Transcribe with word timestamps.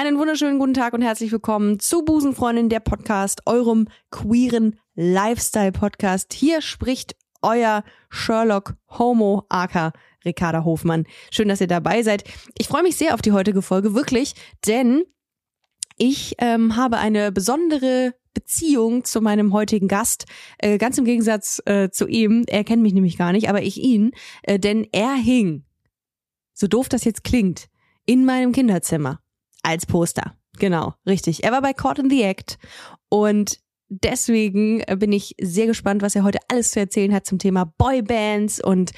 Einen 0.00 0.16
wunderschönen 0.16 0.58
guten 0.58 0.72
Tag 0.72 0.94
und 0.94 1.02
herzlich 1.02 1.30
willkommen 1.30 1.78
zu 1.78 2.06
Busenfreundin, 2.06 2.70
der 2.70 2.80
Podcast, 2.80 3.42
eurem 3.44 3.86
queeren 4.10 4.78
Lifestyle-Podcast. 4.94 6.32
Hier 6.32 6.62
spricht 6.62 7.16
euer 7.42 7.84
Sherlock 8.08 8.76
Homo 8.88 9.44
Aka 9.50 9.92
Ricarda 10.24 10.64
Hofmann. 10.64 11.04
Schön, 11.30 11.48
dass 11.48 11.60
ihr 11.60 11.66
dabei 11.66 12.02
seid. 12.02 12.24
Ich 12.56 12.68
freue 12.68 12.82
mich 12.82 12.96
sehr 12.96 13.12
auf 13.12 13.20
die 13.20 13.32
heutige 13.32 13.60
Folge, 13.60 13.94
wirklich, 13.94 14.32
denn 14.66 15.02
ich 15.98 16.34
ähm, 16.38 16.76
habe 16.76 16.96
eine 16.96 17.30
besondere 17.30 18.14
Beziehung 18.32 19.04
zu 19.04 19.20
meinem 19.20 19.52
heutigen 19.52 19.86
Gast, 19.86 20.24
äh, 20.60 20.78
ganz 20.78 20.96
im 20.96 21.04
Gegensatz 21.04 21.60
äh, 21.66 21.90
zu 21.90 22.06
ihm. 22.06 22.44
Er 22.46 22.64
kennt 22.64 22.80
mich 22.80 22.94
nämlich 22.94 23.18
gar 23.18 23.32
nicht, 23.32 23.50
aber 23.50 23.60
ich 23.60 23.76
ihn, 23.76 24.12
äh, 24.44 24.58
denn 24.58 24.86
er 24.92 25.12
hing, 25.12 25.66
so 26.54 26.68
doof 26.68 26.88
das 26.88 27.04
jetzt 27.04 27.22
klingt, 27.22 27.68
in 28.06 28.24
meinem 28.24 28.52
Kinderzimmer 28.52 29.20
als 29.62 29.86
Poster. 29.86 30.34
Genau, 30.58 30.94
richtig. 31.06 31.44
Er 31.44 31.52
war 31.52 31.62
bei 31.62 31.72
Caught 31.72 32.00
in 32.00 32.10
the 32.10 32.22
Act 32.22 32.58
und 33.08 33.58
deswegen 33.88 34.82
bin 34.98 35.12
ich 35.12 35.34
sehr 35.40 35.66
gespannt, 35.66 36.02
was 36.02 36.14
er 36.14 36.24
heute 36.24 36.38
alles 36.48 36.70
zu 36.70 36.80
erzählen 36.80 37.12
hat 37.12 37.26
zum 37.26 37.38
Thema 37.38 37.72
Boybands 37.76 38.62
und 38.62 38.92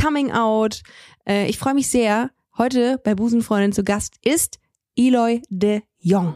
Coming 0.00 0.32
Out. 0.32 0.82
Äh, 1.28 1.46
ich 1.46 1.58
freue 1.58 1.74
mich 1.74 1.88
sehr. 1.88 2.30
Heute 2.56 2.98
bei 3.04 3.14
Busenfreundin 3.14 3.72
zu 3.72 3.84
Gast 3.84 4.16
ist 4.24 4.58
Eloy 4.96 5.42
de 5.48 5.82
Jong. 5.98 6.34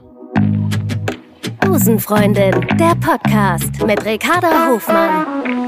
Busenfreundin, 1.60 2.52
der 2.78 2.94
Podcast 2.96 3.82
mit 3.86 4.04
Ricarda 4.04 4.68
Hofmann. 4.68 5.61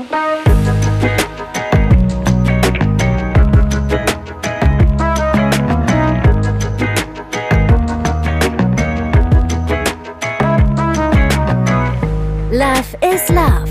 Love 12.65 13.15
is 13.15 13.29
Love. 13.29 13.69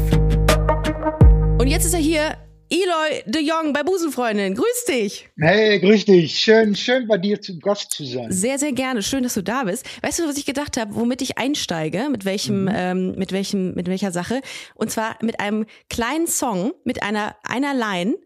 Und 1.60 1.66
jetzt 1.66 1.84
ist 1.84 1.96
er 1.96 2.00
hier, 2.00 2.38
Eloy 2.70 3.24
de 3.26 3.42
Jong 3.42 3.74
bei 3.74 3.82
Busenfreundin. 3.82 4.54
Grüß 4.54 4.86
dich. 4.88 5.28
Hey, 5.40 5.80
grüß 5.80 6.06
dich. 6.06 6.40
Schön, 6.40 6.76
schön 6.76 7.08
bei 7.08 7.18
dir 7.18 7.42
zu 7.42 7.58
Gast 7.58 7.90
zu 7.90 8.06
sein. 8.06 8.32
Sehr, 8.32 8.60
sehr 8.60 8.72
gerne. 8.72 9.02
Schön, 9.02 9.24
dass 9.24 9.34
du 9.34 9.42
da 9.42 9.64
bist. 9.64 9.84
Weißt 10.04 10.20
du, 10.20 10.28
was 10.28 10.38
ich 10.38 10.46
gedacht 10.46 10.78
habe, 10.78 10.94
womit 10.94 11.24
ich 11.24 11.40
einsteige, 11.40 12.10
mit 12.12 12.24
welchem, 12.24 12.66
mhm. 12.66 12.72
ähm, 12.72 13.16
mit 13.16 13.32
welchem, 13.32 13.74
mit 13.74 13.88
welcher 13.88 14.12
Sache? 14.12 14.42
Und 14.76 14.92
zwar 14.92 15.18
mit 15.24 15.40
einem 15.40 15.66
kleinen 15.90 16.28
Song, 16.28 16.74
mit 16.84 17.02
einer 17.02 17.36
einer 17.42 17.74
Line. 17.74 18.18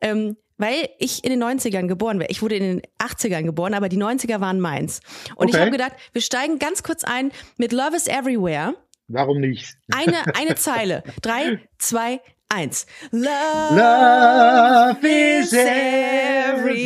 Ähm, 0.00 0.36
weil 0.58 0.88
ich 0.98 1.22
in 1.22 1.30
den 1.30 1.42
90ern 1.42 1.86
geboren 1.86 2.18
wäre. 2.18 2.30
Ich 2.30 2.42
wurde 2.42 2.56
in 2.56 2.62
den 2.62 2.82
80ern 2.98 3.42
geboren, 3.42 3.74
aber 3.74 3.88
die 3.88 3.98
90er 3.98 4.40
waren 4.40 4.58
meins. 4.58 5.00
Und 5.36 5.48
okay. 5.48 5.56
ich 5.56 5.60
habe 5.60 5.70
gedacht, 5.70 5.92
wir 6.12 6.22
steigen 6.22 6.58
ganz 6.58 6.82
kurz 6.82 7.04
ein 7.04 7.30
mit 7.58 7.72
Love 7.72 7.94
is 7.94 8.06
Everywhere. 8.06 8.74
Warum 9.08 9.40
nicht? 9.40 9.76
Eine, 9.94 10.34
eine 10.34 10.56
Zeile. 10.56 11.04
Drei, 11.22 11.60
zwei, 11.78 12.20
eins. 12.48 12.86
Love, 13.12 13.76
Love 13.76 15.06
is 15.06 15.52
everywhere. 15.52 16.82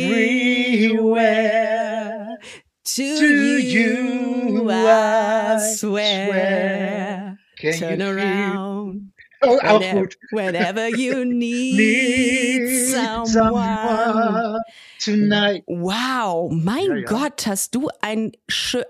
To, 2.83 3.19
to 3.19 3.57
you, 3.59 4.69
I 4.69 5.57
swear. 5.75 7.37
Can 7.57 7.73
Turn 7.73 8.01
around. 8.01 8.70
Oh, 9.43 9.57
auch 9.59 9.91
gut. 9.91 10.17
Whenever 10.31 10.87
you 10.89 11.25
need, 11.25 11.75
need 11.75 12.87
someone. 12.89 13.25
someone. 13.25 14.61
Tonight. 15.03 15.63
Wow, 15.65 16.51
mein 16.51 16.85
ja, 16.85 16.95
ja. 16.97 17.05
Gott, 17.05 17.47
hast 17.47 17.73
du 17.73 17.89
ein, 18.01 18.33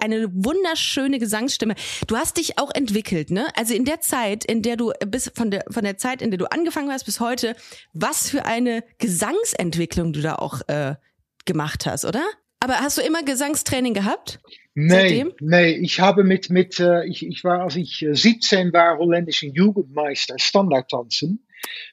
eine 0.02 0.28
wunderschöne 0.34 1.20
Gesangsstimme. 1.20 1.76
Du 2.08 2.18
hast 2.18 2.38
dich 2.38 2.60
auch 2.60 2.72
entwickelt, 2.74 3.32
ne? 3.32 3.48
Also 3.56 3.74
in 3.74 3.86
der 3.86 4.02
Zeit, 4.02 4.44
in 4.44 4.62
der 4.62 4.76
du 4.76 4.92
bis 5.08 5.32
von 5.34 5.52
der 5.52 5.64
von 5.70 5.84
der 5.84 5.98
Zeit, 5.98 6.22
in 6.22 6.32
der 6.32 6.38
du 6.38 6.52
angefangen 6.52 6.92
hast 6.92 7.06
bis 7.06 7.22
heute, 7.22 7.56
was 7.94 8.30
für 8.30 8.46
eine 8.46 8.84
Gesangsentwicklung 8.98 10.12
du 10.12 10.22
da 10.22 10.36
auch 10.36 10.62
äh, 10.68 10.96
gemacht 11.46 11.86
hast, 11.86 12.04
oder? 12.04 12.24
Aber 12.60 12.76
hast 12.76 12.98
du 12.98 13.02
immer 13.02 13.24
Gesangstraining 13.24 13.94
gehabt? 13.94 14.40
Nee, 14.74 14.92
seitdem? 14.92 15.34
nee, 15.42 15.72
ich 15.72 16.00
habe 16.00 16.24
mit, 16.24 16.50
mit 16.50 16.80
ich, 17.06 17.26
ich 17.26 17.44
war, 17.44 17.62
als 17.62 17.76
ich 17.76 18.06
17 18.10 18.70
äh, 18.70 18.74
war, 18.74 18.98
holländische 18.98 19.48
Jugendmeister 19.48 20.40
Standardtanzen. 20.40 21.46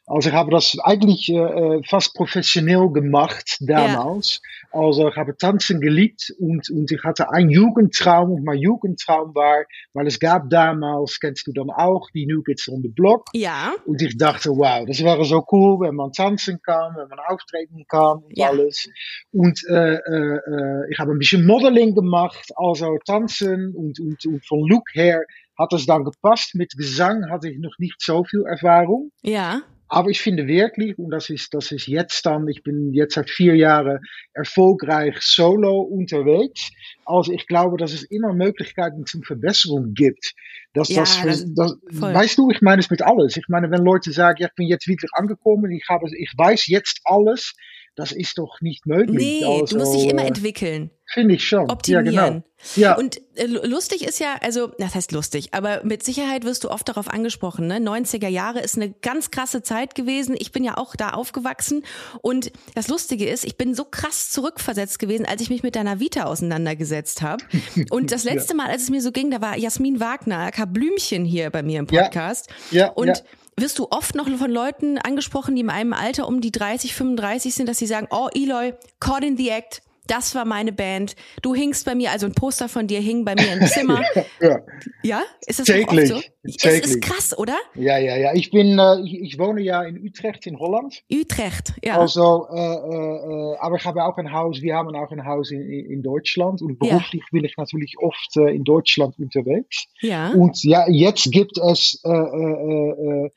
Also 0.06 0.32
habe 0.32 0.50
das 0.50 0.76
eigentlich 0.82 1.28
äh, 1.28 1.82
fast 1.86 2.14
professionell 2.14 2.88
gemacht 2.90 3.58
damals. 3.60 4.40
Ja. 4.72 4.80
Also 4.80 5.08
ich 5.08 5.16
habe 5.16 5.36
tanzen 5.36 5.80
geliebt 5.80 6.32
und, 6.38 6.70
und 6.70 6.90
ich 6.90 7.02
hatte 7.04 7.30
einen 7.30 7.50
Jugendtraum 7.50 8.32
und 8.32 8.44
mein 8.44 8.58
Jugendtraum 8.58 9.34
war, 9.34 9.64
weil 9.92 10.06
es 10.06 10.18
gab 10.18 10.48
damals, 10.50 11.20
kennst 11.20 11.46
du 11.46 11.52
dann 11.52 11.70
auch, 11.70 12.08
die 12.14 12.26
New 12.26 12.42
Kids 12.42 12.68
on 12.68 12.82
the 12.82 12.88
Block. 12.88 13.26
Ja. 13.34 13.74
Und 13.84 14.00
ich 14.00 14.16
dachte, 14.16 14.50
wow, 14.50 14.86
das 14.86 15.02
wäre 15.02 15.24
so 15.24 15.44
cool, 15.52 15.80
wenn 15.80 15.94
man 15.94 16.12
tanzen 16.12 16.60
kann, 16.62 16.94
wenn 16.96 17.08
man 17.08 17.18
auftreten 17.28 17.84
kann 17.88 18.18
und 18.18 18.36
ja. 18.36 18.48
alles. 18.48 18.88
Und 19.32 19.62
äh, 19.68 19.94
äh, 19.94 20.90
ich 20.90 20.98
habe 20.98 21.12
ein 21.12 21.18
bisschen 21.18 21.46
Modeling 21.46 21.94
gemacht, 21.94 22.50
also 22.56 22.96
tanzen 23.04 23.74
und, 23.74 24.00
und, 24.00 24.24
und 24.24 24.46
von 24.46 24.60
Look 24.68 24.84
her 24.94 25.22
hat 25.58 25.72
es 25.72 25.86
dann 25.86 26.04
gepasst. 26.04 26.54
Mit 26.54 26.72
Gesang 26.76 27.30
hatte 27.30 27.50
ich 27.50 27.58
noch 27.58 27.78
nicht 27.78 28.00
so 28.00 28.24
viel 28.24 28.44
Erfahrung. 28.46 29.10
Ja. 29.22 29.62
Aber 29.90 30.10
ich 30.10 30.20
finde 30.20 30.46
wirklich, 30.46 30.98
und 30.98 31.10
das 31.10 31.30
ist, 31.30 31.54
das 31.54 31.72
ist 31.72 31.86
jetzt 31.86 32.26
dann, 32.26 32.46
ich 32.46 32.62
bin 32.62 32.92
jetzt 32.92 33.14
seit 33.14 33.30
vier 33.30 33.56
Jahren 33.56 34.00
erfolgreich 34.34 35.16
solo 35.20 35.80
unterwegs. 35.80 36.70
Also 37.06 37.32
ich 37.32 37.46
glaube, 37.46 37.78
dass 37.78 37.94
es 37.94 38.02
immer 38.02 38.34
Möglichkeiten 38.34 39.06
zum 39.06 39.22
Verbesserung 39.22 39.94
gibt. 39.94 40.34
Dass 40.74 40.90
ja, 40.90 41.00
das, 41.00 41.22
das, 41.22 41.46
das 41.54 41.76
weißt 41.90 42.36
du, 42.36 42.50
ich 42.50 42.60
meine 42.60 42.80
es 42.80 42.90
mit 42.90 43.00
alles. 43.00 43.38
Ich 43.38 43.48
meine, 43.48 43.70
wenn 43.70 43.82
Leute 43.82 44.12
sagen, 44.12 44.36
ja, 44.40 44.48
ich 44.48 44.54
bin 44.54 44.68
jetzt 44.68 44.86
wirklich 44.86 45.10
angekommen, 45.14 45.70
ich 45.70 45.86
habe, 45.88 46.06
ich 46.18 46.34
weiß 46.36 46.66
jetzt 46.66 47.00
alles, 47.04 47.54
das 47.96 48.12
ist 48.12 48.36
doch 48.36 48.60
nicht 48.60 48.86
möglich. 48.86 49.40
Nee, 49.40 49.44
also, 49.44 49.74
du 49.74 49.78
musst 49.78 49.94
dich 49.94 50.10
immer 50.10 50.26
entwickeln. 50.26 50.90
Finde 51.10 51.36
ich 51.36 51.48
schon. 51.48 51.70
Optimieren. 51.70 52.12
Ja, 52.12 52.28
genau. 52.28 52.42
Ja. 52.76 52.96
Und 52.96 53.20
äh, 53.36 53.46
lustig 53.46 54.06
ist 54.06 54.18
ja, 54.18 54.36
also, 54.42 54.72
das 54.78 54.94
heißt 54.94 55.12
lustig, 55.12 55.54
aber 55.54 55.82
mit 55.84 56.02
Sicherheit 56.02 56.44
wirst 56.44 56.64
du 56.64 56.70
oft 56.70 56.86
darauf 56.88 57.08
angesprochen, 57.08 57.66
ne? 57.66 57.76
90er 57.78 58.28
Jahre 58.28 58.60
ist 58.60 58.76
eine 58.76 58.90
ganz 58.90 59.30
krasse 59.30 59.62
Zeit 59.62 59.94
gewesen. 59.94 60.36
Ich 60.38 60.52
bin 60.52 60.64
ja 60.64 60.76
auch 60.76 60.96
da 60.96 61.10
aufgewachsen. 61.10 61.84
Und 62.20 62.52
das 62.74 62.88
Lustige 62.88 63.26
ist, 63.26 63.44
ich 63.44 63.56
bin 63.56 63.74
so 63.74 63.84
krass 63.84 64.30
zurückversetzt 64.30 64.98
gewesen, 64.98 65.24
als 65.24 65.40
ich 65.40 65.48
mich 65.48 65.62
mit 65.62 65.76
deiner 65.76 65.98
Vita 65.98 66.24
auseinandergesetzt 66.24 67.22
habe. 67.22 67.42
Und 67.90 68.12
das 68.12 68.24
letzte 68.24 68.54
Mal, 68.54 68.68
als 68.68 68.82
es 68.82 68.90
mir 68.90 69.00
so 69.00 69.10
ging, 69.10 69.30
da 69.30 69.40
war 69.40 69.56
Jasmin 69.56 70.00
Wagner, 70.00 70.40
aka 70.40 70.66
Blümchen 70.66 71.24
hier 71.24 71.48
bei 71.48 71.62
mir 71.62 71.78
im 71.78 71.86
Podcast. 71.86 72.48
Ja. 72.70 72.86
ja 72.86 72.92
und 72.92 73.24
wirst 73.56 73.78
du 73.78 73.88
oft 73.90 74.14
noch 74.14 74.28
von 74.28 74.50
Leuten 74.50 74.98
angesprochen, 74.98 75.54
die 75.54 75.62
in 75.62 75.70
einem 75.70 75.92
Alter 75.92 76.28
um 76.28 76.40
die 76.40 76.52
30, 76.52 76.94
35 76.94 77.54
sind, 77.54 77.68
dass 77.68 77.78
sie 77.78 77.86
sagen, 77.86 78.08
oh 78.10 78.28
Eloy, 78.34 78.74
caught 79.00 79.24
in 79.24 79.36
the 79.36 79.48
act, 79.48 79.82
das 80.08 80.34
war 80.34 80.44
meine 80.44 80.72
Band. 80.72 81.14
Du 81.42 81.54
hingst 81.54 81.84
bei 81.84 81.94
mir, 81.94 82.10
also 82.10 82.26
ein 82.26 82.34
Poster 82.34 82.68
von 82.68 82.86
dir 82.86 83.00
hing 83.00 83.24
bei 83.24 83.34
mir 83.34 83.52
im 83.52 83.66
Zimmer. 83.66 84.02
ja, 84.40 84.60
ja. 85.02 85.22
Ist 85.46 85.60
das 85.60 85.66
täglich, 85.66 86.08
so? 86.08 86.20
Täglich. 86.44 86.84
Es 86.84 86.90
ist 86.90 87.02
krass, 87.02 87.38
oder? 87.38 87.56
Ja, 87.74 87.98
ja, 87.98 88.16
ja. 88.16 88.34
Ich 88.34 88.50
bin, 88.50 88.78
äh, 88.78 89.00
ich, 89.04 89.20
ich, 89.20 89.38
wohne 89.38 89.60
ja 89.60 89.82
in 89.82 89.98
Utrecht 90.02 90.46
in 90.46 90.58
Holland. 90.58 91.02
Utrecht, 91.12 91.74
ja. 91.84 91.98
Also, 91.98 92.48
äh, 92.50 92.58
äh, 92.58 93.56
aber 93.60 93.76
ich 93.76 93.84
habe 93.84 94.04
auch 94.04 94.16
ein 94.16 94.32
Haus, 94.32 94.62
wir 94.62 94.74
haben 94.74 94.94
auch 94.96 95.10
ein 95.10 95.24
Haus 95.24 95.50
in, 95.50 95.62
in 95.62 96.02
Deutschland 96.02 96.62
und 96.62 96.78
beruflich 96.78 97.22
ja. 97.22 97.28
bin 97.32 97.44
ich 97.44 97.56
natürlich 97.56 97.96
oft 97.98 98.36
äh, 98.36 98.54
in 98.54 98.64
Deutschland 98.64 99.18
unterwegs. 99.18 99.86
Ja. 100.00 100.30
Und 100.30 100.62
ja, 100.64 100.88
jetzt 100.88 101.30
gibt 101.30 101.58
es, 101.58 102.00
äh, 102.04 102.10
äh, 102.10 103.26
äh, 103.26 103.30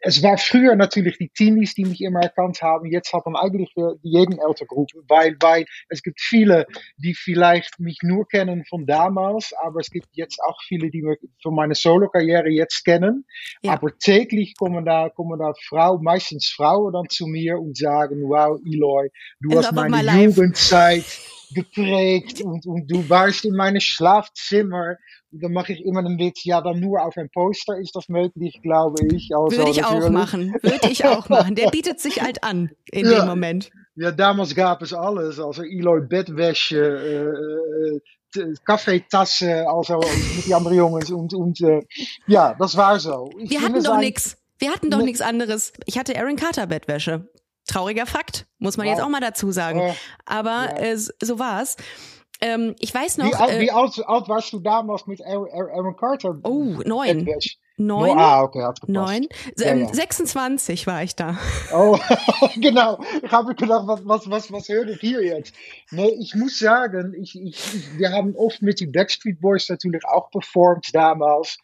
es 0.00 0.22
war 0.22 0.36
früher 0.38 0.76
natürlich 0.76 1.18
die 1.18 1.28
Teenies, 1.28 1.74
die 1.74 1.84
mich 1.84 2.00
immer 2.00 2.20
erkannt 2.20 2.62
haben. 2.62 2.86
Jetzt 2.90 3.12
hat 3.12 3.24
man 3.26 3.36
eigentlich 3.36 3.72
äh, 3.76 3.94
jeden 4.02 4.38
Elterngruppe, 4.38 5.02
weil, 5.08 5.36
weil 5.40 5.64
es 5.88 6.02
gibt 6.02 6.20
viele, 6.20 6.66
die 6.96 7.14
vielleicht 7.14 7.78
mich 7.78 7.98
nur 8.02 8.26
kennen 8.26 8.64
von 8.68 8.86
damals, 8.86 9.52
aber 9.62 9.80
es 9.80 9.90
gibt 9.90 10.08
jetzt 10.12 10.40
auch 10.46 10.58
viele, 10.66 10.90
die 10.90 11.02
mich 11.02 11.18
von 11.42 11.54
meiner 11.54 11.74
Solo-Karriere 11.74 12.48
jetzt 12.48 12.84
kennen. 12.84 13.24
Ja. 13.62 13.72
Aber 13.72 13.96
täglich 13.98 14.54
kommen 14.56 14.84
da, 14.84 15.08
kommen 15.08 15.38
da 15.38 15.52
Frauen, 15.68 16.02
meistens 16.02 16.48
Frauen 16.48 16.92
dann 16.92 17.08
zu 17.08 17.26
mir 17.26 17.58
und 17.58 17.76
sagen, 17.76 18.22
wow, 18.22 18.58
Eloy, 18.64 19.08
du 19.40 19.58
hast 19.58 19.72
meine 19.72 20.24
Jugendzeit 20.24 21.04
geprägt 21.54 22.42
und, 22.42 22.66
und 22.66 22.90
du 22.90 23.08
warst 23.08 23.44
in 23.44 23.54
meinem 23.54 23.80
Schlafzimmer. 23.80 24.96
Und 25.32 25.42
dann 25.42 25.52
mache 25.52 25.72
ich 25.72 25.84
immer 25.84 26.00
einen 26.00 26.18
Witz, 26.18 26.44
ja, 26.44 26.60
dann 26.60 26.80
nur 26.80 27.02
auf 27.02 27.16
ein 27.16 27.30
Poster 27.30 27.78
ist 27.78 27.94
das 27.94 28.08
möglich, 28.08 28.60
glaube 28.62 28.98
ich. 29.12 29.30
Also, 29.34 29.56
Würde 29.56 29.70
ich 29.70 29.84
auch 29.84 30.10
machen. 30.10 30.54
Würde 30.62 30.90
ich 30.90 31.04
auch 31.04 31.28
machen. 31.28 31.54
Der 31.54 31.70
bietet 31.70 32.00
sich 32.00 32.20
halt 32.20 32.42
an 32.42 32.70
in 32.90 33.06
ja. 33.06 33.20
dem 33.20 33.28
Moment. 33.28 33.70
Ja, 33.96 34.10
damals 34.10 34.54
gab 34.54 34.82
es 34.82 34.92
alles. 34.92 35.38
Also 35.38 35.62
Eloy 35.62 36.00
Bettwäsche, 36.00 38.00
äh, 38.34 38.40
äh, 38.40 38.54
Kaffeetassen, 38.64 39.66
also 39.66 40.00
mit 40.36 40.46
die 40.46 40.54
anderen 40.54 40.76
Jongens. 40.76 41.10
Und, 41.10 41.34
und 41.34 41.60
äh, 41.60 41.82
ja, 42.26 42.54
das 42.58 42.76
war 42.76 42.98
so. 42.98 43.30
Ich 43.38 43.50
Wir 43.50 43.62
hatten 43.62 43.82
doch 43.82 43.98
nichts. 43.98 44.36
Wir 44.58 44.72
hatten 44.72 44.90
doch 44.90 44.98
ne 44.98 45.04
nichts 45.04 45.20
anderes. 45.20 45.72
Ich 45.86 45.98
hatte 45.98 46.18
Aaron 46.18 46.36
Carter 46.36 46.66
Bettwäsche. 46.66 47.28
Trauriger 47.70 48.06
Fakt, 48.06 48.46
muss 48.58 48.76
man 48.76 48.86
wow. 48.86 48.94
jetzt 48.94 49.02
auch 49.02 49.08
mal 49.08 49.20
dazu 49.20 49.50
sagen. 49.52 49.94
Aber 50.26 50.68
ja. 50.76 50.92
äh, 50.92 50.96
so 50.96 51.38
war's. 51.38 51.76
Ähm, 52.42 52.74
ich 52.78 52.94
weiß 52.94 53.18
noch. 53.18 53.26
Wie, 53.26 53.34
alt, 53.34 53.52
äh, 53.52 53.60
wie 53.60 53.70
alt, 53.70 54.00
alt 54.06 54.28
warst 54.28 54.52
du 54.52 54.60
damals 54.60 55.06
mit 55.06 55.20
Aaron, 55.24 55.96
Carter? 55.96 56.38
Oh, 56.42 56.78
neun. 56.84 57.26
Etwas? 57.26 57.56
Neun? 57.76 58.18
Ah, 58.18 58.42
okay, 58.42 58.62
hat 58.62 58.80
gepasst. 58.80 58.88
Neun? 58.88 59.26
Ja, 59.56 59.66
Ähm, 59.66 59.80
ja. 59.86 59.94
26 59.94 60.86
war 60.86 61.02
ich 61.02 61.16
da. 61.16 61.38
Oh, 61.72 61.98
genau. 62.56 62.98
Ich 63.22 63.30
habe 63.30 63.54
gedacht, 63.54 63.84
was, 63.86 64.00
was, 64.04 64.30
was, 64.30 64.52
was 64.52 64.68
höre 64.68 64.88
ich 64.88 65.00
hier 65.00 65.22
jetzt? 65.24 65.54
Nee, 65.90 66.14
ich 66.20 66.34
muss 66.34 66.58
sagen, 66.58 67.14
ich, 67.18 67.38
ich- 67.40 67.98
wir 67.98 68.12
haben 68.12 68.34
oft 68.36 68.60
mit 68.60 68.80
den 68.80 68.92
Backstreet 68.92 69.40
Boys 69.40 69.68
natürlich 69.70 70.04
auch 70.04 70.30
performt 70.30 70.94
damals. 70.94 71.56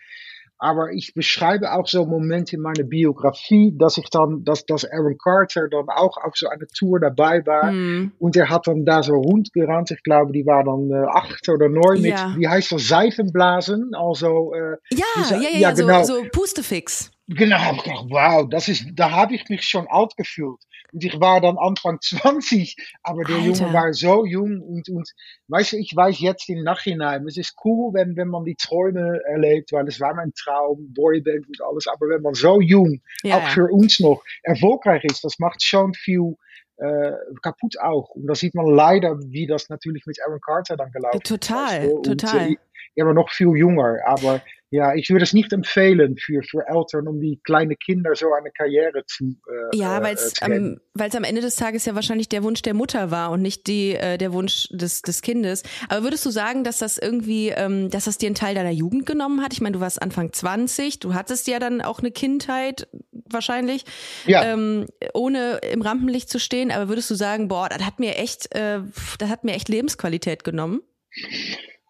Aber 0.58 0.90
ich 0.92 1.12
beschreibe 1.14 1.72
auch 1.72 1.86
so 1.86 2.06
Momente 2.06 2.56
in 2.56 2.62
meiner 2.62 2.84
Biografie, 2.84 3.74
dass 3.76 3.98
ich 3.98 4.08
dann, 4.10 4.42
dass, 4.44 4.64
dass 4.64 4.84
Aaron 4.90 5.18
Carter 5.18 5.68
dann 5.68 5.86
auch 5.88 6.16
auf 6.16 6.34
so 6.34 6.48
einer 6.48 6.66
Tour 6.68 6.98
dabei 7.00 7.44
war. 7.44 7.70
Hm. 7.70 8.12
Und 8.18 8.36
er 8.36 8.48
hat 8.48 8.66
dann 8.66 8.84
da 8.84 9.02
so 9.02 9.14
rundgerannt. 9.14 9.90
Ich 9.90 10.02
glaube, 10.02 10.32
die 10.32 10.46
war 10.46 10.64
dann 10.64 10.90
äh, 10.90 11.06
acht 11.08 11.48
oder 11.48 11.68
neun 11.68 12.00
mit, 12.00 12.12
Ja. 12.12 12.34
wie 12.38 12.48
heißt 12.48 12.72
das, 12.72 12.88
Seifenblasen. 12.88 13.90
Also, 13.94 14.52
äh, 14.54 14.76
Ja, 14.94 15.04
Diese- 15.18 15.34
ja, 15.34 15.40
ja, 15.40 15.48
ja, 15.50 15.58
ja, 15.58 15.70
genau. 15.72 16.02
so, 16.04 16.14
so 16.16 16.24
Pustefix. 16.32 17.10
Genau, 17.28 17.72
ich 17.74 17.82
gedacht, 17.82 18.04
wow, 18.08 18.48
das 18.48 18.68
ist, 18.68 18.86
da 18.94 19.10
habe 19.10 19.34
ich 19.34 19.48
mich 19.48 19.62
schon 19.64 19.88
alt 19.88 20.16
gefühlt. 20.16 20.60
Und 20.92 21.04
ich 21.04 21.18
war 21.20 21.40
dann 21.40 21.58
Anfang 21.58 21.98
20, 22.02 22.76
aber 23.02 23.24
der 23.24 23.36
Alter. 23.36 23.46
Junge 23.46 23.72
war 23.72 23.92
so 23.92 24.24
jung 24.24 24.60
und, 24.60 24.88
und 24.88 25.10
weißt 25.48 25.72
du, 25.72 25.76
ich 25.78 25.92
weiß 25.94 26.20
jetzt 26.20 26.48
im 26.48 26.62
Nachhinein, 26.62 27.26
es 27.26 27.36
ist 27.36 27.56
cool, 27.64 27.92
wenn, 27.94 28.16
wenn 28.16 28.28
man 28.28 28.44
die 28.44 28.54
Träume 28.54 29.20
erlebt, 29.26 29.72
weil 29.72 29.88
es 29.88 30.00
war 30.00 30.14
mein 30.14 30.32
Traum, 30.34 30.92
Boyband 30.94 31.48
und 31.48 31.60
alles, 31.62 31.88
aber 31.88 32.08
wenn 32.08 32.22
man 32.22 32.34
so 32.34 32.60
jung, 32.60 33.00
Ja, 33.24 33.38
auch 33.38 33.48
für 33.48 33.66
uns 33.72 33.98
noch, 33.98 34.22
erfolgreich 34.44 35.02
ist, 35.04 35.24
das 35.24 35.38
macht 35.40 35.62
schon 35.64 35.94
viel 35.94 36.36
äh, 36.76 37.12
kaputt 37.42 37.78
auch. 37.80 38.10
Und 38.10 38.26
da 38.26 38.34
sieht 38.34 38.54
man 38.54 38.66
leider, 38.66 39.18
wie 39.18 39.46
das 39.46 39.68
natürlich 39.68 40.06
mit 40.06 40.18
Aaron 40.24 40.40
Carter 40.40 40.76
dann 40.76 40.92
gelaufen 40.92 41.16
ist. 41.16 41.28
Total, 41.28 41.88
du. 41.88 41.96
Und, 41.96 42.02
total. 42.04 42.52
Äh, 42.52 42.56
er 42.94 43.06
war 43.06 43.14
noch 43.14 43.30
viel 43.30 43.54
jünger, 43.56 43.98
aber 44.06 44.40
ja, 44.70 44.94
ich 44.94 45.10
würde 45.10 45.22
es 45.22 45.32
nicht 45.32 45.52
empfehlen 45.52 46.16
für, 46.16 46.42
für 46.42 46.66
Eltern, 46.66 47.06
um 47.06 47.20
die 47.20 47.40
kleine 47.44 47.76
Kinder 47.76 48.14
so 48.16 48.32
eine 48.32 48.50
Karriere 48.50 49.04
zu 49.06 49.36
äh, 49.48 49.76
Ja, 49.76 49.98
äh, 49.98 50.02
weil 50.02 50.14
es 50.14 50.34
am, 50.42 50.78
weil's 50.94 51.14
am 51.14 51.22
Ende 51.22 51.40
des 51.40 51.54
Tages 51.54 51.84
ja 51.84 51.94
wahrscheinlich 51.94 52.28
der 52.28 52.42
Wunsch 52.42 52.62
der 52.62 52.74
Mutter 52.74 53.12
war 53.12 53.30
und 53.30 53.42
nicht 53.42 53.68
die, 53.68 53.94
äh, 53.94 54.18
der 54.18 54.32
Wunsch 54.32 54.68
des, 54.72 55.02
des 55.02 55.22
Kindes. 55.22 55.62
Aber 55.88 56.02
würdest 56.02 56.26
du 56.26 56.30
sagen, 56.30 56.64
dass 56.64 56.78
das 56.78 56.98
irgendwie, 56.98 57.50
ähm, 57.50 57.90
dass 57.90 58.06
das 58.06 58.18
dir 58.18 58.26
einen 58.26 58.34
Teil 58.34 58.56
deiner 58.56 58.72
Jugend 58.72 59.06
genommen 59.06 59.40
hat? 59.42 59.52
Ich 59.52 59.60
meine, 59.60 59.74
du 59.74 59.80
warst 59.80 60.02
Anfang 60.02 60.32
20, 60.32 60.98
du 60.98 61.14
hattest 61.14 61.46
ja 61.46 61.60
dann 61.60 61.80
auch 61.80 62.00
eine 62.00 62.10
Kindheit 62.10 62.88
wahrscheinlich, 63.30 63.84
Ja. 64.26 64.44
ähm, 64.44 64.86
ohne 65.14 65.60
im 65.72 65.82
Rampenlicht 65.82 66.28
zu 66.28 66.40
stehen. 66.40 66.72
Aber 66.72 66.88
würdest 66.88 67.08
du 67.10 67.14
sagen, 67.14 67.46
boah, 67.46 67.68
das 67.68 67.84
hat 67.84 68.00
mir 68.00 68.16
echt, 68.16 68.52
äh, 68.54 68.80
das 69.18 69.28
hat 69.28 69.44
mir 69.44 69.52
echt 69.52 69.68
Lebensqualität 69.68 70.42
genommen? 70.42 70.80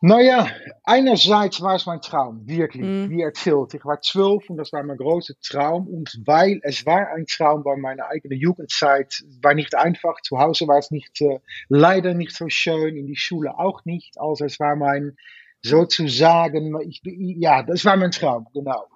Naja, 0.02 0.46
einerseits 0.84 1.60
war 1.62 1.74
es 1.76 1.86
mein 1.86 2.02
Traum, 2.02 2.46
wirklich, 2.46 2.82
Mhm. 2.82 3.10
wie 3.10 3.22
erzählt. 3.22 3.72
Ich 3.72 3.84
war 3.84 4.00
zwölf 4.02 4.48
und 4.50 4.58
das 4.58 4.70
war 4.72 4.82
mein 4.82 4.98
großer 4.98 5.34
Traum. 5.42 5.88
Und 5.88 6.20
weil 6.26 6.60
es 6.64 6.84
war 6.84 7.08
ein 7.08 7.24
Traum, 7.26 7.64
weil 7.64 7.78
meine 7.78 8.06
eigene 8.06 8.34
Jugendzeit 8.34 9.24
war 9.42 9.54
nicht 9.54 9.74
einfach. 9.74 10.20
Zu 10.20 10.38
Hause 10.38 10.68
war 10.68 10.78
es 10.78 10.90
nicht, 10.90 11.20
äh, 11.22 11.40
leider 11.68 12.12
nicht 12.12 12.32
so 12.36 12.48
schön, 12.50 12.96
in 12.96 13.06
die 13.06 13.16
Schule 13.16 13.58
auch 13.58 13.84
nicht. 13.86 14.20
Also 14.20 14.44
es 14.44 14.60
war 14.60 14.76
mein, 14.76 15.16
sozusagen, 15.62 16.78
ich, 16.82 17.00
ja, 17.04 17.62
das 17.62 17.84
war 17.86 17.96
mein 17.96 18.10
Traum, 18.10 18.46
genau. 18.52 18.86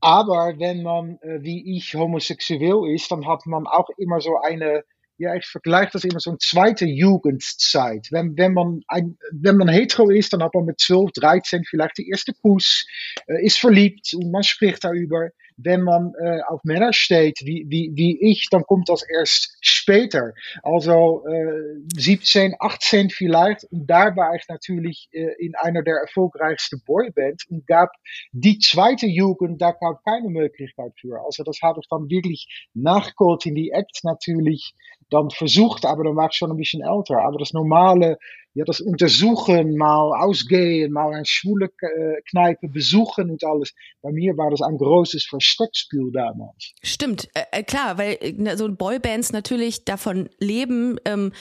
Aber 0.00 0.54
wenn 0.58 0.82
man, 0.82 1.18
äh, 1.22 1.42
wie 1.42 1.76
ich, 1.76 1.94
homosexuell 1.94 2.94
ist, 2.94 3.10
dann 3.10 3.26
hat 3.26 3.46
man 3.46 3.66
auch 3.66 3.88
immer 3.96 4.20
so 4.20 4.36
eine, 4.38 4.84
ja, 5.18 5.34
ich 5.34 5.46
vergleiche 5.46 5.90
das 5.92 6.04
immer 6.04 6.20
so 6.20 6.30
eine 6.30 6.38
zweite 6.38 6.86
Jugendzeit. 6.86 8.06
Wenn, 8.10 8.36
wenn, 8.36 8.54
man 8.54 8.82
ein, 8.86 9.18
wenn 9.32 9.56
man 9.56 9.68
hetero 9.68 10.10
ist, 10.10 10.32
dann 10.32 10.42
hat 10.42 10.54
man 10.54 10.64
mit 10.64 10.80
12, 10.80 11.10
13 11.12 11.64
vielleicht 11.64 11.98
die 11.98 12.08
erste 12.08 12.32
Kuss, 12.34 12.86
äh, 13.26 13.44
ist 13.44 13.58
verliebt 13.58 14.14
und 14.14 14.30
man 14.30 14.44
spricht 14.44 14.84
darüber. 14.84 15.28
Wenn 15.58 15.82
man 15.82 16.12
äh, 16.22 16.40
auf 16.48 16.62
Männer 16.64 16.92
steht, 16.92 17.40
wie, 17.44 17.66
wie, 17.68 17.90
wie 17.94 18.18
ich, 18.30 18.48
dann 18.50 18.62
kommt 18.62 18.88
das 18.88 19.02
erst 19.02 19.56
später. 19.60 20.32
Also 20.62 21.24
äh, 21.26 21.80
17, 21.94 22.54
18 22.58 23.10
vielleicht. 23.10 23.64
Und 23.64 23.86
da 23.86 24.14
war 24.16 24.34
ich 24.34 24.44
natürlich 24.48 25.08
äh, 25.12 25.34
in 25.38 25.54
einer 25.56 25.82
der 25.82 25.96
erfolgreichsten 25.96 26.82
Boybands 26.86 27.46
und 27.50 27.66
gab 27.66 27.90
die 28.32 28.58
zweite 28.58 29.06
Jugend, 29.06 29.60
da 29.60 29.72
gab 29.72 30.02
keine 30.04 30.28
Möglichkeit 30.28 30.92
für. 31.00 31.20
Also 31.24 31.42
das 31.42 31.58
habe 31.62 31.80
ich 31.82 31.88
dann 31.88 32.08
wirklich 32.08 32.68
nachgeholt 32.74 33.44
in 33.46 33.54
die 33.54 33.70
Act 33.70 34.00
natürlich 34.04 34.74
dann 35.10 35.30
versucht, 35.30 35.84
aber 35.84 36.04
dann 36.04 36.16
war 36.16 36.28
ich 36.30 36.36
schon 36.36 36.50
ein 36.50 36.56
bisschen 36.56 36.82
älter. 36.82 37.18
Aber 37.26 37.38
das 37.38 37.52
normale, 37.52 38.18
ja, 38.54 38.64
das 38.64 38.80
Untersuchen, 38.80 39.76
mal 39.76 40.12
ausgehen, 40.20 40.92
mal 40.92 41.12
eine 41.14 41.24
schwule 41.24 41.66
äh, 41.80 42.20
Kneipe 42.30 42.68
besuchen 42.68 43.30
und 43.30 43.44
alles. 43.44 43.72
Bei 44.02 44.10
mir 44.10 44.36
war 44.36 44.50
das 44.50 44.62
ein 44.62 44.76
großes 44.78 45.26
Versteckspiel 45.26 46.10
damals. 46.12 46.72
Stimmt, 46.82 47.28
äh, 47.34 47.42
äh, 47.52 47.62
klar, 47.62 47.98
weil 47.98 48.16
äh, 48.20 48.32
ne, 48.32 48.56
so 48.56 48.68
Boybands 48.70 49.32
natürlich 49.32 49.84
davon 49.84 50.28
leben, 50.40 50.98
ähm, 51.04 51.32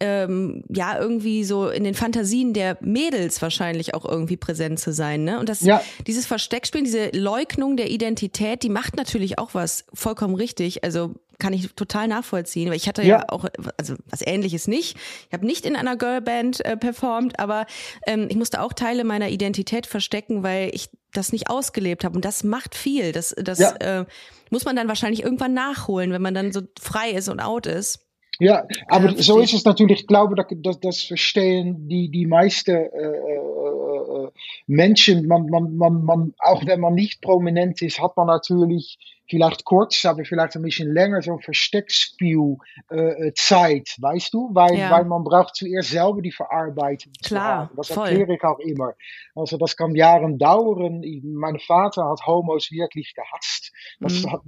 ähm, 0.00 0.64
ja, 0.68 0.98
irgendwie 1.00 1.44
so 1.44 1.68
in 1.68 1.84
den 1.84 1.94
Fantasien 1.94 2.52
der 2.52 2.76
Mädels 2.80 3.40
wahrscheinlich 3.40 3.94
auch 3.94 4.04
irgendwie 4.04 4.36
präsent 4.36 4.78
zu 4.78 4.92
sein. 4.92 5.24
Ne? 5.24 5.38
Und 5.38 5.48
das, 5.48 5.60
Ja. 5.60 5.82
dieses 6.06 6.26
Versteckspielen, 6.26 6.84
diese 6.84 7.10
Leugnung 7.10 7.76
der 7.76 7.90
Identität, 7.90 8.62
die 8.62 8.68
macht 8.68 8.96
natürlich 8.96 9.38
auch 9.38 9.54
was 9.54 9.86
vollkommen 9.94 10.34
richtig. 10.34 10.84
Also 10.84 11.14
kann 11.38 11.52
ich 11.52 11.72
total 11.74 12.08
nachvollziehen. 12.08 12.68
Weil 12.70 12.76
ich 12.76 12.88
hatte 12.88 13.02
ja, 13.02 13.18
Ja. 13.18 13.24
auch, 13.28 13.44
also 13.76 13.94
was 14.10 14.20
ähnliches 14.26 14.66
nicht. 14.68 14.96
Ich 15.28 15.32
habe 15.32 15.46
nicht 15.46 15.66
in 15.66 15.76
einer 15.76 15.96
Girlband 15.96 16.64
äh, 16.64 16.76
performt, 16.76 17.38
aber 17.38 17.66
ähm, 18.06 18.26
ich 18.30 18.36
musste 18.36 18.60
auch 18.62 18.72
Teile 18.72 19.04
meiner 19.04 19.28
Identität 19.28 19.86
verstecken, 19.86 20.42
weil 20.42 20.70
ich 20.74 20.88
das 21.12 21.32
nicht 21.32 21.48
ausgelebt 21.50 22.04
habe. 22.04 22.14
Und 22.16 22.24
das 22.24 22.44
macht 22.44 22.74
viel. 22.74 23.12
Das, 23.12 23.34
das 23.36 23.58
Ja. 23.58 23.70
äh, 23.76 24.04
muss 24.50 24.64
man 24.64 24.76
dann 24.76 24.88
wahrscheinlich 24.88 25.22
irgendwann 25.22 25.54
nachholen, 25.54 26.12
wenn 26.12 26.22
man 26.22 26.34
dann 26.34 26.52
so 26.52 26.62
frei 26.80 27.10
ist 27.10 27.28
und 27.28 27.40
out 27.40 27.66
ist. 27.66 28.05
Ja, 28.38 28.66
aber 28.88 29.10
Ja, 29.10 29.22
so 29.22 29.40
ist 29.40 29.54
es 29.54 29.64
natürlich. 29.64 30.00
Ich 30.00 30.06
glaube, 30.06 30.34
dass, 30.34 30.46
dass 30.62 30.80
das 30.80 31.02
verstehen 31.02 31.88
die, 31.88 32.10
die 32.10 32.26
meisten 32.26 32.70
äh, 32.70 32.86
äh, 32.86 34.26
äh, 34.26 34.30
Menschen. 34.66 35.26
Man, 35.26 35.46
man, 35.46 35.76
man, 35.76 36.04
man, 36.04 36.34
auch 36.38 36.64
wenn 36.66 36.80
man 36.80 36.94
nicht 36.94 37.22
prominent 37.22 37.80
ist, 37.82 38.00
hat 38.00 38.16
man 38.16 38.26
natürlich 38.26 38.98
vielleicht 39.28 39.64
kurz, 39.64 40.04
aber 40.04 40.24
vielleicht 40.24 40.56
ein 40.56 40.62
bisschen 40.62 40.92
länger 40.92 41.20
so 41.22 41.32
ein 41.32 41.40
Versteckspiel 41.40 42.56
äh, 42.90 43.28
äh, 43.28 43.32
weißt 43.32 44.32
du? 44.34 44.50
Weil, 44.52 44.78
Ja. 44.78 44.90
weil 44.90 45.04
man 45.04 45.24
braucht 45.24 45.56
zuerst 45.56 45.90
selber 45.90 46.22
die 46.22 46.32
Verarbeitung. 46.32 47.12
Klar. 47.24 47.70
Das 47.76 47.88
voll. 47.88 48.08
erkläre 48.08 48.34
ich 48.34 48.44
auch 48.44 48.58
immer. 48.60 48.94
Also 49.34 49.56
das 49.58 49.76
kann 49.76 49.94
Jahren 49.94 50.38
dauern. 50.38 51.02
Mein 51.24 51.58
Vater 51.58 52.08
hat 52.08 52.26
Homos 52.26 52.70
wirklich 52.70 53.14
gehasst. 53.14 53.65
Hat, 54.04 54.40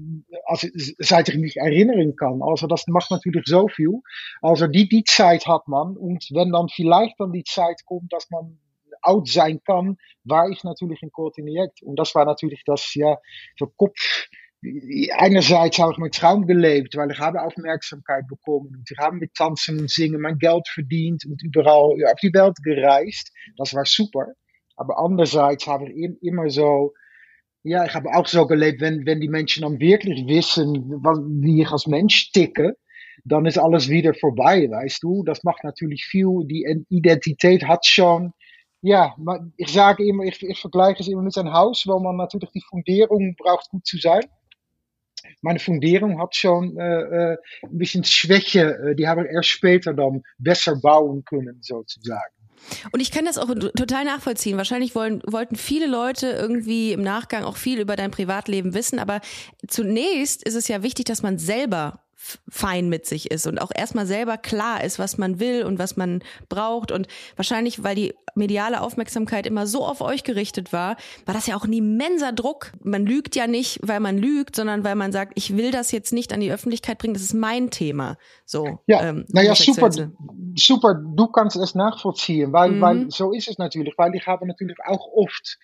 also, 0.46 0.68
seit 0.98 1.28
ich 1.28 1.36
mich 1.38 1.56
erinnern 1.56 2.14
kann. 2.16 2.42
Also 2.42 2.66
das 2.66 2.86
macht 2.86 3.10
natürlich 3.10 3.44
so 3.46 3.68
viel. 3.68 4.00
Also 4.42 4.66
die, 4.66 4.88
die 4.88 5.04
Zeit 5.04 5.46
hat 5.46 5.66
man. 5.68 5.96
Und 5.96 6.28
wenn 6.32 6.52
dann 6.52 6.68
vielleicht 6.68 7.18
dann 7.18 7.32
die 7.32 7.44
Zeit 7.44 7.84
kommt, 7.86 8.12
dass 8.12 8.28
man 8.30 8.58
out 9.02 9.28
sein 9.28 9.60
kann, 9.64 9.96
war 10.24 10.48
ich 10.50 10.64
natürlich 10.64 11.02
in 11.02 11.10
Coordinate. 11.12 11.72
Und 11.84 11.98
das 11.98 12.14
war 12.14 12.24
natürlich 12.24 12.62
das, 12.66 12.94
ja, 12.94 13.16
so 13.58 13.66
Kopf. 13.66 14.28
Einerseits 15.16 15.78
habe 15.78 15.92
ich 15.92 15.98
meinen 15.98 16.10
Traum 16.10 16.46
gelebt, 16.46 16.96
weil 16.96 17.12
ich 17.12 17.18
habe 17.20 17.42
Aufmerksamkeit 17.42 18.26
bekommen 18.26 18.74
und 18.76 18.90
ich 18.90 18.98
habe 18.98 19.16
mit 19.16 19.32
Tanzen 19.34 19.78
und 19.78 19.90
Singen 19.90 20.20
mein 20.20 20.38
Geld 20.38 20.66
verdient 20.68 21.24
und 21.26 21.40
überall 21.44 21.96
ja, 21.98 22.08
auf 22.08 22.18
die 22.20 22.32
Welt 22.34 22.56
gereist. 22.64 23.32
Das 23.56 23.72
war 23.74 23.84
super. 23.84 24.26
Aber 24.76 24.98
andererseits 24.98 25.66
habe 25.68 25.88
ich 25.88 25.96
im- 25.96 26.18
immer 26.22 26.50
so, 26.50 26.92
ja, 27.62 27.84
ich 27.84 27.94
habe 27.94 28.08
auch 28.14 28.26
so 28.26 28.46
gelebt, 28.46 28.80
wenn, 28.80 29.04
wenn 29.06 29.20
die 29.20 29.28
Menschen 29.28 29.62
dann 29.62 29.80
wirklich 29.80 30.26
wissen, 30.26 30.84
was, 31.02 31.18
wie 31.20 31.62
ich 31.62 31.70
als 31.70 31.86
Mensch 31.86 32.30
ticke, 32.32 32.76
dann 33.24 33.46
ist 33.46 33.58
alles 33.58 33.88
wieder 33.88 34.14
vorbei, 34.14 34.68
weißt 34.70 35.02
du. 35.02 35.24
Das 35.24 35.44
macht 35.44 35.64
natürlich 35.64 36.04
viel. 36.06 36.44
Die 36.46 36.64
Identität 36.88 37.66
hat 37.66 37.84
schon, 37.84 38.32
ja, 38.80 39.14
man- 39.18 39.52
ich 39.56 39.72
sage 39.72 40.06
immer, 40.06 40.24
ich, 40.24 40.42
ich 40.42 40.58
vergleiche 40.60 41.02
es 41.02 41.08
immer 41.08 41.22
mit 41.22 41.36
einem 41.36 41.52
Haus, 41.52 41.84
wo 41.86 41.98
man 41.98 42.16
natürlich 42.16 42.50
die 42.52 42.62
Fundierung 42.68 43.34
braucht, 43.36 43.68
gut 43.70 43.86
zu 43.86 43.98
sein. 43.98 44.22
Meine 45.42 45.58
Fundierung 45.58 46.20
hat 46.20 46.36
schon 46.36 46.76
äh, 46.78 47.32
äh, 47.32 47.36
ein 47.64 47.78
bisschen 47.78 48.04
Schwäche, 48.04 48.74
äh, 48.90 48.94
die 48.94 49.08
habe 49.08 49.24
ich 49.26 49.32
erst 49.32 49.48
später 49.48 49.92
dann 49.94 50.22
besser 50.38 50.76
bauen 50.80 51.24
können, 51.24 51.58
sozusagen. 51.60 52.37
Und 52.92 53.00
ich 53.00 53.10
kann 53.10 53.24
das 53.24 53.38
auch 53.38 53.48
total 53.76 54.04
nachvollziehen. 54.04 54.56
Wahrscheinlich 54.56 54.94
wollen, 54.94 55.22
wollten 55.26 55.56
viele 55.56 55.86
Leute 55.86 56.30
irgendwie 56.30 56.92
im 56.92 57.02
Nachgang 57.02 57.44
auch 57.44 57.56
viel 57.56 57.80
über 57.80 57.96
dein 57.96 58.10
Privatleben 58.10 58.74
wissen, 58.74 58.98
aber 58.98 59.20
zunächst 59.66 60.42
ist 60.42 60.54
es 60.54 60.68
ja 60.68 60.82
wichtig, 60.82 61.06
dass 61.06 61.22
man 61.22 61.38
selber 61.38 62.00
fein 62.48 62.88
mit 62.88 63.06
sich 63.06 63.30
ist 63.30 63.46
und 63.46 63.60
auch 63.60 63.70
erstmal 63.74 64.06
selber 64.06 64.36
klar 64.36 64.82
ist, 64.82 64.98
was 64.98 65.18
man 65.18 65.38
will 65.38 65.64
und 65.64 65.78
was 65.78 65.96
man 65.96 66.22
braucht. 66.48 66.90
Und 66.90 67.06
wahrscheinlich, 67.36 67.84
weil 67.84 67.94
die 67.94 68.14
mediale 68.34 68.80
Aufmerksamkeit 68.80 69.46
immer 69.46 69.66
so 69.66 69.84
auf 69.84 70.00
euch 70.00 70.24
gerichtet 70.24 70.72
war, 70.72 70.96
war 71.26 71.34
das 71.34 71.46
ja 71.46 71.56
auch 71.56 71.64
ein 71.64 71.72
immenser 71.72 72.32
Druck. 72.32 72.72
Man 72.82 73.06
lügt 73.06 73.36
ja 73.36 73.46
nicht, 73.46 73.80
weil 73.82 74.00
man 74.00 74.18
lügt, 74.18 74.56
sondern 74.56 74.84
weil 74.84 74.96
man 74.96 75.12
sagt, 75.12 75.32
ich 75.36 75.56
will 75.56 75.70
das 75.70 75.92
jetzt 75.92 76.12
nicht 76.12 76.32
an 76.32 76.40
die 76.40 76.52
Öffentlichkeit 76.52 76.98
bringen, 76.98 77.14
das 77.14 77.22
ist 77.22 77.34
mein 77.34 77.70
Thema. 77.70 78.16
So, 78.44 78.80
ja, 78.86 79.02
ähm, 79.02 79.24
naja, 79.28 79.54
super, 79.54 79.90
super, 80.56 80.94
du 80.94 81.26
kannst 81.28 81.56
es 81.56 81.74
nachvollziehen, 81.74 82.52
weil, 82.52 82.72
mhm. 82.72 82.80
weil 82.80 83.10
so 83.10 83.32
ist 83.32 83.48
es 83.48 83.58
natürlich, 83.58 83.94
weil 83.96 84.14
ich 84.14 84.26
habe 84.26 84.46
natürlich 84.46 84.78
auch 84.84 85.06
oft 85.14 85.58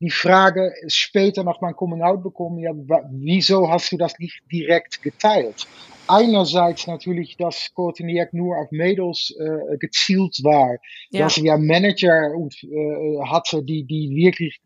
die 0.00 0.10
Frage 0.10 0.72
später 0.88 1.42
nach 1.42 1.60
meinem 1.60 1.76
Coming 1.76 2.02
Out 2.02 2.22
bekommen, 2.22 2.58
ja, 2.58 2.72
wieso 3.10 3.68
hast 3.68 3.92
du 3.92 3.96
das 3.96 4.18
nicht 4.18 4.42
direkt 4.50 5.02
geteilt? 5.02 5.66
einerseits 6.08 6.86
natürlich, 6.86 7.36
dass 7.36 7.72
Courtney 7.74 8.24
nur 8.32 8.56
auf 8.58 8.70
Mädels 8.70 9.34
äh, 9.38 9.76
gezielt 9.78 10.38
war. 10.42 10.76
Ja. 11.10 11.24
Dass 11.24 11.38
er 11.38 11.44
ja 11.44 11.58
Manager 11.58 12.32
und, 12.36 12.54
äh, 12.62 13.18
hatte, 13.28 13.62
die, 13.62 13.84
die 13.84 14.14
wirklich 14.14 14.60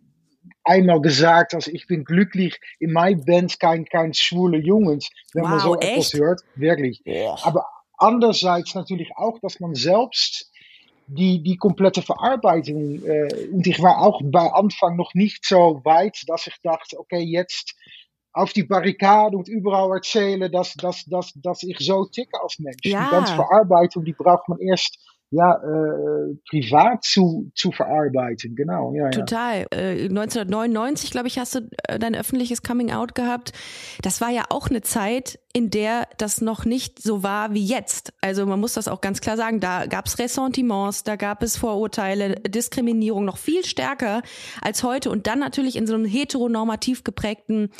einmal 0.64 1.00
gesagt, 1.00 1.52
dass 1.52 1.66
ich 1.66 1.86
bin 1.86 2.04
glücklich 2.04 2.58
in 2.78 2.92
meiner 2.92 3.22
Band 3.22 3.58
kein, 3.60 3.84
kein 3.84 4.14
schwule 4.14 4.58
Jungs, 4.58 5.08
wenn 5.32 5.44
wow, 5.44 5.50
man 5.50 5.60
so 5.60 5.74
echt? 5.76 5.92
etwas 5.92 6.12
hört. 6.14 6.40
Wirklich. 6.56 7.00
Ja. 7.04 7.36
Aber 7.42 7.66
andererseits 7.98 8.74
natürlich 8.74 9.10
auch, 9.16 9.38
dass 9.40 9.60
man 9.60 9.74
selbst 9.74 10.49
die, 11.12 11.42
die 11.42 11.56
komplette 11.56 12.02
Verarbeitung, 12.02 13.04
äh, 13.04 13.48
und 13.52 13.66
ich 13.66 13.82
war 13.82 13.98
auch 13.98 14.20
bei 14.22 14.52
Anfang 14.52 14.96
noch 14.96 15.12
nicht 15.14 15.44
so 15.44 15.80
weit, 15.84 16.22
dass 16.28 16.46
ich 16.46 16.56
dachte, 16.62 16.98
okay, 16.98 17.20
jetzt 17.20 17.74
auf 18.32 18.52
die 18.52 18.62
Barrikade 18.62 19.36
und 19.36 19.48
überall 19.48 19.90
erzählen, 19.96 20.50
dass, 20.52 20.74
dass, 20.74 21.04
dass, 21.06 21.32
dass 21.34 21.64
ich 21.64 21.78
so 21.80 22.04
ticke 22.04 22.40
als 22.40 22.60
Mensch. 22.60 22.84
Ja. 22.84 23.04
Die 23.04 23.10
ganze 23.10 23.34
Verarbeitung, 23.34 24.04
die 24.04 24.12
braucht 24.12 24.48
man 24.48 24.60
erst 24.60 24.98
ja, 25.30 25.54
äh, 25.54 26.34
privat 26.48 27.04
zu, 27.04 27.52
zu 27.54 27.70
verarbeiten, 27.70 28.56
genau. 28.56 28.92
Ja, 28.94 29.10
Total. 29.10 29.66
Ja. 29.72 29.78
Äh, 29.78 30.08
1999, 30.08 31.12
glaube 31.12 31.28
ich, 31.28 31.38
hast 31.38 31.54
du 31.54 31.60
äh, 31.86 32.00
dein 32.00 32.16
öffentliches 32.16 32.62
Coming 32.62 32.90
Out 32.90 33.14
gehabt. 33.14 33.52
Das 34.02 34.20
war 34.20 34.30
ja 34.30 34.44
auch 34.50 34.68
eine 34.68 34.82
Zeit, 34.82 35.38
in 35.52 35.70
der 35.70 36.08
das 36.18 36.40
noch 36.40 36.64
nicht 36.64 37.00
so 37.00 37.22
war 37.22 37.54
wie 37.54 37.64
jetzt. 37.64 38.12
Also 38.20 38.44
man 38.46 38.58
muss 38.58 38.74
das 38.74 38.88
auch 38.88 39.00
ganz 39.00 39.20
klar 39.20 39.36
sagen, 39.36 39.60
da 39.60 39.86
gab 39.86 40.06
es 40.06 40.18
Ressentiments, 40.18 41.04
da 41.04 41.14
gab 41.16 41.42
es 41.42 41.56
Vorurteile, 41.56 42.36
Diskriminierung 42.36 43.24
noch 43.24 43.36
viel 43.36 43.64
stärker 43.64 44.22
als 44.60 44.82
heute 44.82 45.10
und 45.10 45.26
dann 45.26 45.38
natürlich 45.38 45.76
in 45.76 45.86
so 45.86 45.94
einem 45.94 46.04
heteronormativ 46.04 47.04
geprägten 47.04 47.70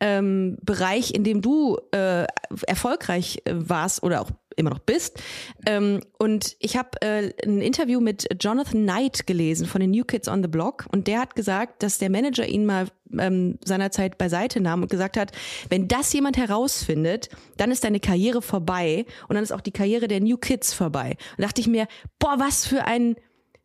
ähm, 0.00 0.56
Bereich, 0.62 1.14
in 1.14 1.24
dem 1.24 1.42
du 1.42 1.78
äh, 1.92 2.26
erfolgreich 2.66 3.42
äh, 3.44 3.54
warst 3.54 4.02
oder 4.02 4.20
auch 4.20 4.30
immer 4.56 4.70
noch 4.70 4.80
bist. 4.80 5.20
Ähm, 5.66 6.00
und 6.18 6.56
ich 6.58 6.76
habe 6.76 6.90
äh, 7.00 7.32
ein 7.44 7.60
Interview 7.60 8.00
mit 8.00 8.28
Jonathan 8.40 8.82
Knight 8.82 9.26
gelesen 9.26 9.66
von 9.66 9.80
den 9.80 9.90
New 9.90 10.04
Kids 10.04 10.28
on 10.28 10.42
the 10.42 10.48
Block 10.48 10.86
und 10.92 11.06
der 11.06 11.20
hat 11.20 11.34
gesagt, 11.34 11.82
dass 11.82 11.98
der 11.98 12.10
Manager 12.10 12.46
ihn 12.46 12.66
mal 12.66 12.88
ähm, 13.18 13.58
seinerzeit 13.64 14.18
beiseite 14.18 14.60
nahm 14.60 14.82
und 14.82 14.90
gesagt 14.90 15.16
hat, 15.16 15.32
wenn 15.68 15.88
das 15.88 16.12
jemand 16.12 16.36
herausfindet, 16.36 17.28
dann 17.56 17.70
ist 17.70 17.84
deine 17.84 18.00
Karriere 18.00 18.42
vorbei 18.42 19.04
und 19.28 19.34
dann 19.34 19.44
ist 19.44 19.52
auch 19.52 19.60
die 19.60 19.72
Karriere 19.72 20.08
der 20.08 20.20
New 20.20 20.36
Kids 20.36 20.72
vorbei. 20.72 21.16
Und 21.36 21.42
dachte 21.42 21.60
ich 21.60 21.66
mir, 21.66 21.86
boah, 22.18 22.36
was 22.38 22.66
für 22.66 22.84
ein 22.84 23.16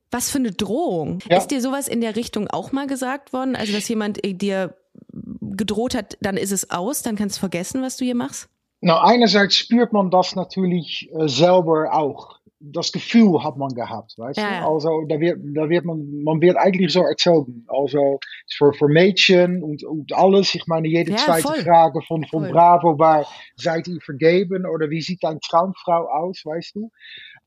was 0.09 0.29
für 0.31 0.37
eine 0.37 0.51
Drohung. 0.51 1.19
Ja. 1.29 1.37
Ist 1.37 1.47
dir 1.47 1.61
sowas 1.61 1.89
in 1.89 1.99
der 1.99 2.15
Richtung 2.15 2.47
auch 2.47 2.71
mal 2.71 2.87
gesagt 2.87 3.33
worden? 3.33 3.57
Also, 3.57 3.73
dass 3.73 3.89
jemand 3.89 4.23
äh, 4.23 4.33
dir 4.33 4.77
gedroht 5.11 5.95
hat, 5.95 6.17
dann 6.21 6.37
ist 6.37 6.51
es 6.51 6.71
aus, 6.71 7.01
dann 7.01 7.15
kannst 7.15 7.37
du 7.37 7.39
vergessen, 7.41 7.81
was 7.81 7.97
du 7.97 8.05
hier 8.05 8.15
machst? 8.15 8.49
Nou, 8.81 8.97
einerseits 8.99 9.55
spürt 9.55 9.91
man 9.91 10.11
das 10.11 10.35
natürlich 10.35 11.09
äh, 11.11 11.27
selber 11.27 11.93
auch. 11.93 12.37
Das 12.59 12.91
Gefühl 12.91 13.43
hat 13.43 13.57
man 13.57 13.69
gehabt, 13.69 14.17
weißt 14.17 14.39
ja, 14.39 14.61
du? 14.61 14.67
Also, 14.67 15.05
da 15.07 15.19
wird, 15.19 15.39
da 15.55 15.69
wird 15.69 15.85
man, 15.85 16.23
man 16.23 16.41
wird 16.41 16.57
eigentlich 16.57 16.91
so 16.91 17.03
erzogen. 17.03 17.65
Also, 17.67 18.19
für, 18.51 18.73
für 18.73 18.87
Mädchen 18.87 19.61
und, 19.61 19.83
und 19.83 20.11
alles. 20.13 20.55
Ich 20.55 20.65
meine, 20.65 20.87
jede 20.87 21.11
ja, 21.11 21.17
zweite 21.17 21.47
voll. 21.47 21.61
Frage 21.61 22.01
von, 22.01 22.25
von 22.25 22.47
Bravo 22.49 22.97
war, 22.97 23.27
seid 23.57 23.87
ihr 23.87 24.01
vergeben? 24.01 24.65
Oder 24.65 24.89
wie 24.89 25.01
sieht 25.01 25.23
deine 25.23 25.39
Traumfrau 25.39 26.07
aus, 26.07 26.41
weißt 26.45 26.75
du? 26.75 26.91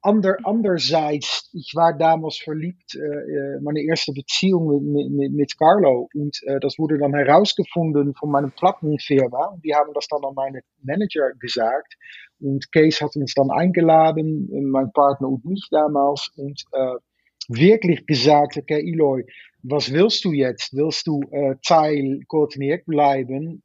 Ander, 0.02 0.36
andererseits, 0.44 1.50
ich 1.52 1.72
war 1.74 1.96
damals 1.96 2.38
verliebt, 2.38 2.94
äh, 2.94 3.60
meine 3.60 3.82
erste 3.82 4.12
Beziehung 4.12 4.92
mit, 4.92 5.10
mit, 5.10 5.32
mit 5.32 5.58
Carlo. 5.58 6.08
Und 6.14 6.40
äh, 6.46 6.58
das 6.60 6.78
wurde 6.78 6.98
dann 6.98 7.14
herausgefunden 7.14 8.14
von 8.14 8.30
meinem 8.30 8.50
Plattenfirma. 8.52 9.58
Die 9.62 9.74
haben 9.74 9.92
das 9.94 10.08
dann 10.08 10.24
an 10.24 10.34
meine 10.34 10.60
Manager 10.82 11.32
gesagt. 11.38 11.96
Und 12.40 12.72
Case 12.72 13.04
hat 13.04 13.14
uns 13.16 13.34
dann 13.34 13.50
eingeladen, 13.50 14.48
mein 14.70 14.90
Partner 14.92 15.28
und 15.28 15.44
mich 15.44 15.68
damals. 15.70 16.30
Und 16.36 16.64
äh, 16.72 16.96
wirklich 17.48 18.06
gesagt, 18.06 18.56
okay, 18.56 18.80
Eloy, 18.80 19.24
was 19.62 19.92
willst 19.92 20.24
du 20.24 20.32
jetzt? 20.32 20.74
Willst 20.74 21.06
du 21.06 21.20
äh, 21.30 21.56
Teil 21.66 22.20
Courtney 22.28 22.82
bleiben? 22.86 23.62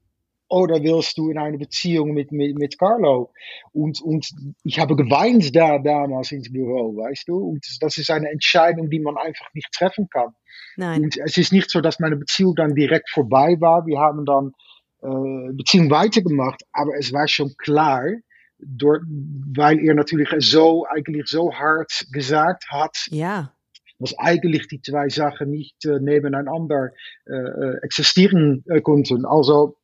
Oder 0.48 0.82
willst 0.84 1.18
du 1.18 1.30
in 1.30 1.38
eine 1.38 1.58
Beziehung 1.58 2.12
mit, 2.12 2.32
mit, 2.32 2.58
mit 2.58 2.78
Carlo? 2.78 3.32
Und, 3.72 4.02
und 4.02 4.28
ich 4.64 4.80
habe 4.80 4.96
geweint 4.96 5.56
da 5.56 5.80
damals 5.80 6.32
ins 6.32 6.52
Büro, 6.52 6.96
weißt 6.96 7.28
du? 7.28 7.38
Und 7.38 7.66
das 7.82 7.98
ist 7.98 8.12
eine 8.12 8.30
Entscheidung, 8.30 8.90
die 8.90 9.00
man 9.00 9.18
einfach 9.18 9.48
nicht 9.54 9.72
treffen 9.72 10.08
kann. 10.10 10.36
Nein. 10.78 11.04
Und 11.04 11.18
es 11.18 11.38
ist 11.38 11.52
nicht 11.52 11.70
so, 11.70 11.82
dass 11.82 12.00
meine 12.00 12.18
Beziehung 12.18 12.56
dann 12.56 12.76
direkt 12.76 13.10
vorbei 13.10 13.58
war. 13.60 13.86
Wir 13.86 14.00
haben 14.00 14.26
dann 14.26 14.52
äh, 15.02 15.54
Beziehung 15.54 15.90
weitergemacht, 15.90 16.62
aber 16.72 16.92
es 16.98 17.12
war 17.12 17.28
schon 17.28 17.56
klar, 17.58 18.04
door, 18.60 19.02
weil 19.56 19.80
er 19.80 19.96
natürlich 19.96 20.30
so, 20.40 20.86
eigentlich 20.88 21.28
so 21.28 21.54
hart 21.54 22.06
gesagt 22.12 22.66
hat. 22.70 22.96
Ja. 23.10 23.52
dass 24.00 24.18
eigentlich 24.20 24.68
die 24.68 24.82
zwei 24.82 25.10
Sachen 25.10 25.50
nicht 25.50 25.86
äh, 25.86 26.00
nebeneinander 26.00 26.92
äh, 27.26 27.34
äh 27.34 27.78
existieren 27.82 28.64
äh, 28.68 28.82
konnten. 28.82 29.26
Also 29.26 29.78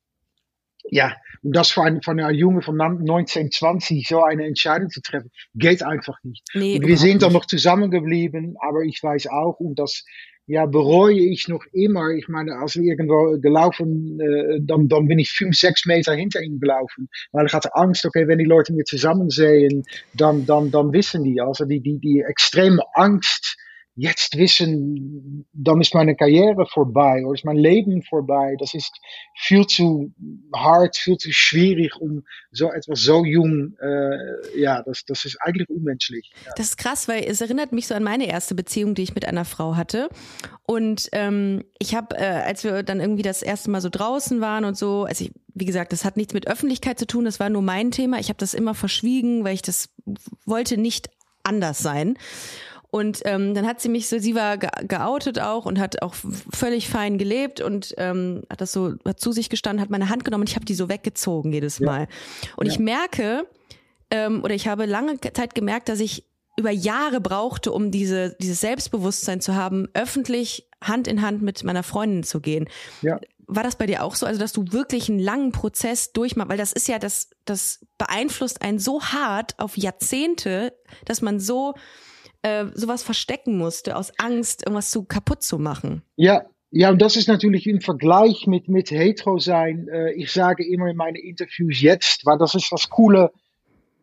ja, 0.92 1.16
das 1.42 1.72
für 1.72 1.84
einen, 1.84 2.02
von 2.02 2.20
einer 2.20 2.32
Junge 2.32 2.62
von 2.62 2.80
1920 2.80 4.08
so 4.08 4.22
eine 4.24 4.46
Entscheidung 4.46 4.90
zu 4.90 5.02
treffen, 5.02 5.32
geht 5.56 5.82
einfach 5.82 6.18
nicht. 6.24 6.44
Nee, 6.54 6.76
und 6.78 6.86
wir 6.86 6.98
sind 6.98 7.24
dann 7.24 7.34
noch 7.34 7.46
zusammengeblieben, 7.46 8.56
aber 8.60 8.82
ich 8.82 9.02
weiß 9.02 9.28
auch, 9.28 9.60
und 9.60 9.80
das 9.80 10.04
ja, 10.48 10.66
bereue 10.66 11.22
ich 11.22 11.48
noch 11.48 11.64
immer. 11.72 12.10
Ich 12.10 12.28
meine, 12.28 12.58
als 12.58 12.76
wir 12.76 12.84
irgendwo 12.84 13.40
gelaufen, 13.40 14.20
äh, 14.20 14.60
dann, 14.62 14.90
dann 14.90 15.08
bin 15.08 15.18
ich 15.18 15.32
fünf, 15.32 15.56
sechs 15.56 15.86
Meter 15.86 16.14
hinter 16.14 16.42
ihm 16.42 16.60
gelaufen. 16.60 17.08
Weil 17.32 17.46
ich 17.46 17.54
hatte 17.54 17.74
Angst, 17.76 18.06
okay, 18.06 18.28
wenn 18.28 18.40
die 18.40 18.46
Leute 18.46 18.74
mir 18.74 18.84
zusammen 18.84 19.30
sehen, 19.30 19.84
dann, 20.14 20.46
dann, 20.46 20.70
dann 20.70 20.92
wissen 20.92 21.24
die. 21.24 21.40
Also 21.40 21.64
die, 21.64 21.80
die, 21.80 22.00
die 22.00 22.22
extreme 22.28 22.82
Angst, 22.96 23.56
jetzt 23.96 24.38
wissen, 24.38 25.46
dann 25.52 25.82
ist 25.82 25.94
meine 25.94 26.16
Karriere 26.16 26.66
vorbei 26.66 27.24
oder 27.26 27.34
ist 27.34 27.46
mein 27.46 27.58
Leben 27.58 28.02
vorbei. 28.04 28.56
Das 28.60 28.74
ist 28.74 28.92
viel 29.36 29.68
zu 29.68 30.14
hart, 30.56 30.96
viel 30.96 31.18
zu 31.18 31.32
schwierig, 31.32 31.96
um 32.00 32.24
so 32.52 32.72
etwas 32.72 33.02
so 33.02 33.26
jung, 33.26 33.76
äh, 33.82 34.60
ja, 34.60 34.82
das, 34.84 35.04
das 35.06 35.26
ist 35.26 35.38
eigentlich 35.42 35.70
unmenschlich. 35.70 36.32
Ja. 36.46 36.52
Das 36.56 36.68
ist 36.68 36.78
krass, 36.78 37.08
weil 37.08 37.26
es 37.26 37.42
erinnert 37.42 37.74
mich 37.74 37.88
so 37.88 37.94
an 37.94 38.04
meine 38.04 38.28
erste 38.28 38.56
Beziehung, 38.56 38.96
die 38.96 39.04
ich 39.04 39.14
mit 39.14 39.26
einer 39.26 39.46
Frau 39.46 39.76
hatte. 39.76 40.10
Und 40.64 41.10
ähm, 41.12 41.66
ich 41.78 41.94
habe, 41.94 42.16
äh, 42.16 42.24
als 42.24 42.64
wir 42.64 42.84
dann 42.84 43.02
irgendwie 43.02 43.24
das 43.24 43.42
erste 43.42 43.70
Mal 43.72 43.82
so 43.82 43.90
draußen 43.90 44.40
waren 44.40 44.64
und 44.64 44.78
so, 44.78 45.04
also 45.04 45.26
ich, 45.26 45.32
wie 45.54 45.66
gesagt, 45.66 45.92
das 45.92 46.06
hat 46.06 46.16
nichts 46.16 46.34
mit 46.34 46.48
Öffentlichkeit 46.48 46.98
zu 46.98 47.06
tun, 47.06 47.26
das 47.26 47.42
war 47.42 47.50
nur 47.50 47.62
mein 47.62 47.92
Thema. 47.92 48.20
Ich 48.20 48.30
habe 48.30 48.38
das 48.38 48.54
immer 48.54 48.74
verschwiegen, 48.74 49.44
weil 49.44 49.54
ich 49.54 49.62
das 49.62 49.90
wollte 50.46 50.78
nicht 50.78 51.10
anders 51.44 51.80
sein. 51.80 52.18
Und 52.92 53.22
ähm, 53.24 53.54
dann 53.54 53.66
hat 53.66 53.80
sie 53.80 53.88
mich 53.88 54.10
so, 54.10 54.20
sie 54.20 54.36
war 54.36 54.58
ge 54.58 54.70
geoutet 54.86 55.40
auch 55.40 55.66
und 55.66 55.80
hat 55.80 56.02
auch 56.02 56.14
völlig 56.14 56.90
fein 56.90 57.18
gelebt 57.18 57.62
und 57.62 57.96
ähm, 57.98 58.44
hat 58.50 58.60
das 58.60 58.74
so 58.74 58.96
hat 59.06 59.20
zu 59.20 59.32
sich 59.32 59.50
gestanden, 59.50 59.82
hat 59.82 59.90
meine 59.90 60.10
Hand 60.10 60.26
genommen 60.26 60.42
und 60.42 60.50
ich 60.50 60.56
habe 60.56 60.66
die 60.66 60.76
so 60.76 60.90
weggezogen 60.90 61.54
jedes 61.54 61.80
Mal. 61.80 62.02
Ja. 62.02 62.50
Und 62.58 62.66
ja. 62.66 62.74
ich 62.74 62.80
merke, 62.80 63.48
ähm, 64.10 64.44
oder 64.44 64.54
ich 64.54 64.68
habe 64.68 64.86
lange 64.86 65.20
Zeit 65.22 65.56
gemerkt, 65.56 65.88
dass 65.88 66.02
ich 66.02 66.26
über 66.58 66.70
Jahre 66.70 67.22
brauchte, 67.22 67.72
um 67.72 67.92
diese, 67.92 68.36
dieses 68.42 68.60
Selbstbewusstsein 68.60 69.40
zu 69.40 69.56
haben, 69.56 69.88
öffentlich 69.94 70.68
Hand 70.84 71.08
in 71.08 71.22
Hand 71.22 71.42
mit 71.42 71.64
meiner 71.64 71.84
Freundin 71.84 72.24
zu 72.24 72.42
gehen. 72.42 72.68
Ja. 73.02 73.20
War 73.48 73.64
das 73.64 73.78
bei 73.78 73.86
dir 73.86 74.04
auch 74.04 74.16
so? 74.16 74.26
Also, 74.26 74.40
dass 74.40 74.52
du 74.52 74.66
wirklich 74.72 75.10
einen 75.10 75.20
langen 75.20 75.54
Prozess 75.54 76.12
durchmachst, 76.12 76.50
weil 76.50 76.58
das 76.58 76.74
ist 76.74 76.88
ja, 76.88 77.00
das, 77.00 77.30
das 77.46 77.86
beeinflusst 77.98 78.62
einen 78.62 78.80
so 78.80 79.02
hart 79.02 79.58
auf 79.60 79.78
Jahrzehnte, 79.78 80.74
dass 81.06 81.22
man 81.22 81.40
so 81.40 81.74
äh, 82.44 82.66
sowas 82.74 83.04
verstecken 83.04 83.58
musste, 83.58 83.96
aus 83.96 84.12
Angst, 84.18 84.64
irgendwas 84.64 84.92
zu 84.92 85.04
kaputt 85.04 85.44
zu 85.44 85.60
machen. 85.60 86.02
Ja, 86.16 86.46
ja, 86.74 86.90
und 86.90 87.02
das 87.02 87.18
ist 87.18 87.28
natürlich 87.28 87.68
im 87.68 87.82
Vergleich 87.82 88.48
mit, 88.48 88.70
mit 88.70 88.92
hetero 88.92 89.40
sein. 89.40 89.90
Äh, 89.90 90.14
ich 90.14 90.32
sage 90.32 90.66
immer 90.66 90.88
in 90.88 90.96
meinen 90.96 91.18
Interviews 91.18 91.82
jetzt, 91.82 92.26
weil 92.26 92.38
das 92.38 92.56
ist 92.56 92.72
das 92.72 92.90
Coole. 92.90 93.32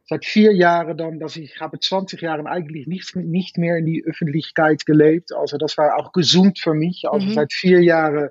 Seit 0.04 0.24
vier 0.24 0.54
Jahren 0.54 0.96
dann, 0.96 1.18
dass 1.18 1.36
ich 1.36 1.60
habe 1.60 1.80
20 1.80 2.20
Jahre 2.20 2.46
eigentlich 2.46 2.86
nicht, 2.86 3.16
nicht 3.16 3.58
mehr 3.58 3.76
in 3.76 3.86
die 3.86 4.04
Öffentlichkeit 4.06 4.86
gelebt. 4.86 5.34
Also 5.34 5.58
das 5.58 5.76
war 5.76 5.96
auch 5.98 6.12
gesund 6.12 6.58
für 6.58 6.74
mich. 6.74 7.04
Also 7.10 7.26
mhm. 7.26 7.32
seit 7.32 7.52
vier 7.52 7.82
Jahren 7.82 8.30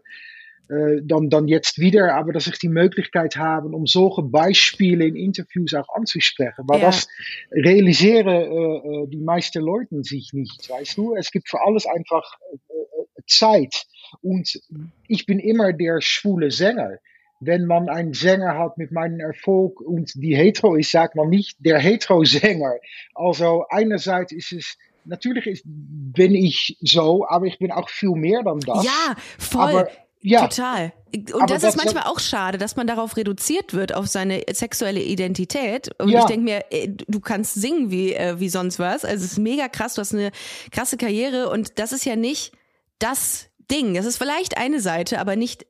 äh, 0.69 1.01
dann, 1.03 1.29
dann 1.29 1.47
jetzt 1.47 1.79
wieder, 1.79 2.15
aber 2.15 2.33
dass 2.33 2.47
ich 2.47 2.59
die 2.59 2.69
Möglichkeit 2.69 3.37
habe, 3.37 3.69
um 3.69 3.85
solche 3.85 4.21
Beispiele 4.21 5.05
in 5.05 5.15
Interviews 5.15 5.73
auch 5.73 5.87
anzusprechen. 5.95 6.65
Weil 6.67 6.81
Ja. 6.81 6.87
das 6.87 7.07
realisieren 7.51 8.27
äh, 8.27 8.43
äh, 8.43 9.07
die 9.07 9.21
meisten 9.21 9.61
Leute 9.63 10.03
sich 10.03 10.31
nicht, 10.33 10.69
weißt 10.69 10.97
du? 10.97 11.15
Es 11.15 11.31
gibt 11.31 11.49
für 11.49 11.61
alles 11.65 11.85
einfach 11.85 12.37
äh, 12.51 12.55
äh, 12.55 13.21
Zeit. 13.27 13.85
Und 14.21 14.59
ich 15.07 15.25
bin 15.25 15.39
immer 15.39 15.73
der 15.73 16.01
schwule 16.01 16.51
Sänger. 16.51 16.97
Wenn 17.39 17.65
man 17.65 17.87
einen 17.87 18.13
Sänger 18.13 18.57
hat 18.57 18.77
mit 18.77 18.91
meinem 18.91 19.19
Erfolg 19.19 19.79
und 19.79 20.11
die 20.15 20.35
hetero 20.35 20.75
ist, 20.75 20.91
sagt 20.91 21.15
man 21.15 21.29
nicht 21.29 21.55
der 21.59 21.77
hetero-Sänger. 21.77 22.73
Also 23.13 23.65
einerseits 23.69 24.31
ist 24.31 24.51
es, 24.53 24.77
natürlich 25.05 25.45
ist, 25.45 25.63
bin 25.65 26.33
ich 26.33 26.77
so, 26.81 27.27
aber 27.29 27.45
ich 27.45 27.59
bin 27.59 27.71
auch 27.71 27.89
viel 27.89 28.11
mehr 28.11 28.41
dann 28.43 28.59
das. 28.61 28.83
Ja, 28.83 29.15
voll. 29.37 29.61
aber 29.61 29.87
ja, 30.21 30.47
Total. 30.47 30.93
Und 31.15 31.33
Aber 31.35 31.45
das, 31.47 31.61
das- 31.61 31.75
ist 31.75 31.83
manchmal 31.83 32.03
auch 32.03 32.19
schade, 32.19 32.57
dass 32.57 32.75
man 32.75 32.85
darauf 32.87 33.15
reduziert 33.17 33.73
wird, 33.73 33.93
auf 33.93 34.07
seine 34.07 34.43
sexuelle 34.51 35.01
Identität. 35.01 35.89
Und 35.99 36.09
Ja. 36.09 36.19
ich 36.19 36.25
denke 36.25 36.43
mir, 36.43 36.65
äh, 36.71 36.89
du 36.89 37.19
kannst 37.19 37.53
singen 37.55 37.91
wie, 37.91 38.13
äh, 38.13 38.39
wie 38.39 38.49
sonst 38.49 38.77
was. 38.79 39.05
Also 39.05 39.23
es 39.25 39.31
ist 39.33 39.37
mega 39.37 39.67
krass, 39.69 39.93
du 39.95 40.01
hast 40.01 40.13
eine 40.13 40.31
krasse 40.71 40.97
Karriere 40.97 41.49
und 41.49 41.79
das 41.79 41.91
ist 41.93 42.05
ja 42.05 42.15
nicht 42.15 42.51
das 42.99 43.45
Ding. 43.71 43.93
Das 43.93 44.05
ist 44.05 44.17
vielleicht 44.17 44.57
eine 44.57 44.79
Seite, 44.81 45.19
aber 45.19 45.35
nicht 45.35 45.65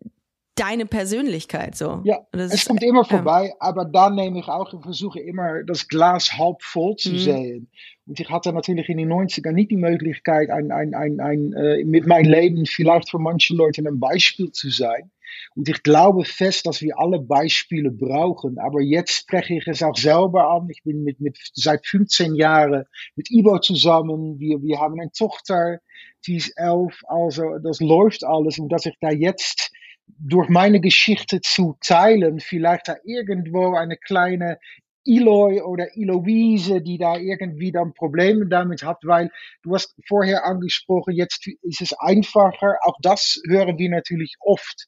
deine 0.59 0.85
Persönlichkeit 0.85 1.75
so. 1.75 2.01
Ja, 2.03 2.17
Und 2.31 2.39
das 2.39 2.53
es 2.53 2.61
ist- 2.61 2.67
kommt 2.67 2.83
immer 2.83 3.03
ja. 3.03 3.17
vorbei, 3.17 3.53
aber 3.59 3.85
da 3.85 4.09
nehme 4.09 4.39
ich 4.39 4.47
auch, 4.47 4.73
ich 4.73 4.81
versuche 4.81 5.19
immer 5.19 5.63
das 5.63 5.87
Glas 5.87 6.33
halb 6.37 6.61
voll 6.61 6.95
zu 6.95 7.11
Mhm. 7.13 7.17
sehen. 7.19 7.71
Und 8.05 8.19
ich 8.19 8.29
hatte 8.29 8.53
natürlich 8.53 8.89
in 8.89 8.97
den 8.97 9.09
90er 9.09 9.51
nicht 9.51 9.71
die 9.71 9.77
Möglichkeit, 9.77 10.49
ein, 10.49 10.71
ein, 10.71 10.93
ein, 10.93 11.19
ein, 11.19 11.53
äh, 11.53 11.83
mit 11.83 12.07
meinem 12.07 12.29
Leben 12.31 12.65
vielleicht 12.65 13.09
für 13.09 13.19
manche 13.19 13.53
Leute 13.55 13.81
ein 13.85 13.99
Beispiel 13.99 14.51
zu 14.51 14.69
sein. 14.69 15.11
Und 15.55 15.67
ich 15.69 15.83
glaube 15.83 16.23
fest, 16.23 16.65
dass 16.65 16.81
wir 16.81 16.97
alle 16.97 17.19
Beispiele 17.19 17.91
brauchen. 17.91 18.57
Aber 18.59 18.79
jetzt 18.81 19.11
spreche 19.11 19.55
ich 19.55 19.67
es 19.67 19.83
auch 19.83 19.95
selber 19.97 20.49
an. 20.49 20.69
Ich 20.69 20.83
bin 20.83 21.03
mit, 21.03 21.19
mit, 21.19 21.37
seit 21.53 21.85
15 21.85 22.33
Jahren 22.35 22.85
mit 23.15 23.29
Ivo 23.29 23.59
zusammen. 23.59 24.39
Wir, 24.39 24.61
wir 24.63 24.79
haben 24.79 24.99
eine 24.99 25.11
Tochter, 25.11 25.79
die 26.25 26.37
ist 26.37 26.53
elf. 26.57 27.01
Also 27.07 27.57
das 27.61 27.79
läuft 27.81 28.23
alles. 28.23 28.57
Und 28.57 28.69
dass 28.69 28.85
ich 28.85 28.95
da 29.01 29.11
jetzt 29.11 29.71
durch 30.07 30.49
meine 30.49 30.79
Geschichte 30.79 31.41
zu 31.41 31.77
teilen, 31.81 32.39
vielleicht 32.39 32.87
da 32.87 32.95
irgendwo 33.03 33.75
eine 33.75 33.97
kleine 33.97 34.57
Eloy 35.05 35.61
oder 35.61 35.95
Eloise, 35.95 36.81
die 36.81 36.97
da 36.97 37.17
irgendwie 37.17 37.71
dann 37.71 37.93
Probleme 37.93 38.45
damit 38.47 38.83
hat, 38.83 38.97
weil 39.03 39.31
du 39.63 39.73
hast 39.73 39.95
vorher 40.07 40.45
angesprochen, 40.45 41.13
jetzt 41.13 41.47
ist 41.61 41.81
es 41.81 41.93
einfacher. 41.93 42.77
Auch 42.83 42.97
das 43.01 43.41
hören 43.47 43.77
wir 43.77 43.89
natürlich 43.89 44.35
oft. 44.39 44.85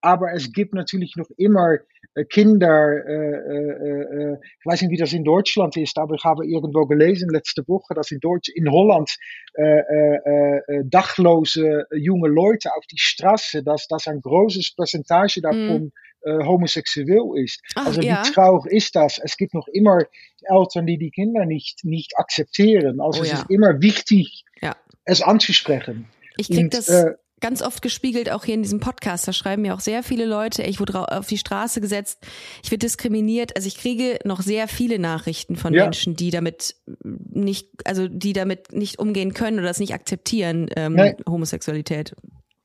Aber 0.00 0.32
es 0.32 0.52
gibt 0.52 0.72
natürlich 0.72 1.16
noch 1.16 1.30
immer 1.36 1.78
Kinder, 2.24 3.04
äh, 3.06 3.12
äh, 3.12 4.32
äh, 4.32 4.36
ich 4.58 4.66
weiß 4.66 4.82
nicht, 4.82 4.90
wie 4.90 4.96
das 4.96 5.12
in 5.12 5.24
Deutschland 5.24 5.76
ist, 5.76 5.98
aber 5.98 6.14
ich 6.14 6.24
habe 6.24 6.46
irgendwo 6.46 6.86
gelesen 6.86 7.28
letzte 7.30 7.62
Woche, 7.68 7.94
dass 7.94 8.10
in, 8.10 8.20
Deutsch, 8.20 8.48
in 8.54 8.70
Holland 8.70 9.14
äh, 9.54 10.82
dachlose 10.84 11.84
junge 11.94 12.28
Leute 12.28 12.70
auf 12.74 12.86
die 12.86 12.98
Straße, 12.98 13.62
dass 13.62 13.86
das 13.88 14.06
ein 14.06 14.20
großes 14.20 14.74
Percentage 14.74 15.40
davon 15.42 15.92
äh, 16.22 16.44
homosexuell 16.44 17.42
ist. 17.42 17.60
Ach, 17.74 17.86
also 17.86 18.00
ja. 18.00 18.22
wie 18.24 18.32
traurig 18.32 18.72
ist 18.72 18.96
das? 18.96 19.18
Es 19.22 19.36
gibt 19.36 19.54
noch 19.54 19.68
immer 19.68 20.00
Eltern, 20.42 20.86
die 20.86 20.98
die 20.98 21.10
Kinder 21.10 21.44
nicht, 21.44 21.84
nicht 21.84 22.12
akzeptieren. 22.16 23.00
Also 23.00 23.20
Oh 23.20 23.22
es 23.22 23.30
ja. 23.30 23.38
ist 23.38 23.50
immer 23.50 23.80
wichtig, 23.80 24.44
Ja. 24.60 24.74
es 25.04 25.22
anzusprechen. 25.22 26.08
Ich 26.36 26.48
krieg 26.48 26.64
Und, 26.64 26.74
das 26.74 26.88
äh, 26.88 27.14
ganz 27.40 27.62
oft 27.62 27.82
gespiegelt, 27.82 28.30
auch 28.30 28.44
hier 28.44 28.54
in 28.54 28.62
diesem 28.62 28.80
Podcast. 28.80 29.28
Da 29.28 29.32
schreiben 29.32 29.62
mir 29.62 29.74
auch 29.74 29.80
sehr 29.80 30.02
viele 30.02 30.24
Leute, 30.24 30.62
ich 30.62 30.80
wurde 30.80 31.10
auf 31.12 31.26
die 31.26 31.38
Straße 31.38 31.80
gesetzt, 31.80 32.18
ich 32.62 32.70
werde 32.70 32.86
diskriminiert. 32.86 33.56
Also 33.56 33.68
ich 33.68 33.76
kriege 33.76 34.18
noch 34.24 34.40
sehr 34.40 34.68
viele 34.68 34.98
Nachrichten 34.98 35.56
von 35.56 35.74
Ja. 35.74 35.84
Menschen, 35.84 36.16
die 36.16 36.30
damit 36.30 36.76
nicht, 37.04 37.68
also 37.84 38.08
die 38.08 38.32
damit 38.32 38.72
nicht 38.72 38.98
umgehen 38.98 39.34
können 39.34 39.58
oder 39.58 39.68
das 39.68 39.80
nicht 39.80 39.94
akzeptieren, 39.94 40.68
ähm. 40.76 40.96
Homosexualität. 41.28 42.14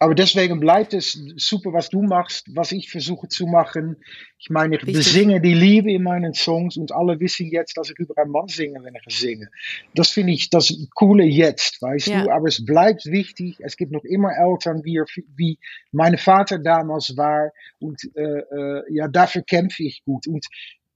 Aber 0.02 0.16
deswegen 0.16 0.60
bleibt 0.60 0.96
es 0.96 1.12
super, 1.36 1.74
was 1.74 1.90
du 1.90 2.02
machst, 2.02 2.48
was 2.56 2.72
ich 2.72 2.90
versuche 2.90 3.28
zu 3.28 3.46
machen. 3.46 3.98
Ich 4.40 4.50
meine, 4.50 4.78
ich 4.78 4.82
Richtig. 4.82 4.96
besinge 4.96 5.40
die 5.40 5.54
Liebe 5.54 5.92
in 5.92 6.02
meinen 6.02 6.34
Songs 6.34 6.76
und 6.76 6.92
alle 6.92 7.20
wissen 7.20 7.52
jetzt, 7.52 7.78
dass 7.78 7.92
ich 7.92 8.00
über 8.00 8.18
einen 8.18 8.32
Mann 8.32 8.48
singe, 8.48 8.84
wenn 8.84 8.96
ich 8.96 9.16
singe. 9.16 9.52
Das 9.94 10.10
finde 10.10 10.34
ich 10.34 10.50
das 10.50 10.74
Coole 10.96 11.24
jetzt, 11.26 11.84
weißt 11.84 12.08
Ja. 12.08 12.24
du? 12.24 12.32
Aber 12.32 12.48
es 12.48 12.66
bleibt 12.66 13.06
wichtig. 13.06 13.58
Es 13.60 13.78
gibt 13.78 13.92
noch 13.92 14.04
immer 14.04 14.32
Eltern, 14.36 14.84
wie, 14.84 15.00
wie 15.36 15.60
mein 15.92 16.18
Vater 16.18 16.58
damals 16.58 17.16
war. 17.16 17.52
Und 17.78 18.02
äh, 18.16 18.22
äh, 18.24 18.84
ja, 18.90 19.08
dafür 19.08 19.44
kämpfe 19.44 19.84
ich 19.84 20.02
gut. 20.04 20.26
Und 20.26 20.48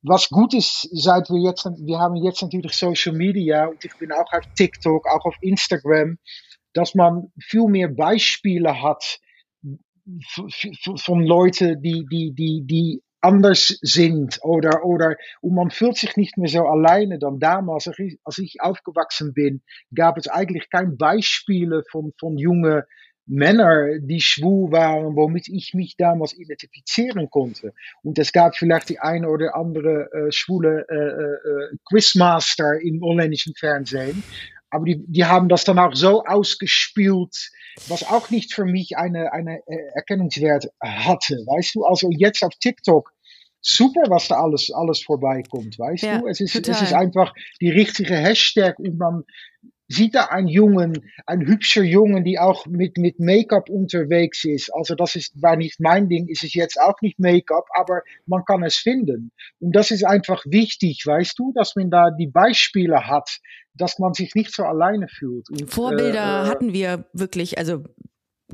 was 0.01 0.29
gut 0.29 0.55
ist, 0.55 0.89
seit 0.91 1.29
wir 1.29 1.47
jetzt, 1.47 1.65
wir 1.65 1.99
haben 1.99 2.15
jetzt 2.15 2.41
natürlich 2.41 2.73
Social 2.73 3.13
Media 3.15 3.65
und 3.67 3.85
ich 3.85 3.95
bin 3.97 4.11
auch 4.11 4.33
auf 4.33 4.45
TikTok, 4.55 5.05
auch 5.07 5.25
auf 5.25 5.35
Instagram, 5.41 6.17
dass 6.75 6.93
man 6.93 7.31
viel 7.39 7.67
mehr 7.67 7.87
Beispiele 7.87 8.83
hat 8.83 9.19
von 10.97 11.25
Leuten, 11.25 11.81
die, 11.81 12.05
die, 12.11 12.33
die, 12.35 12.61
die 12.67 13.01
anders 13.21 13.79
sind 13.81 14.39
oder, 14.43 14.85
oder, 14.85 15.15
und 15.41 15.55
man 15.55 15.71
fühlt 15.71 15.97
sich 15.97 16.15
nicht 16.15 16.37
mehr 16.37 16.49
so 16.49 16.65
alleine 16.65 17.17
dann 17.17 17.39
damals, 17.39 17.87
als 18.23 18.37
ich, 18.37 18.61
aufgewachsen 18.61 19.33
bin, 19.33 19.63
gab 19.95 20.17
es 20.17 20.27
eigentlich 20.27 20.69
kein 20.69 20.95
Beispiele 20.97 21.83
von, 21.89 22.13
von 22.19 22.37
junge 22.37 22.85
Männer, 23.27 23.97
die 23.99 24.21
schwul 24.21 24.71
waren, 24.71 25.15
womit 25.15 25.47
ich 25.47 25.73
mich 25.73 25.95
damals 25.97 26.37
identifizieren 26.37 27.29
konnte. 27.31 27.73
Und 28.03 28.19
es 28.19 28.31
gab 28.31 28.55
vielleicht 28.55 28.89
die 28.89 28.99
eine 28.99 29.27
oder 29.29 29.55
andere 29.55 30.11
äh, 30.11 30.31
schwule 30.31 30.85
äh, 30.87 30.95
äh, 30.95 31.77
Quizmaster 31.89 32.79
im 32.81 33.01
holländischen 33.01 33.55
Fernsehen. 33.55 34.23
Aber 34.75 34.85
die, 34.85 35.03
die 35.07 35.25
haben 35.25 35.49
das 35.49 35.63
dann 35.63 35.79
auch 35.79 35.95
so 35.95 36.23
ausgespielt, 36.25 37.51
was 37.87 38.03
auch 38.03 38.29
nicht 38.29 38.53
für 38.53 38.65
mich 38.65 38.97
eine, 38.97 39.31
eine 39.31 39.59
äh, 39.67 39.77
Erkennungswert 39.95 40.67
hatte. 40.81 41.35
Weißt 41.45 41.75
du, 41.75 41.85
also 41.85 42.09
jetzt 42.11 42.43
auf 42.43 42.53
TikTok, 42.59 43.11
super, 43.61 44.03
was 44.09 44.27
da 44.27 44.35
alles, 44.35 44.69
alles 44.71 45.01
vorbeikommt, 45.01 45.79
weißt 45.79 46.03
Ja, 46.03 46.19
du? 46.19 46.27
Es 46.27 46.39
ist, 46.39 46.53
total. 46.53 46.75
es 46.75 46.81
ist 46.81 46.93
einfach 46.93 47.33
die 47.61 47.71
richtige 47.71 48.15
Hashtag 48.15 48.77
und 48.79 48.97
man 48.97 49.23
sieht 49.87 50.15
da 50.15 50.25
einen 50.25 50.47
Jungen, 50.47 51.11
ein 51.25 51.45
hübscher 51.45 51.83
Jungen, 51.83 52.23
die 52.23 52.39
auch 52.39 52.65
mit, 52.65 52.97
mit 52.97 53.19
Make-up 53.19 53.69
unterwegs 53.69 54.43
ist. 54.43 54.73
Also 54.73 54.95
das 54.95 55.15
ist, 55.15 55.41
war 55.41 55.55
nicht 55.55 55.79
mein 55.79 56.09
Ding, 56.09 56.27
ist 56.27 56.43
es 56.43 56.53
jetzt 56.53 56.79
auch 56.79 56.99
nicht 57.01 57.19
Make-up, 57.19 57.67
aber 57.75 58.01
man 58.25 58.43
kann 58.45 58.63
es 58.63 58.75
finden. 58.75 59.31
Und 59.59 59.75
das 59.75 59.91
ist 59.91 60.03
einfach 60.03 60.43
wichtig, 60.45 61.03
weißt 61.05 61.37
du, 61.37 61.51
dass 61.53 61.75
man 61.75 61.91
da 61.91 62.09
die 62.11 62.27
Beispiele 62.27 63.07
hat, 63.07 63.39
dass 63.73 63.99
man 63.99 64.13
sich 64.13 64.33
nicht 64.35 64.53
so 64.53 64.63
alleine 64.63 65.07
fühlt. 65.07 65.49
Und, 65.49 65.69
Vorbilder 65.71 66.43
äh, 66.43 66.45
äh, 66.45 66.49
hatten 66.49 66.73
wir 66.73 67.05
wirklich, 67.13 67.57
also 67.57 67.83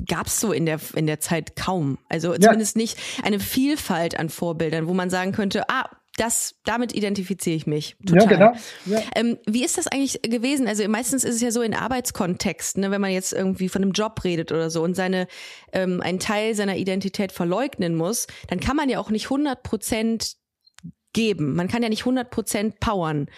gab's 0.06 0.40
so 0.40 0.52
in 0.52 0.66
der 0.66 0.80
in 0.94 1.06
der 1.06 1.20
Zeit 1.20 1.54
kaum. 1.54 1.98
Also 2.08 2.34
zumindest 2.34 2.76
nicht 2.76 2.98
eine 3.22 3.40
Vielfalt 3.40 4.18
an 4.18 4.30
Vorbildern, 4.30 4.86
wo 4.86 4.94
man 4.94 5.10
sagen 5.10 5.32
könnte, 5.32 5.68
ah, 5.68 5.88
das 6.16 6.56
damit 6.64 6.94
identifiziere 6.94 7.56
ich 7.56 7.66
mich. 7.66 7.96
Total. 8.06 8.22
Ja, 8.22 8.28
genau. 8.28 8.52
Ja. 8.86 9.02
Ähm, 9.14 9.38
wie 9.46 9.64
ist 9.64 9.78
das 9.78 9.86
eigentlich 9.86 10.20
gewesen? 10.22 10.68
Also 10.68 10.86
meistens 10.88 11.24
ist 11.24 11.36
es 11.36 11.40
ja 11.40 11.50
so 11.50 11.62
in 11.62 11.74
Arbeitskontexten, 11.74 12.82
ne, 12.82 12.90
wenn 12.90 13.00
man 13.00 13.12
jetzt 13.12 13.32
irgendwie 13.32 13.68
von 13.68 13.82
einem 13.82 13.92
Job 13.92 14.22
redet 14.22 14.52
oder 14.52 14.68
so 14.68 14.82
und 14.82 14.94
seine 14.94 15.26
ähm, 15.72 16.00
einen 16.02 16.18
Teil 16.18 16.54
seiner 16.54 16.76
Identität 16.76 17.32
verleugnen 17.32 17.94
muss, 17.94 18.26
dann 18.48 18.60
kann 18.60 18.76
man 18.76 18.88
ja 18.88 18.98
auch 18.98 19.10
nicht 19.10 19.26
100 19.26 19.62
Prozent 19.62 20.36
geben. 21.12 21.54
Man 21.54 21.68
kann 21.68 21.82
ja 21.82 21.88
nicht 21.88 22.02
100 22.02 22.30
Prozent 22.30 22.80
powern. 22.80 23.28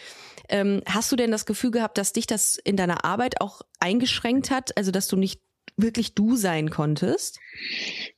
Ähm, 0.48 0.82
hast 0.86 1.10
du 1.10 1.16
denn 1.16 1.30
das 1.30 1.46
Gefühl 1.46 1.70
gehabt, 1.70 1.96
dass 1.98 2.12
dich 2.12 2.26
das 2.26 2.56
in 2.56 2.76
deiner 2.76 3.04
Arbeit 3.04 3.40
auch 3.40 3.62
eingeschränkt 3.80 4.50
hat? 4.50 4.76
Also 4.76 4.90
dass 4.90 5.08
du 5.08 5.16
nicht 5.16 5.40
wirklich 5.76 6.14
du 6.14 6.36
sein 6.36 6.70
konntest? 6.70 7.40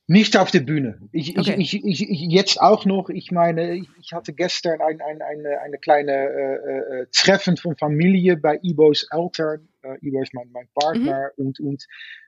Nicht 0.07 0.37
auf 0.37 0.51
der 0.51 0.61
Bühne. 0.61 0.99
Ich, 1.11 1.37
Okay. 1.37 1.55
ich, 1.57 1.83
ich, 1.85 2.09
ich, 2.09 2.21
jetzt 2.29 2.61
auch 2.61 2.85
noch. 2.85 3.09
Ich 3.09 3.31
meine, 3.31 3.75
ich, 3.75 4.13
hatte 4.13 4.33
gestern 4.33 4.81
ein, 4.81 5.01
ein, 5.01 5.21
eine, 5.21 5.59
eine 5.61 5.77
kleine 5.77 6.11
äh, 6.11 7.01
äh, 7.01 7.07
Treffen 7.11 7.57
von 7.57 7.75
Familie 7.75 8.37
bei 8.37 8.59
Ibo's 8.61 9.07
Eltern. 9.11 9.67
Äh, 9.81 9.97
Ibo 10.01 10.21
ist 10.21 10.33
mein, 10.33 10.49
mein 10.51 10.67
Partner 10.73 11.31
und, 11.35 11.59
und 11.59 11.85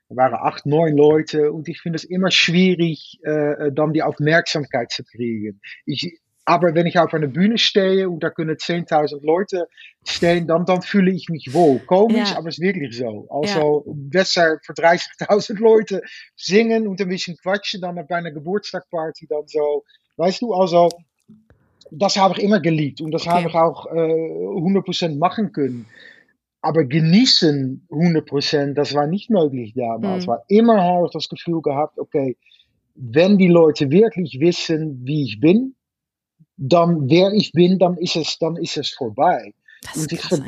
da 0.08 0.16
waren 0.16 0.34
acht, 0.34 0.66
neun 0.66 0.96
Leute 0.96 1.52
und 1.52 1.68
ich 1.68 1.80
finde 1.80 1.96
es 1.96 2.04
immer 2.04 2.30
schwierig, 2.30 3.20
äh, 3.22 3.70
dann 3.72 3.92
die 3.92 4.02
Aufmerksamkeit 4.02 4.90
zu 4.90 5.04
kriegen. 5.04 5.60
Ich, 5.86 6.20
aber 6.50 6.74
wenn 6.74 6.86
ich 6.86 6.98
auf 6.98 7.14
einer 7.14 7.28
Bühne 7.28 7.58
stehe 7.58 8.10
und 8.10 8.24
da 8.24 8.30
können 8.30 8.56
10.000 8.56 9.24
Leute 9.24 9.68
stehen, 10.04 10.48
dann, 10.48 10.64
dann 10.64 10.82
fühle 10.82 11.12
ich 11.12 11.28
mich 11.28 11.54
wohl. 11.54 11.78
Komisch, 11.86 12.32
Ja. 12.32 12.38
aber 12.38 12.48
es 12.48 12.58
ist 12.58 12.62
wirklich 12.64 12.96
so. 12.96 13.28
Also 13.30 13.84
besser 13.86 14.58
für 14.64 14.72
30.000 14.72 15.60
Leute 15.60 16.02
singen 16.34 16.88
und 16.88 17.00
ein 17.00 17.08
bisschen 17.08 17.36
quatschen 17.36 17.82
dann 17.82 17.94
bei 17.94 18.16
einer 18.16 18.32
Geburtstagparty 18.32 19.28
dann 19.28 19.46
so. 19.46 19.84
Weißt 20.16 20.42
du, 20.42 20.52
also 20.52 20.88
das 21.92 22.16
habe 22.16 22.34
ich 22.36 22.42
immer 22.42 22.58
geliebt 22.58 23.00
und 23.00 23.12
das 23.12 23.22
Okay. 23.28 23.30
habe 23.30 23.48
ich 23.48 23.54
auch 23.54 23.86
äh, 23.86 23.90
100% 23.90 25.18
machen 25.18 25.52
können. 25.52 25.86
Aber 26.62 26.84
genießen 26.84 27.86
100%, 27.90 28.74
das 28.74 28.92
war 28.92 29.06
nicht 29.06 29.30
möglich 29.30 29.72
damals. 29.76 30.26
Mhm. 30.26 30.30
War 30.32 30.44
immer 30.48 30.82
habe 30.82 31.06
ich 31.06 31.12
das 31.12 31.28
Gefühl 31.28 31.62
gehabt, 31.62 31.96
okay, 32.00 32.36
wenn 32.96 33.38
die 33.38 33.48
Leute 33.48 33.88
wirklich 33.92 34.38
wissen, 34.40 35.00
wie 35.04 35.22
ich 35.22 35.38
bin, 35.38 35.76
dann 36.60 37.08
wer 37.08 37.32
ich 37.32 37.52
bin, 37.52 37.78
dann 37.78 37.96
ist 37.96 38.16
es, 38.16 38.38
dann 38.38 38.56
ist 38.56 38.76
es 38.76 38.90
vorbei. 38.90 39.54
Das 39.82 39.96
ist 39.96 40.02
Und 40.02 40.12
ich, 40.12 40.20
ver 40.20 40.44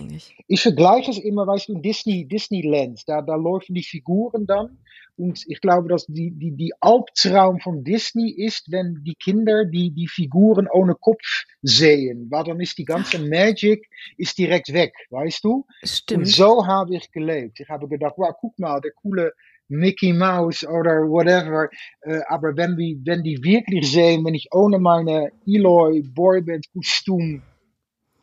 ich 0.47 0.61
vergleiche 0.61 1.11
es 1.11 1.19
immer, 1.19 1.47
weißt 1.47 1.71
du, 1.71 1.79
Disney, 1.79 2.27
Disneyland, 2.29 3.03
da, 3.07 3.23
da 3.23 3.35
laufen 3.35 3.75
die 3.75 3.83
Figuren 3.83 4.47
dann. 4.47 4.79
Und 5.17 5.45
ich 5.47 5.61
glaube, 5.61 5.89
dass 5.89 6.07
die, 6.07 6.31
die, 6.31 6.53
die 6.53 6.73
Albtraum 6.81 7.61
von 7.61 7.85
Disney 7.85 8.31
ist, 8.31 8.71
wenn 8.71 9.03
die 9.05 9.15
Kinder 9.15 9.65
die, 9.65 9.91
die 9.91 10.09
Figuren 10.09 10.69
ohne 10.71 10.95
Kopf 10.95 11.45
sehen. 11.63 12.29
Weil 12.31 12.45
dann 12.45 12.61
ist 12.61 12.79
die 12.79 12.85
ganze 12.85 13.19
Magic 13.19 13.89
ist 14.17 14.37
direkt 14.37 14.73
weg, 14.73 14.95
weißt 15.11 15.45
du? 15.45 15.67
Und 15.83 15.89
Stimmt. 15.89 16.29
so 16.29 16.67
habe 16.67 16.97
ich 16.97 17.11
gelebt. 17.11 17.61
Ich 17.61 17.69
habe 17.69 17.89
gedacht, 17.89 18.15
wow, 18.17 18.35
guck 18.39 18.59
mal, 18.59 18.81
der 18.81 18.93
coole 18.93 19.33
Mickey 19.73 20.13
Mouse 20.13 20.65
oder 20.65 21.09
whatever. 21.09 21.69
Äh, 22.03 22.21
aber 22.29 22.57
wenn 22.57 22.77
die, 22.77 23.01
wenn 23.05 23.23
die 23.23 23.43
wirklich 23.43 23.91
sehen, 23.91 24.25
wenn 24.25 24.35
ich 24.35 24.49
ohne 24.53 24.79
meine 24.79 25.33
Eloy 25.47 26.03
Boyband 26.03 26.67
Kostüm, 26.73 27.43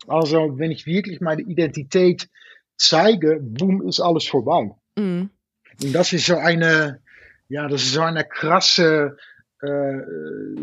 also 0.08 0.58
wenn 0.58 0.72
ich 0.72 0.86
wirklich 0.86 1.22
meine 1.22 1.42
Identität 1.42 2.30
zeige, 2.78 3.40
boom, 3.42 3.88
ist 3.88 4.00
alles 4.00 4.26
vorbei. 4.26 4.72
Mhm. 4.96 5.30
Und 5.82 5.94
das 5.94 6.14
ist 6.14 6.28
so 6.28 6.38
eine, 6.38 7.02
ja, 7.50 7.68
das 7.68 7.84
ist 7.84 7.94
so 7.94 8.02
eine 8.02 8.24
krasse 8.24 9.18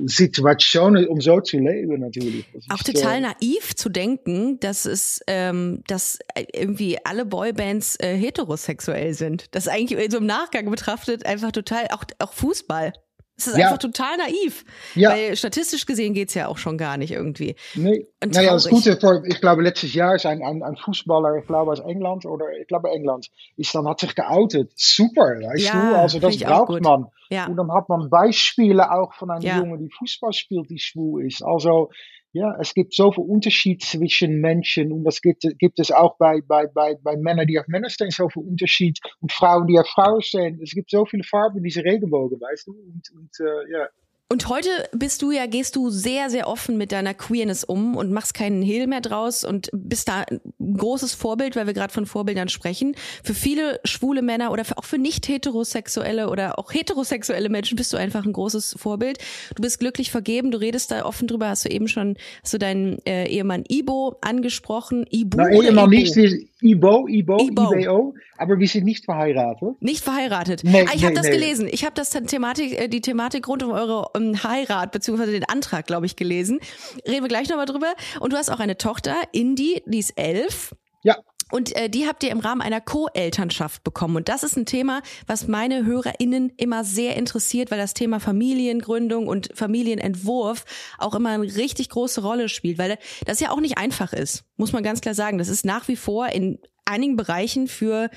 Situation, 0.07 1.07
um 1.07 1.21
so 1.21 1.41
zu 1.41 1.59
leben 1.59 2.01
natürlich. 2.01 2.47
Das 2.53 2.65
Auch 2.71 2.83
total 2.83 3.19
äh, 3.19 3.21
naiv 3.21 3.77
zu 3.77 3.91
denken, 3.91 4.59
dass 4.61 4.87
es, 4.87 5.21
ähm, 5.27 5.83
dass 5.87 6.19
irgendwie 6.55 6.97
alle 7.05 7.27
Boybands 7.27 7.97
äh, 8.01 8.17
heterosexuell 8.17 9.13
sind. 9.13 9.55
Das 9.55 9.67
ist 9.67 9.73
eigentlich 9.73 10.11
so 10.11 10.17
im 10.17 10.27
Nachgang 10.27 10.71
betrachtet 10.71 11.27
einfach 11.27 11.53
total, 11.53 11.89
auch, 11.93 12.05
auch 12.19 12.33
Fußball. 12.33 12.95
Es 13.39 13.47
ist 13.49 13.59
Ja. 13.59 13.67
einfach 13.67 13.79
total 13.79 14.17
naiv. 14.17 14.65
Ja. 14.95 15.11
Weil 15.11 15.37
statistisch 15.37 15.85
gesehen 15.85 16.15
geht's 16.15 16.33
ja 16.35 16.49
auch 16.49 16.57
schon 16.57 16.79
gar 16.79 16.97
nicht 16.97 17.13
irgendwie. 17.13 17.55
Nee, 17.75 18.07
Und 18.23 18.35
naja, 18.35 18.53
das. 18.53 18.69
Gute, 18.69 18.99
ich 19.27 19.41
glaube, 19.41 19.63
letztes 19.63 19.93
Jahr 19.93 20.15
ist 20.15 20.25
ein, 20.25 20.43
ein, 20.43 20.63
ein 20.63 20.77
Fußballer, 20.77 21.37
ich 21.37 21.47
glaube 21.47 21.73
aus 21.73 21.81
England 21.81 22.25
oder 22.25 22.47
ich 22.61 22.67
glaube 22.67 22.89
England, 22.91 23.29
ist 23.57 23.75
dann 23.75 23.87
hat 23.87 24.01
sich 24.01 24.15
geoutet. 24.15 24.73
Super, 24.75 25.23
weißt 25.39 25.65
Ja, 25.67 25.91
du? 25.91 25.97
Also 25.99 26.19
das 26.19 26.39
braucht 26.39 26.81
man. 26.83 27.07
Ja. 27.29 27.47
Und 27.47 27.57
dann 27.57 27.71
hat 27.73 27.89
man 27.89 28.09
Beispiele 28.09 28.91
auch 28.91 29.13
von 29.15 29.31
einem 29.31 29.43
Ja. 29.43 29.59
Junge, 29.59 29.79
die 29.79 29.91
Fußball 29.91 30.33
spielt, 30.33 30.71
die 30.71 30.79
schwul 30.79 31.27
ist. 31.27 31.43
Also 31.43 31.91
ja, 32.37 32.55
es 32.61 32.75
gibt 32.75 32.93
zoveel 32.93 33.25
Unterschied 33.25 33.83
zwischen 33.83 34.41
Menschen 34.41 34.93
und 34.93 35.05
das 35.05 35.23
gibt, 35.23 35.43
gibt 35.59 35.81
es 35.81 35.91
auch 35.91 36.19
bei, 36.19 36.43
bei, 36.47 36.67
bei, 36.67 36.95
bei 37.03 37.17
Männern, 37.17 37.47
die 37.47 37.59
auf 37.59 37.67
Männer 37.67 37.89
stehen, 37.89 38.11
zoveel 38.11 38.43
Unterschied 38.47 38.99
und 39.21 39.33
Frauen, 39.33 39.67
die 39.67 39.79
auf 39.79 39.89
Frauen 39.89 40.21
stehen. 40.21 40.61
Es 40.63 40.73
gibt 40.73 40.91
so 40.91 41.07
viele 41.07 41.25
Farben 41.25 41.59
in 41.59 41.65
diese 41.65 41.83
Regenbogen, 41.83 42.39
weißt 42.39 42.67
du? 42.67 42.73
Und, 42.73 43.11
und 43.15 43.31
äh, 43.41 43.73
ja. 43.73 43.89
Und 44.29 44.49
heute 44.49 44.69
bist 44.93 45.23
du 45.23 45.31
ja, 45.31 45.47
gehst 45.47 45.77
du 45.77 45.89
sehr, 45.89 46.31
sehr 46.31 46.49
offen 46.49 46.77
mit 46.77 46.91
deiner 46.91 47.15
Queerness 47.15 47.63
um 47.63 47.97
und 47.97 48.11
machst 48.11 48.35
keinen 48.35 48.61
Hehl 48.61 48.89
mehr 48.89 49.01
draus 49.01 49.45
und 49.45 49.71
bist 49.73 50.09
da 50.09 50.23
ein 50.23 50.41
großes 50.77 51.15
Vorbild, 51.15 51.55
weil 51.55 51.69
wir 51.69 51.75
gerade 51.75 51.93
von 51.93 52.07
Vorbildern 52.07 52.49
sprechen. 52.49 52.97
Für 53.23 53.35
viele 53.35 53.79
schwule 53.85 54.23
Männer 54.23 54.51
oder 54.51 54.65
für, 54.65 54.79
auch 54.79 54.85
für 54.85 54.99
nicht 54.99 55.29
heterosexuelle 55.29 56.29
oder 56.29 56.59
auch 56.59 56.75
heterosexuelle 56.75 57.49
Menschen 57.49 57.77
bist 57.77 57.93
du 57.93 57.99
einfach 57.99 58.27
ein 58.27 58.33
großes 58.33 58.75
Vorbild. 58.77 59.19
Du 59.55 59.63
bist 59.63 59.79
glücklich 59.79 60.11
vergeben, 60.11 60.51
du 60.51 60.59
redest 60.59 60.91
da 60.91 61.05
offen 61.05 61.29
drüber, 61.29 61.49
hast 61.49 61.65
du 61.65 61.69
eben 61.69 61.87
schon, 61.87 62.17
hast 62.43 62.53
du 62.53 62.59
deinen 62.59 62.99
äh, 63.07 63.29
Ehemann 63.29 63.63
Ibo 63.69 64.17
angesprochen. 64.23 65.07
Ibu 65.09 65.37
Nou, 65.37 65.45
oder 65.45 65.69
helemaal 65.69 65.93
Ibo? 65.95 66.21
nicht. 66.21 66.49
Ibo, 66.67 67.07
Ibo, 67.09 67.39
Ibo. 67.41 68.15
Aber 68.39 68.59
wir 68.59 68.69
sind 68.69 68.85
nicht 68.85 69.05
verheiratet. 69.05 69.81
Nicht 69.81 70.05
verheiratet. 70.05 70.63
Nee, 70.65 70.85
ah, 70.87 70.93
ich 70.95 71.05
habe 71.05 71.15
nee, 71.15 71.21
das 71.21 71.27
nee. 71.27 71.33
gelesen. 71.33 71.69
Ich 71.71 71.85
habe 71.85 71.95
das 71.95 72.11
Thematik, 72.11 72.79
äh, 72.79 72.89
die 72.89 73.01
Thematik 73.01 73.49
rund 73.49 73.63
um 73.63 73.71
eure 73.71 74.09
um, 74.15 74.43
Heirat 74.43 74.93
beziehungsweise 74.93 75.33
den 75.33 75.45
Antrag, 75.45 75.87
glaube 75.87 76.07
ich, 76.07 76.17
gelesen. 76.17 76.61
Reden 77.07 77.23
wir 77.23 77.29
gleich 77.29 77.49
nochmal 77.49 77.67
drüber. 77.67 77.95
Und 78.21 78.33
du 78.33 78.37
hast 78.37 78.51
auch 78.51 78.61
eine 78.61 78.77
Tochter, 78.77 79.15
Indy, 79.33 79.83
die 79.87 79.99
ist 79.99 80.19
elf. 80.19 80.75
Ja. 81.03 81.17
Und 81.53 81.77
äh, 81.77 81.89
die 81.89 82.09
habt 82.09 82.25
ihr 82.25 82.31
im 82.31 82.41
Rahmen 82.41 82.61
einer 82.61 82.81
Co-Elternschaft 82.81 83.85
bekommen. 83.85 84.17
Und 84.17 84.29
das 84.29 84.43
ist 84.43 84.57
ein 84.57 84.67
Thema, 84.67 85.01
was 85.27 85.47
meine 85.47 85.85
HörerInnen 85.85 86.53
immer 86.57 86.83
sehr 86.83 87.17
interessiert, 87.17 87.71
weil 87.71 87.79
das 87.79 87.95
Thema 87.95 88.19
Familiengründung 88.19 89.29
und 89.29 89.51
Familienentwurf 89.55 90.65
auch 90.99 91.15
immer 91.15 91.31
eine 91.31 91.45
richtig 91.45 91.89
große 91.91 92.21
Rolle 92.21 92.49
spielt, 92.49 92.79
weil 92.79 92.99
das 93.27 93.39
ja 93.39 93.51
auch 93.51 93.61
nicht 93.61 93.79
einfach 93.79 94.13
ist, 94.13 94.45
muss 94.57 94.73
man 94.73 94.83
ganz 94.83 95.01
klar 95.01 95.15
sagen. 95.15 95.39
Das 95.39 95.49
ist 95.49 95.65
nach 95.65 95.87
wie 95.87 95.97
vor 95.97 96.29
in 96.29 96.59
einigen 96.85 97.17
Bereichen 97.17 97.69
für 97.69 98.11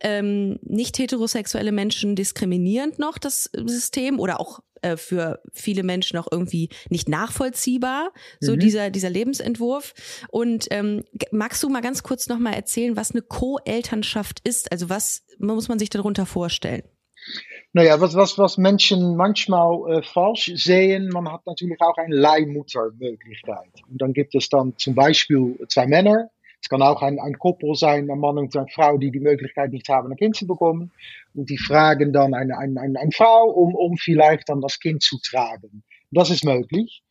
ähm, 0.00 0.58
nicht 0.62 0.98
heterosexuelle 0.98 1.72
Menschen 1.72 2.16
diskriminierend 2.16 2.98
noch 2.98 3.18
das 3.18 3.50
System 3.54 4.18
oder 4.20 4.40
auch 4.40 4.60
äh, 4.82 4.96
für 4.96 5.40
viele 5.52 5.82
Menschen 5.82 6.18
auch 6.18 6.28
irgendwie 6.30 6.68
nicht 6.90 7.08
nachvollziehbar 7.08 8.12
so 8.40 8.52
Mhm. 8.52 8.60
dieser 8.60 8.90
dieser 8.90 9.10
Lebensentwurf 9.10 9.94
und 10.28 10.66
ähm, 10.70 11.04
magst 11.32 11.62
du 11.62 11.68
mal 11.68 11.82
ganz 11.82 12.02
kurz 12.02 12.28
noch 12.28 12.38
mal 12.38 12.52
erzählen 12.52 12.96
was 12.96 13.12
eine 13.12 13.22
Co-Elternschaft 13.22 14.40
ist 14.44 14.70
also 14.72 14.88
was 14.88 15.24
muss 15.38 15.68
man 15.68 15.78
sich 15.78 15.90
darunter 15.90 16.26
vorstellen 16.26 16.82
Nou 17.72 17.82
ja, 17.82 18.00
was, 18.00 18.14
was, 18.14 18.38
was 18.38 18.56
Menschen 18.56 19.16
manchmal 19.16 19.98
äh, 19.98 20.02
falsch 20.02 20.52
sehen, 20.54 21.08
man 21.08 21.30
hat 21.32 21.44
natürlich 21.44 21.80
auch 21.80 21.96
eine 21.96 22.14
Leihmuttermöglichkeit. 22.14 23.82
Und 23.90 24.00
dann 24.00 24.12
gibt 24.12 24.34
es 24.36 24.48
dann 24.48 24.74
zum 24.76 24.94
Beispiel 24.94 25.58
zwei 25.68 25.88
Männer. 25.88 26.30
Es 26.64 26.70
kann 26.70 26.80
auch 26.80 27.02
ein, 27.02 27.20
ein 27.20 27.38
Koppel 27.38 27.74
sein, 27.74 28.10
ein 28.10 28.18
Mann 28.18 28.38
und 28.38 28.56
eine 28.56 28.66
Frau, 28.68 28.96
die 28.96 29.10
die 29.10 29.20
Möglichkeit 29.20 29.70
nicht 29.70 29.86
haben, 29.90 30.10
ein 30.10 30.16
Kind 30.16 30.34
zu 30.34 30.46
bekommen. 30.46 30.92
Und 31.34 31.50
die 31.50 31.58
fragen 31.58 32.14
dann 32.14 32.32
eine, 32.32 32.56
eine, 32.56 32.80
eine, 32.80 32.98
eine 32.98 33.10
Frau, 33.12 33.50
um, 33.50 33.74
um 33.74 33.98
vielleicht 33.98 34.48
dann 34.48 34.62
das 34.62 34.80
Kind 34.80 35.02
zu 35.02 35.18
tragen. 35.22 35.84
Das 36.10 36.30
ist 36.30 36.42
möglich. 36.42 37.02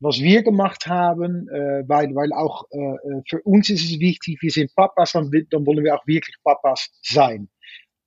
Was 0.00 0.20
wir 0.20 0.42
gemacht 0.42 0.86
haben, 0.86 1.48
äh, 1.48 1.82
weil, 1.88 2.14
weil 2.14 2.30
auch 2.34 2.64
äh, 2.72 2.78
äh, 2.78 3.22
für 3.26 3.40
uns 3.40 3.70
ist 3.70 3.84
es 3.84 4.00
wichtig, 4.00 4.36
wir 4.42 4.50
sind 4.50 4.74
Papas, 4.74 5.12
dann, 5.12 5.30
dann 5.48 5.64
wollen 5.64 5.82
wir 5.82 5.94
auch 5.94 6.06
wirklich 6.06 6.36
Papas 6.44 6.90
sein. 7.00 7.48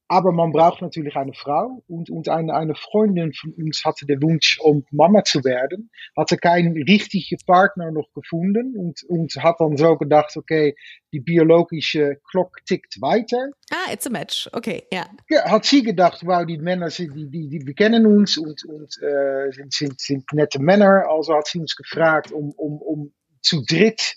Aber 0.07 0.31
man 0.31 0.51
braucht 0.51 0.81
natürlich 0.81 1.15
eine 1.15 1.33
Frau 1.33 1.81
und, 1.87 2.09
und 2.09 2.29
eine, 2.29 2.53
eine 2.53 2.75
Freundin 2.75 3.33
von 3.33 3.53
uns 3.53 3.83
hatte 3.85 4.05
den 4.05 4.21
Wunsch, 4.21 4.59
um 4.61 4.85
Mama 4.91 5.23
zu 5.23 5.43
werden, 5.43 5.89
hatte 6.15 6.37
keinen 6.37 6.73
richtigen 6.83 7.37
Partner 7.45 7.91
noch 7.91 8.11
gefunden 8.13 8.75
und, 8.77 9.03
und 9.07 9.35
hat 9.37 9.55
dann 9.59 9.77
so 9.77 9.97
gedacht, 9.97 10.35
okay, 10.35 10.75
die 11.11 11.19
biologische 11.19 12.17
Klok 12.29 12.57
tickt 12.65 13.01
weiter. 13.01 13.49
ah 13.71 13.91
it's 13.91 14.05
a 14.05 14.09
match 14.09 14.49
okay 14.53 14.83
ja 14.91 15.05
Ja, 15.29 15.49
hat 15.49 15.65
sie 15.65 15.83
gedacht, 15.83 16.21
wow, 16.25 16.45
die 16.45 16.57
Männer, 16.57 16.89
sind, 16.89 17.15
die, 17.15 17.29
die, 17.29 17.49
die, 17.49 17.65
wir 17.65 17.73
kennen 17.73 18.05
uns 18.05 18.37
und, 18.37 18.63
und 18.65 19.01
äh, 19.01 19.51
sind, 19.51 19.73
sind, 19.73 19.99
sind 19.99 20.33
nette 20.33 20.59
Männer. 20.59 21.05
Also 21.09 21.35
hat 21.35 21.47
sie 21.47 21.59
uns 21.59 21.75
gefragt, 21.75 22.31
um, 22.31 22.51
um, 22.51 22.81
um 22.81 23.13
zu 23.41 23.63
dritt 23.65 24.15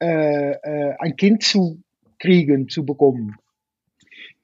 äh, 0.00 0.52
äh, 0.52 0.94
ein 0.98 1.16
Kind 1.16 1.42
zu 1.42 1.82
kriegen, 2.18 2.68
zu 2.68 2.84
bekommen. 2.84 3.36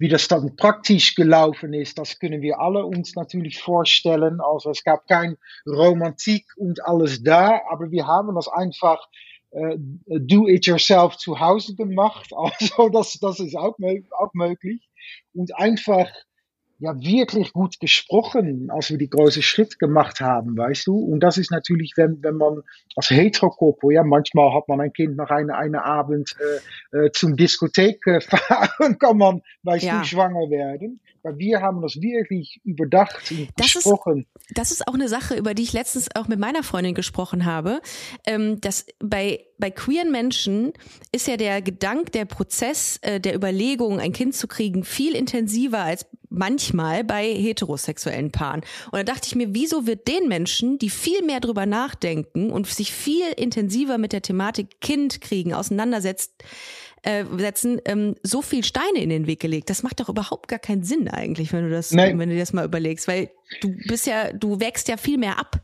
Wie 0.01 0.09
das 0.09 0.29
dann 0.29 0.57
praktisch 0.57 1.15
gelaufen 1.15 1.75
ist, 1.75 1.99
das 1.99 2.19
können 2.19 2.41
wir 2.41 2.59
alle 2.59 2.87
uns 2.87 3.15
natürlich 3.17 3.61
vorstellen. 3.61 4.41
Also 4.41 4.71
es 4.71 4.83
gab 4.83 5.07
kein 5.07 5.37
Romantik 5.67 6.47
und 6.57 6.83
alles 6.87 7.23
da, 7.23 7.61
aber 7.71 7.91
wir 7.91 8.07
haben 8.07 8.35
das 8.35 8.49
einfach 8.49 9.07
äh, 9.51 9.77
do-it-yourself 10.07 11.19
zu 11.19 11.39
Hause 11.39 11.75
gemacht. 11.75 12.31
Also 12.35 12.89
das, 12.89 13.19
das 13.21 13.41
ist 13.41 13.55
auch, 13.55 13.77
auch 14.19 14.33
möglich. 14.33 14.89
Und 15.35 15.55
einfach 15.57 16.09
ja 16.81 16.99
wirklich 16.99 17.53
gut 17.53 17.79
gesprochen, 17.79 18.71
als 18.71 18.91
wir 18.91 18.99
die 18.99 19.09
große 19.11 19.43
Schritt 19.43 19.79
gemacht 19.79 20.21
haben, 20.21 20.57
weißt 20.57 20.87
du. 20.87 20.97
Und 20.97 21.21
das 21.21 21.37
ist 21.39 21.51
natürlich, 21.51 21.93
wenn, 21.97 22.23
wenn 22.23 22.37
man 22.37 22.63
als 22.97 23.11
Heterokoppel, 23.11 23.93
ja, 23.93 24.03
manchmal 24.03 24.53
hat 24.55 24.67
man 24.69 24.81
ein 24.81 24.93
Kind 24.93 25.17
nach 25.17 25.31
einer 25.31 25.57
eine 25.57 25.85
Abend 25.85 26.35
äh, 26.93 26.97
äh, 27.07 27.13
zum 27.13 27.37
Diskothek 27.37 28.07
äh, 28.07 28.21
fahren, 28.23 28.99
kann 28.99 29.19
man, 29.19 29.43
weißt 29.63 29.85
Ja. 29.85 29.99
du, 30.01 30.05
schwanger 30.07 30.51
werden. 30.51 31.01
Aber 31.23 31.37
wir 31.39 31.61
haben 31.61 31.83
das 31.83 31.97
wirklich 32.01 32.61
überdacht 32.65 33.31
und 33.31 33.49
Das 33.57 33.67
ist- 33.69 33.75
gesprochen. 33.85 34.27
Das 34.55 34.71
ist 34.71 34.89
auch 34.89 34.95
eine 34.95 35.09
Sache, 35.09 35.37
über 35.37 35.53
die 35.55 35.63
ich 35.63 35.73
letztens 35.75 36.09
auch 36.17 36.27
mit 36.29 36.39
meiner 36.39 36.63
Freundin 36.63 36.95
gesprochen 36.95 37.45
habe. 37.45 37.81
Ähm, 38.27 38.61
dass 38.61 38.87
bei, 39.01 39.45
bei 39.59 39.71
queeren 39.71 40.11
Menschen 40.11 40.73
ist 41.13 41.29
ja 41.29 41.37
der 41.37 41.61
Gedanke, 41.61 42.11
der 42.11 42.25
Prozess 42.25 42.99
äh, 43.03 43.21
der 43.21 43.35
Überlegung, 43.37 44.01
ein 44.01 44.13
Kind 44.13 44.35
zu 44.35 44.49
kriegen, 44.49 44.83
viel 44.83 45.15
intensiver 45.15 45.81
als 45.81 46.07
manchmal 46.31 47.05
bei 47.05 47.25
heterosexuellen 47.25 48.31
Paaren. 48.31 48.63
Und 48.93 48.95
da 48.99 49.03
dachte 49.03 49.27
ich 49.27 49.35
mir, 49.35 49.53
wieso 49.55 49.87
wird 49.87 50.09
den 50.09 50.29
Menschen, 50.29 50.79
die 50.79 50.91
viel 50.91 51.23
mehr 51.23 51.41
drüber 51.41 51.67
nachdenken 51.67 52.51
und 52.51 52.67
sich 52.67 52.93
viel 52.93 53.27
intensiver 53.37 53.99
mit 53.99 54.13
der 54.13 54.23
Thematik 54.23 54.81
Kind 54.81 55.21
kriegen 55.21 55.53
auseinandersetzt, 55.53 56.33
äh, 57.03 57.25
setzen, 57.39 57.81
ähm, 57.87 58.15
so 58.23 58.43
viel 58.43 58.63
Steine 58.63 59.03
in 59.03 59.09
den 59.11 59.27
Weg 59.27 59.41
gelegt. 59.41 59.71
Das 59.71 59.83
macht 59.83 60.01
doch 60.01 60.09
überhaupt 60.09 60.49
gar 60.49 60.59
keinen 60.59 60.85
Sinn 60.85 61.09
eigentlich, 61.09 61.53
wenn 61.53 61.65
du 61.65 61.71
das, 61.71 61.91
Nee. 61.93 62.17
wenn 62.17 62.29
du 62.29 62.35
dir 62.35 62.41
das 62.41 62.53
mal 62.53 62.65
überlegst, 62.65 63.09
weil 63.09 63.31
du 63.61 63.75
bist 63.89 64.07
ja, 64.07 64.33
du 64.33 64.61
wächst 64.61 64.89
ja 64.89 64.97
viel 64.97 65.19
mehr 65.19 65.39
ab. 65.39 65.61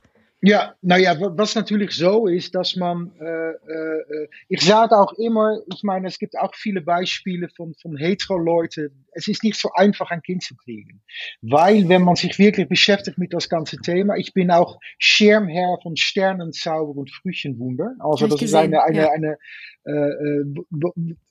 Ja, 0.46 0.76
nou 0.80 0.96
ja, 0.96 1.16
was 1.18 1.56
natürlich 1.56 1.90
so 1.90 2.28
ist, 2.28 2.54
dass 2.54 2.76
man, 2.76 3.10
äh, 3.20 3.50
äh, 3.50 4.28
ich 4.48 4.60
sage 4.60 4.96
auch 4.96 5.12
immer, 5.14 5.58
ich 5.74 5.82
meine, 5.82 6.06
es 6.06 6.20
gibt 6.20 6.38
auch 6.38 6.54
viele 6.54 6.82
Beispiele 6.82 7.48
von, 7.48 7.74
von 7.82 7.96
hetero-Leute. 7.96 8.92
Es 9.10 9.26
ist 9.26 9.42
nicht 9.42 9.58
so 9.58 9.70
einfach, 9.74 10.12
ein 10.12 10.22
Kind 10.22 10.44
zu 10.44 10.54
kriegen. 10.54 11.02
Weil, 11.42 11.88
wenn 11.88 12.02
man 12.02 12.14
sich 12.14 12.38
wirklich 12.38 12.68
beschäftigt 12.68 13.18
mit 13.18 13.34
das 13.34 13.48
ganze 13.48 13.78
Thema, 13.78 14.14
ich 14.18 14.34
bin 14.34 14.52
auch 14.52 14.78
Schirmherr 14.98 15.78
von 15.82 15.96
Sternenzauber 15.96 17.00
und 17.00 17.10
Frühchenwunder. 17.10 17.96
Also, 17.98 18.28
das 18.28 18.40
ist 18.40 18.54
eine, 18.54 18.84
eine, 18.84 18.98
ja. 18.98 19.10
eine, 19.10 19.38
äh, 19.84 20.42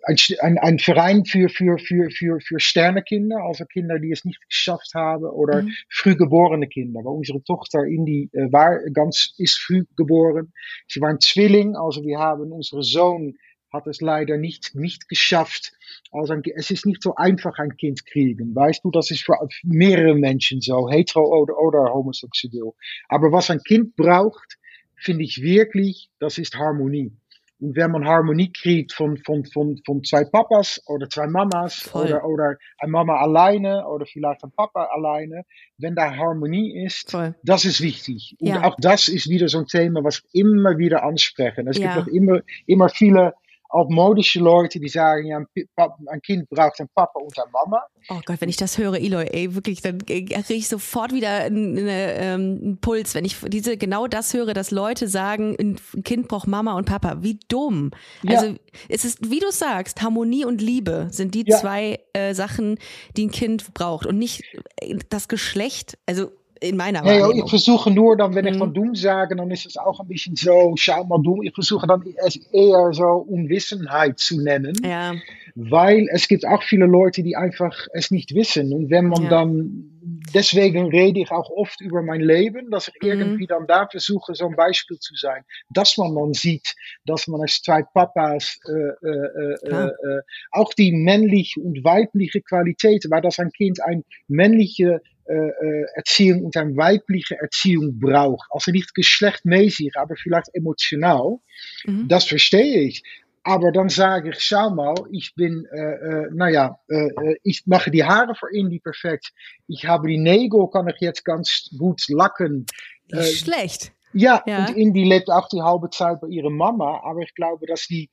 ein, 0.08 0.18
ein, 0.40 0.58
ein 0.58 0.80
Verein 0.80 1.26
für, 1.26 1.48
für, 1.48 1.78
für, 1.78 2.10
für, 2.10 2.40
für 2.42 2.60
Sternekinder, 2.60 3.38
also 3.48 3.66
Kinder, 3.66 4.00
die 4.00 4.12
es 4.12 4.26
nicht 4.26 4.42
geschafft 4.48 4.94
haben, 4.94 5.26
oder 5.26 5.62
mhm. 5.62 5.72
frühgeborene 5.90 6.68
Kinder. 6.68 7.02
Weil 7.04 7.14
unsere 7.14 7.44
Tochter 7.44 7.86
Indy 7.86 8.30
äh, 8.34 8.52
war 8.52 8.80
ganz, 9.06 9.34
ist 9.38 9.60
früh 9.60 9.86
geboren. 9.96 10.54
Sie 10.88 11.02
war 11.02 11.10
ein 11.10 11.20
Zwilling, 11.20 11.76
also 11.76 12.04
wir 12.04 12.20
haben 12.20 12.52
unsere 12.52 12.84
Sohn 12.84 13.38
hat 13.72 13.88
es 13.88 14.00
leider 14.00 14.38
nicht, 14.38 14.74
nicht 14.74 15.10
geschafft. 15.10 15.74
Also 16.12 16.34
ein, 16.34 16.44
es 16.56 16.72
ist 16.72 16.86
nicht 16.86 17.04
so 17.04 17.16
einfach 17.16 17.60
ein 17.60 17.76
Kind 17.76 18.06
kriegen. 18.06 18.56
Weißt 18.56 18.84
du, 18.84 18.92
das 18.92 19.12
ist 19.12 19.24
für 19.24 19.36
mehrere 19.64 20.16
Menschen 20.16 20.62
so, 20.62 20.90
hetero 20.90 21.26
oder, 21.42 21.58
oder 21.60 21.94
homosexuell. 21.94 22.72
Aber 23.10 23.34
was 23.34 23.50
ein 23.50 23.62
Kind 23.64 23.96
braucht, 23.98 24.58
finde 24.96 25.26
ich 25.26 25.42
wirklich, 25.42 26.10
das 26.20 26.38
ist 26.38 26.56
Harmonie. 26.56 27.12
Wenn 27.60 27.92
man 27.92 28.06
Harmonie 28.06 28.52
kriegt 28.52 28.94
von, 28.94 29.18
von, 29.18 29.46
von, 29.46 29.80
von 29.86 30.04
zwei 30.04 30.26
Papas 30.26 30.82
oder 30.88 31.10
zwei 31.10 31.28
Mamas 31.28 31.90
oder, 31.94 32.26
oder 32.26 32.58
eine 32.80 32.92
Mama 32.92 33.16
alleine 33.16 33.88
oder 33.88 34.06
vielleicht 34.06 34.44
ein 34.44 34.52
Papa 34.52 34.90
alleine, 34.94 35.44
wenn 35.78 35.96
da 35.96 36.16
Harmonie 36.16 36.84
ist, 36.86 37.12
Voll. 37.12 37.36
das 37.44 37.66
ist 37.66 37.82
wichtig. 37.82 38.36
Und 38.40 38.48
ja. 38.48 38.64
auch 38.64 38.76
das 38.80 39.08
ist 39.08 39.30
wieder 39.30 39.48
so 39.48 39.60
ein 39.60 39.68
Thema, 39.68 40.04
was 40.04 40.24
immer 40.34 40.78
wieder 40.78 41.04
ansprechen. 41.04 41.68
Es 41.68 41.78
ja. 41.78 41.96
gibt 41.96 42.08
noch 42.08 42.14
immer, 42.14 42.42
immer 42.66 42.90
viele 42.90 43.34
altmodische 43.76 44.40
Leute, 44.40 44.80
die 44.80 44.90
sagen, 44.90 45.28
ja, 45.28 45.38
ein 45.38 46.22
Kind 46.22 46.50
braucht 46.50 46.80
ein 46.80 46.88
Papa 46.94 47.20
und 47.20 47.38
eine 47.38 47.52
Mama. 47.52 47.82
Oh 48.10 48.20
Gott, 48.26 48.40
wenn 48.40 48.50
ich 48.50 48.58
das 48.58 48.78
höre, 48.78 48.96
Eloy, 48.96 49.28
ey, 49.32 49.56
wirklich, 49.56 49.82
dann 49.82 49.98
kriege 50.06 50.54
ich 50.54 50.68
sofort 50.68 51.12
wieder 51.12 51.30
einen, 51.30 51.78
ähm, 51.78 52.60
einen, 52.62 52.78
Puls, 52.78 53.16
wenn 53.16 53.26
ich 53.26 53.38
diese 53.48 53.78
genau 53.78 54.08
das 54.08 54.34
höre, 54.34 54.54
dass 54.54 54.72
Leute 54.72 55.08
sagen, 55.08 55.56
ein 55.60 56.04
Kind 56.04 56.28
braucht 56.28 56.48
Mama 56.48 56.74
und 56.74 56.86
Papa. 56.86 57.18
Wie 57.22 57.40
dumm. 57.48 57.92
Ja. 58.24 58.40
Also 58.40 58.56
es 58.90 59.06
ist, 59.06 59.30
wie 59.30 59.40
du 59.40 59.52
sagst, 59.52 60.02
Harmonie 60.02 60.46
und 60.46 60.62
Liebe 60.62 61.08
sind 61.12 61.34
die 61.34 61.46
ja. 61.48 61.58
zwei 61.58 62.00
äh, 62.14 62.34
Sachen, 62.34 62.78
die 63.18 63.28
ein 63.28 63.32
Kind 63.32 63.74
braucht 63.74 64.06
und 64.06 64.18
nicht 64.18 64.44
äh, 64.78 64.98
das 65.10 65.28
Geschlecht. 65.28 65.98
Also 66.06 66.32
in 66.62 66.78
meiner 66.78 67.04
Wahrnehmung. 67.04 67.34
Nee, 67.34 67.42
ich 67.44 67.50
versuche 67.50 67.92
nur 67.92 68.18
dann, 68.18 68.34
wenn 68.36 68.48
ich 68.48 68.58
von 68.58 68.74
Doom 68.74 68.96
sage, 68.96 69.36
dann 69.36 69.52
ist 69.52 69.66
es 69.66 69.78
auch 69.78 70.00
ein 70.00 70.08
bisschen 70.08 70.36
so, 70.36 70.74
schau 70.78 71.04
mal 71.04 71.22
Doom. 71.22 71.44
Ich 71.44 71.54
versuche 71.54 71.88
dann 71.88 72.04
eher 72.52 72.94
so 72.94 73.26
Unwissenheit 73.28 74.20
zu 74.20 74.42
nennen. 74.42 74.76
Ja. 74.84 75.14
Weil 75.56 76.08
es 76.12 76.28
gibt 76.28 76.46
auch 76.46 76.64
viele 76.64 76.86
Leute, 76.86 77.24
die 77.24 77.36
einfach 77.36 77.88
es 77.94 78.12
nicht 78.12 78.36
wissen. 78.36 78.74
Und 78.74 78.90
wenn 78.90 79.08
man 79.08 79.24
ja. 79.24 79.30
dann, 79.30 79.90
deswegen 80.34 80.90
rede 80.90 81.22
ich 81.22 81.32
auch 81.32 81.50
oft 81.50 81.80
über 81.82 82.02
mein 82.02 82.22
Leben, 82.22 82.72
dass 82.72 82.90
ich 82.90 83.02
mhm. 83.02 83.20
irgendwie 83.20 83.48
dann 83.48 83.66
da 83.68 83.88
versuche, 83.88 84.36
so 84.36 84.48
ein 84.48 84.56
Beispiel 84.56 84.98
zu 85.00 85.16
sein. 85.16 85.44
Dass 85.70 85.98
man 85.98 86.16
dann 86.16 86.34
sieht, 86.34 86.76
dass 87.06 87.28
man 87.28 87.42
als 87.42 87.62
zwei 87.62 87.84
Papas 87.84 88.60
äh, 88.68 89.08
äh, 89.08 89.56
äh, 89.64 89.88
äh, 89.88 90.22
auch 90.52 90.74
die 90.74 90.92
männliche 90.92 91.62
und 91.62 91.84
weibliche 91.84 92.42
Qualität, 92.42 93.06
weil 93.10 93.22
das 93.22 93.40
ein 93.40 93.52
Kind 93.52 93.82
ein 93.82 94.04
männliche 94.28 95.02
äh, 95.28 95.34
äh, 95.34 95.86
Erziehung 95.96 96.46
und 96.46 96.58
eine 96.58 96.76
weibliche 96.78 97.36
Erziehung 97.40 98.00
braucht. 98.00 98.48
Also 98.52 98.72
nicht 98.72 98.94
geschlechtmäßig, 98.94 99.96
aber 99.96 100.16
vielleicht 100.16 100.54
emotional. 100.54 101.38
Mhm. 101.86 102.08
Das 102.08 102.26
verstehe 102.26 102.82
ich. 102.82 103.04
Aber 103.44 103.72
dann 103.72 103.90
sage 103.90 104.30
ich, 104.30 104.40
schau 104.40 104.72
mal, 104.72 104.96
ich 105.12 105.36
bin, 105.36 105.68
äh, 105.72 105.78
äh, 105.78 106.30
naja, 106.34 106.80
äh, 106.90 107.36
ich 107.44 107.64
mache 107.68 107.92
die 107.92 108.04
Haare 108.04 108.34
für 108.34 108.52
Indy 108.52 108.80
perfekt. 108.80 109.34
Ich 109.68 109.86
habe 109.86 110.08
die 110.08 110.18
Nägel, 110.18 110.68
kann 110.72 110.88
ich 110.88 111.00
jetzt 111.00 111.24
ganz 111.24 111.70
gut 111.78 112.02
lacken. 112.10 112.66
Äh, 113.10 113.24
schlecht. 113.24 113.94
Ja, 114.14 114.42
ja, 114.48 114.66
und 114.66 114.78
Indy 114.78 115.04
lebt 115.04 115.30
auch 115.30 115.48
die 115.50 115.62
halbe 115.62 115.90
Zeit 115.90 116.22
bei 116.22 116.28
ihrer 116.28 116.50
Mama. 116.50 117.02
Aber 117.04 117.20
ich 117.20 117.36
glaube, 117.36 117.68
dass 117.68 117.86
die 117.88 118.10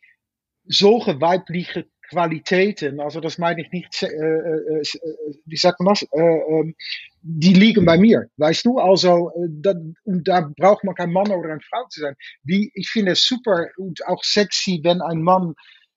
solche 0.65 1.21
weibliche 1.21 1.87
Qualitäten, 2.09 3.01
also 3.01 3.21
das 3.21 3.39
meine 3.39 3.63
ich 3.63 3.73
äh, 4.03 4.83
wie 5.47 5.57
sagt 5.57 5.81
man 5.81 5.95
das, 5.95 6.07
ähm, 6.13 6.75
die 7.23 7.55
liegen 7.55 7.85
bei 7.85 7.97
mir, 7.97 8.29
weißt 8.37 8.67
du? 8.67 8.79
Also, 8.79 9.31
dat, 9.49 9.77
und 10.05 10.27
da 10.27 10.51
braucht 10.57 10.85
man 10.85 10.95
kein 10.95 11.13
Mann 11.13 11.31
oder 11.31 11.51
Frau 11.61 11.87
zu 11.89 12.01
sein. 12.01 12.15
Wie, 12.43 12.71
ich 12.75 12.91
finde 12.91 13.13
es 13.13 13.27
super 13.27 13.69
und 13.77 14.07
auch 14.07 14.23
sexy, 14.25 14.81
wenn 14.83 15.01
ein 15.01 15.23
Mann, 15.23 15.55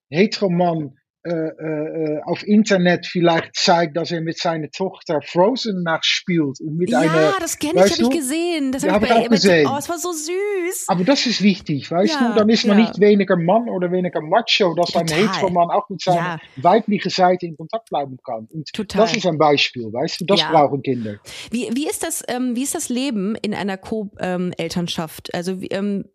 hetero 0.09 0.49
Mann, 0.49 0.95
äh, 1.25 1.31
äh, 1.31 2.21
auf 2.23 2.45
Internet 2.45 3.07
vielleicht 3.07 3.55
zeigt, 3.55 3.97
dass 3.97 4.11
er 4.11 4.21
mit 4.21 4.37
seiner 4.37 4.69
Tochter 4.69 5.21
Frozen 5.23 5.81
nachspielt. 5.81 6.59
Und 6.59 6.77
mit 6.77 6.91
ja, 6.91 6.99
einer, 6.99 7.33
das 7.39 7.57
kenne 7.57 7.83
ich, 7.83 7.93
habe 7.93 8.03
ich 8.03 8.09
gesehen. 8.11 8.71
Das 8.71 8.87
habe 8.87 9.07
ich, 9.07 9.11
auch 9.11 9.27
gesehen. 9.27 9.67
Oh, 9.67 9.75
es 9.75 9.89
war 9.89 9.97
so 9.97 10.11
süß. 10.11 10.85
Aber 10.87 11.03
das 11.03 11.25
ist 11.25 11.41
wichtig, 11.41 11.89
weißt 11.89 12.13
ja, 12.13 12.29
du? 12.29 12.35
Dann 12.35 12.49
ist 12.49 12.67
man 12.67 12.77
ja. 12.77 12.85
nicht 12.85 12.99
weniger 12.99 13.37
Mann 13.37 13.67
oder 13.69 13.91
weniger 13.91 14.21
Macho, 14.21 14.75
dass 14.75 14.95
ein 14.95 15.07
Hetero-Mann 15.07 15.71
auch 15.71 15.89
mit 15.89 15.99
seiner 15.99 16.39
weiblichen 16.57 17.09
Seite 17.09 17.47
in 17.47 17.57
Kontakt 17.57 17.89
bleiben 17.89 18.19
kann. 18.23 18.47
Und 18.53 18.71
Total. 18.71 19.01
das 19.01 19.17
ist 19.17 19.25
ein 19.25 19.39
Beispiel, 19.39 19.91
weißt 19.91 20.21
du? 20.21 20.25
Das 20.25 20.43
brauchen 20.43 20.83
Kinder. 20.83 21.15
Wie, 21.49 21.71
wie, 21.73 21.87
ist 21.87 22.03
das, 22.03 22.23
ähm, 22.27 22.55
wie 22.55 22.61
ist 22.61 22.75
das 22.75 22.89
Leben 22.89 23.35
in 23.41 23.55
einer 23.55 23.77
Co-Elternschaft? 23.77 25.33
Also, 25.33 25.57
ähm, 25.71 26.05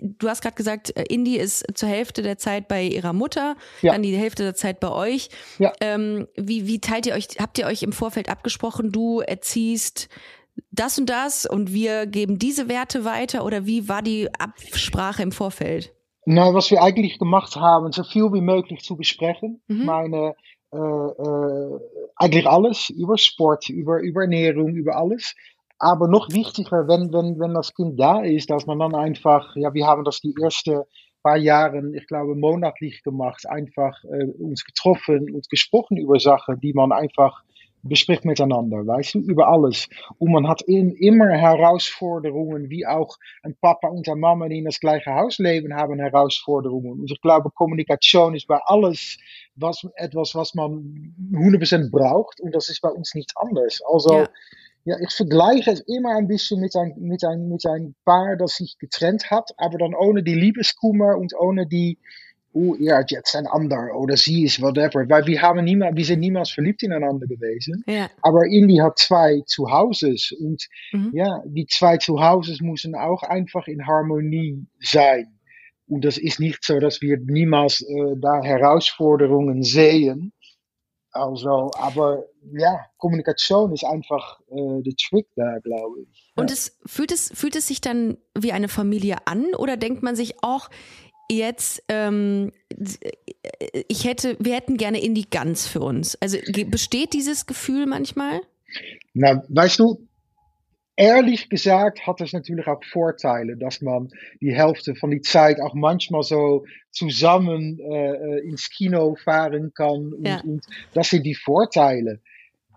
du 0.00 0.28
hast 0.28 0.42
gerade 0.42 0.54
gesagt, 0.54 0.96
äh, 0.96 1.02
Indy 1.08 1.38
ist 1.38 1.64
zur 1.74 1.88
Hälfte 1.88 2.22
der 2.22 2.38
Zeit 2.38 2.68
bei 2.68 2.84
ihrer 2.84 3.12
Mutter, 3.12 3.56
dann 3.82 4.04
die 4.04 4.14
Hälfte 4.14 4.44
der 4.44 4.54
Zeit 4.54 4.59
bei 4.80 4.90
euch. 4.90 5.28
Ja. 5.58 5.72
Ähm, 5.80 6.28
wie, 6.36 6.66
wie 6.66 6.80
teilt 6.80 7.06
ihr 7.06 7.14
euch, 7.14 7.28
habt 7.38 7.58
ihr 7.58 7.66
euch 7.66 7.82
im 7.82 7.92
Vorfeld 7.92 8.28
abgesprochen, 8.28 8.92
du 8.92 9.20
erziehst 9.20 10.08
das 10.70 10.98
und 10.98 11.08
das 11.08 11.46
und 11.46 11.72
wir 11.72 12.06
geben 12.06 12.38
diese 12.38 12.68
Werte 12.68 13.04
weiter 13.04 13.44
oder 13.44 13.66
wie 13.66 13.88
war 13.88 14.02
die 14.02 14.28
Absprache 14.38 15.22
im 15.22 15.32
Vorfeld? 15.32 15.92
Na, 16.26 16.52
was 16.54 16.70
wir 16.70 16.82
eigentlich 16.82 17.18
gemacht 17.18 17.56
haben, 17.56 17.92
so 17.92 18.04
viel 18.04 18.32
wie 18.32 18.40
möglich 18.40 18.82
zu 18.82 18.96
besprechen. 18.96 19.62
Mhm. 19.68 19.84
Meine, 19.84 20.34
äh, 20.72 20.76
äh, 20.76 21.80
eigentlich 22.16 22.46
alles 22.46 22.90
über 22.90 23.18
Sport, 23.18 23.68
über, 23.68 24.00
über 24.00 24.22
Ernährung, 24.22 24.74
über 24.74 24.96
alles. 24.96 25.34
Aber 25.78 26.08
noch 26.08 26.30
wichtiger, 26.30 26.86
wenn, 26.86 27.12
wenn, 27.12 27.40
wenn 27.40 27.54
das 27.54 27.74
Kind 27.74 27.98
da 27.98 28.20
ist, 28.20 28.50
dass 28.50 28.66
man 28.66 28.78
dann 28.78 28.94
einfach, 28.94 29.56
ja, 29.56 29.72
wir 29.72 29.86
haben 29.86 30.04
das 30.04 30.20
die 30.20 30.34
erste 30.40 30.86
paar 31.22 31.36
Jahren, 31.36 31.94
ich 31.94 32.06
glaube, 32.06 32.34
monatlich 32.34 33.02
gemacht, 33.02 33.48
einfach 33.48 34.02
äh, 34.04 34.24
uns 34.38 34.64
getroffen 34.64 35.34
und 35.34 35.48
gesprochen 35.48 35.96
über 35.96 36.18
Sachen, 36.18 36.60
die 36.60 36.72
man 36.72 36.92
einfach 36.92 37.42
bespricht 37.82 38.24
miteinander, 38.24 38.86
weißt 38.86 39.14
du, 39.14 39.18
über 39.20 39.48
alles. 39.48 39.88
Und 40.18 40.32
man 40.32 40.48
hat 40.48 40.62
in, 40.62 40.92
immer 40.92 41.30
Herausforderungen, 41.30 42.68
wie 42.68 42.86
auch 42.86 43.16
ein 43.42 43.56
Papa 43.60 43.88
und 43.88 44.08
eine 44.08 44.20
Mama, 44.20 44.48
die 44.48 44.58
in 44.58 44.64
das 44.64 44.80
gleiche 44.80 45.14
Haus 45.14 45.38
leben, 45.38 45.74
haben 45.74 45.98
Herausforderungen. 45.98 47.00
Und 47.00 47.10
ich 47.10 47.20
glaube, 47.20 47.50
Kommunikation 47.50 48.34
ist 48.34 48.46
bei 48.46 48.58
alles 48.66 49.18
was, 49.54 49.86
etwas, 49.96 50.34
was 50.34 50.54
man 50.54 51.14
100% 51.32 51.90
braucht. 51.90 52.40
Und 52.40 52.54
das 52.54 52.68
ist 52.68 52.80
bei 52.80 52.90
uns 52.90 53.14
nicht 53.14 53.32
anders. 53.36 53.80
Also, 53.90 54.26
ja, 54.84 54.96
ich 55.00 55.12
vergleiche 55.12 55.70
es 55.72 55.80
immer 55.80 56.16
ein 56.16 56.26
bisschen 56.26 56.60
mit 56.60 56.74
ein, 56.74 56.94
mit 56.98 57.24
ein, 57.24 57.48
mit 57.48 57.66
ein 57.66 57.94
Paar, 58.04 58.36
das 58.36 58.56
sich 58.56 58.78
getrennt 58.78 59.30
hat, 59.30 59.50
aber 59.58 59.78
dann 59.78 59.94
ohne 59.94 60.22
die 60.22 60.34
Liebeskummer 60.34 61.16
und 61.18 61.34
ohne 61.38 61.66
die, 61.66 61.98
oh 62.52 62.74
ja, 62.78 63.02
jetzt 63.06 63.36
ein 63.36 63.46
ander 63.46 63.94
oder 63.94 64.16
sie 64.16 64.44
ist 64.44 64.60
whatever. 64.60 65.08
Weil 65.08 65.26
wir 65.26 65.42
haben 65.42 65.64
niemals, 65.64 65.96
wir 65.96 66.04
sind 66.04 66.20
niemals 66.20 66.50
verliebt 66.50 66.82
ineinander 66.82 67.26
gewesen. 67.26 67.84
Ja. 67.86 68.08
Aber 68.22 68.46
Indy 68.46 68.76
hat 68.76 68.98
zwei 68.98 69.42
Zuhauses 69.46 70.32
und 70.32 70.66
mhm. 70.92 71.10
ja, 71.12 71.42
die 71.44 71.66
zwei 71.66 71.98
Zuhauses 71.98 72.60
müssen 72.60 72.94
auch 72.94 73.22
einfach 73.22 73.66
in 73.68 73.86
Harmonie 73.86 74.66
sein. 74.80 75.28
Und 75.86 76.04
das 76.04 76.18
ist 76.18 76.40
nicht 76.40 76.64
so, 76.64 76.78
dass 76.78 77.02
wir 77.02 77.18
niemals 77.18 77.82
äh, 77.82 78.16
da 78.16 78.42
Herausforderungen 78.42 79.62
sehen. 79.62 80.32
Also, 81.12 81.70
aber 81.76 82.24
ja, 82.52 82.86
Kommunikation 82.98 83.72
ist 83.72 83.84
einfach 83.84 84.40
äh, 84.50 84.82
der 84.82 84.94
Trick 84.94 85.26
da, 85.34 85.58
glaube 85.58 86.02
ich. 86.02 86.32
Und 86.36 86.50
es 86.50 86.78
fühlt 86.86 87.10
es 87.10 87.30
fühlt 87.34 87.56
es 87.56 87.66
sich 87.66 87.80
dann 87.80 88.16
wie 88.38 88.52
eine 88.52 88.68
Familie 88.68 89.16
an 89.26 89.54
oder 89.56 89.76
denkt 89.76 90.02
man 90.02 90.14
sich 90.14 90.42
auch 90.42 90.70
jetzt 91.30 91.82
ähm, 91.88 92.52
ich 93.88 94.04
hätte 94.04 94.36
wir 94.38 94.54
hätten 94.54 94.76
gerne 94.76 95.02
Indie 95.02 95.28
ganz 95.28 95.66
für 95.66 95.80
uns. 95.80 96.16
Also 96.22 96.38
besteht 96.66 97.12
dieses 97.12 97.46
Gefühl 97.46 97.86
manchmal? 97.86 98.40
Na, 99.12 99.42
weißt 99.48 99.80
du, 99.80 100.06
ehrlich 101.00 101.48
gesagt 101.48 102.06
hat 102.06 102.20
es 102.20 102.32
natürlich 102.34 102.66
auch 102.66 102.84
Vorteile, 102.84 103.56
dass 103.56 103.80
man 103.80 104.08
die 104.40 104.54
Hälfte 104.54 104.94
von 104.94 105.10
die 105.10 105.22
Zeit 105.22 105.58
auch 105.60 105.74
manchmal 105.74 106.22
so 106.22 106.64
zusammen 106.90 107.80
äh, 107.80 108.40
ins 108.40 108.68
Kino 108.68 109.16
fahren 109.16 109.72
kann. 109.74 110.12
Und, 110.12 110.26
ja. 110.26 110.40
und 110.44 110.64
das 110.92 111.10
sind 111.10 111.24
die 111.24 111.34
Vorteile. 111.34 112.20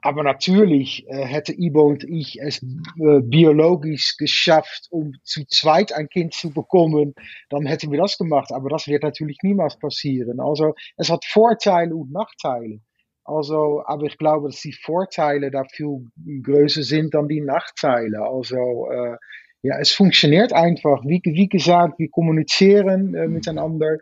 aber 0.02 0.24
natürlich 0.24 1.06
äh, 1.08 1.26
hätte 1.26 1.54
Ibo 1.54 1.84
und 1.84 2.04
ich 2.04 2.40
es 2.42 2.62
äh, 2.62 3.22
biologisch 3.22 4.18
geschafft, 4.18 4.88
um 4.90 5.14
zu 5.24 5.46
zweit 5.46 5.94
ein 5.94 6.10
Kind 6.10 6.34
zu 6.34 6.52
bekommen, 6.52 7.16
dann 7.50 7.66
hätten 7.66 7.92
wir 7.92 8.00
das 8.00 8.18
gemacht. 8.18 8.52
Aber 8.52 8.70
das 8.70 8.88
wird 8.88 9.04
natürlich 9.04 9.38
niemals 9.44 9.78
passieren. 9.80 10.40
Also 10.40 10.74
es 10.98 11.10
hat 11.10 11.26
Vorteile 11.26 11.96
und 11.96 12.12
Nachteile. 12.12 12.80
Also, 13.26 13.84
aber 13.86 14.04
ich 14.04 14.18
glaube, 14.18 14.50
dass 14.50 14.60
die 14.62 14.74
Vorteile 14.74 15.50
da 15.50 15.64
viel 15.64 16.08
größer 16.44 16.84
sind 16.84 17.14
dan 17.14 17.28
die 17.28 17.42
Nachteile. 17.42 18.22
Also, 18.22 18.90
äh, 18.92 19.18
ja, 19.62 19.80
es 19.80 19.94
funktioniert 19.94 20.52
einfach. 20.52 21.04
Wie, 21.06 21.22
wie 21.24 21.48
gesagt, 21.48 21.98
wir 21.98 22.10
kommunizieren 22.10 23.16
äh, 23.16 23.28
miteinander. 23.28 23.98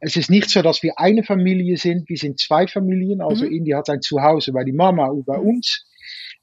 Es 0.00 0.16
ist 0.16 0.30
nicht 0.30 0.50
so, 0.50 0.60
dass 0.60 0.82
wir 0.82 0.98
eine 0.98 1.24
Familie 1.24 1.78
sind, 1.78 2.08
wir 2.08 2.18
sind 2.18 2.38
zwei 2.38 2.66
Familien. 2.66 3.22
Also 3.22 3.46
mhm. 3.46 3.52
Indy 3.52 3.70
hat 3.70 3.88
ein 3.88 4.02
Zuhause 4.02 4.52
bei 4.52 4.64
die 4.64 4.72
Mama 4.72 5.06
und 5.06 5.24
bei 5.24 5.38
uns. 5.38 5.86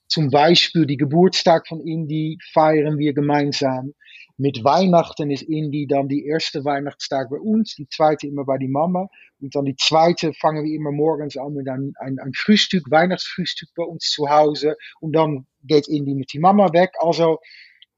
Zum 0.08 0.30
Beispiel 0.30 0.86
die 0.86 0.98
Geburtstag 0.98 1.68
von 1.68 1.80
Indy 1.86 2.38
feiern 2.54 2.98
wir 2.98 3.14
gemeinsam. 3.14 3.94
Mit 4.38 4.64
Weihnachten 4.66 5.32
ist 5.32 5.44
Indy 5.44 5.88
dann 5.88 6.10
die 6.10 6.26
erste 6.26 6.66
Weihnachtstag 6.66 7.30
bei 7.30 7.38
uns, 7.38 7.76
die 7.76 7.88
zweite 7.88 8.28
immer 8.28 8.44
bei 8.44 8.58
die 8.58 8.68
Mama. 8.68 9.08
Und 9.40 9.56
dann 9.56 9.66
die 9.66 9.78
zweite 9.78 10.34
fangen 10.34 10.66
wir 10.66 10.74
immer 10.74 10.92
morgens 10.92 11.38
an 11.38 11.54
mit 11.54 11.70
ein, 11.70 11.94
ein, 12.00 12.20
ein 12.20 12.34
Frühstück, 12.34 12.92
Weihnachtsfrühstück 12.92 13.70
bei 13.76 13.84
uns 13.84 14.10
zu 14.10 14.30
Hause. 14.30 14.76
Und 15.00 15.16
dann 15.16 15.48
geht 15.64 15.88
Indy 15.88 16.16
mit 16.16 16.34
die 16.34 16.40
Mama 16.40 16.74
weg. 16.74 16.92
Also 17.00 17.40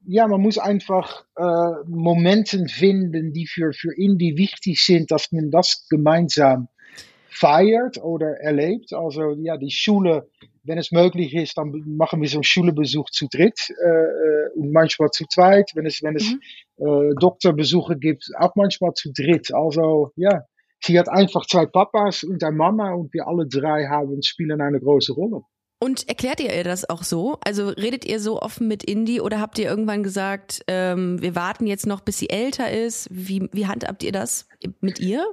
ja, 0.06 0.28
man 0.28 0.40
muss 0.40 0.58
einfach 0.58 1.24
äh, 1.36 1.88
Momenten 1.88 2.68
finden, 2.68 3.32
die 3.32 3.46
für, 3.46 3.72
für 3.72 3.94
Indie 3.96 4.36
wichtig 4.36 4.84
sind, 4.84 5.10
dass 5.10 5.32
man 5.32 5.50
das 5.50 5.86
gemeinsam 5.88 6.68
feiert 7.38 8.02
oder 8.02 8.40
erlebt. 8.40 8.92
Also 8.92 9.32
ja, 9.40 9.56
die 9.56 9.70
Schule, 9.70 10.28
wenn 10.64 10.78
es 10.78 10.90
möglich 10.90 11.34
ist, 11.34 11.56
dann 11.56 11.72
machen 11.86 12.20
wir 12.20 12.28
so 12.28 12.38
einen 12.38 12.44
Schulbesuch 12.44 13.10
zu 13.10 13.26
dritt 13.30 13.70
äh, 13.70 13.88
äh, 13.88 14.50
und 14.56 14.72
manchmal 14.72 15.10
zu 15.10 15.24
zweit. 15.26 15.70
Wenn 15.74 15.86
es, 15.86 16.02
wenn 16.02 16.16
es 16.16 16.32
mhm. 16.32 16.40
äh, 16.84 17.14
Doktorbesuche 17.20 17.96
gibt, 17.96 18.30
auch 18.38 18.54
manchmal 18.56 18.92
zu 18.94 19.12
dritt. 19.12 19.52
Also 19.54 20.10
ja, 20.16 20.42
sie 20.80 20.98
hat 20.98 21.08
einfach 21.08 21.46
zwei 21.46 21.66
Papas 21.66 22.24
und 22.24 22.42
eine 22.42 22.56
Mama 22.56 22.92
und 22.92 23.12
wir 23.14 23.26
alle 23.26 23.46
drei 23.46 23.86
haben, 23.86 24.22
spielen 24.22 24.60
eine 24.60 24.80
große 24.80 25.12
Rolle. 25.12 25.42
Und 25.80 26.08
erklärt 26.08 26.40
ihr 26.40 26.52
ihr 26.52 26.64
das 26.64 26.90
auch 26.90 27.04
so? 27.04 27.38
Also 27.44 27.68
redet 27.68 28.04
ihr 28.04 28.18
so 28.18 28.42
offen 28.42 28.66
mit 28.66 28.82
Indy 28.82 29.20
oder 29.20 29.40
habt 29.40 29.60
ihr 29.60 29.70
irgendwann 29.70 30.02
gesagt, 30.02 30.62
ähm, 30.66 31.22
wir 31.22 31.36
warten 31.36 31.68
jetzt 31.68 31.86
noch, 31.86 32.00
bis 32.00 32.18
sie 32.18 32.30
älter 32.30 32.72
ist? 32.72 33.08
Wie, 33.12 33.48
wie 33.52 33.68
handhabt 33.68 34.02
ihr 34.02 34.10
das 34.10 34.48
mit 34.80 34.98
ihr? 34.98 35.24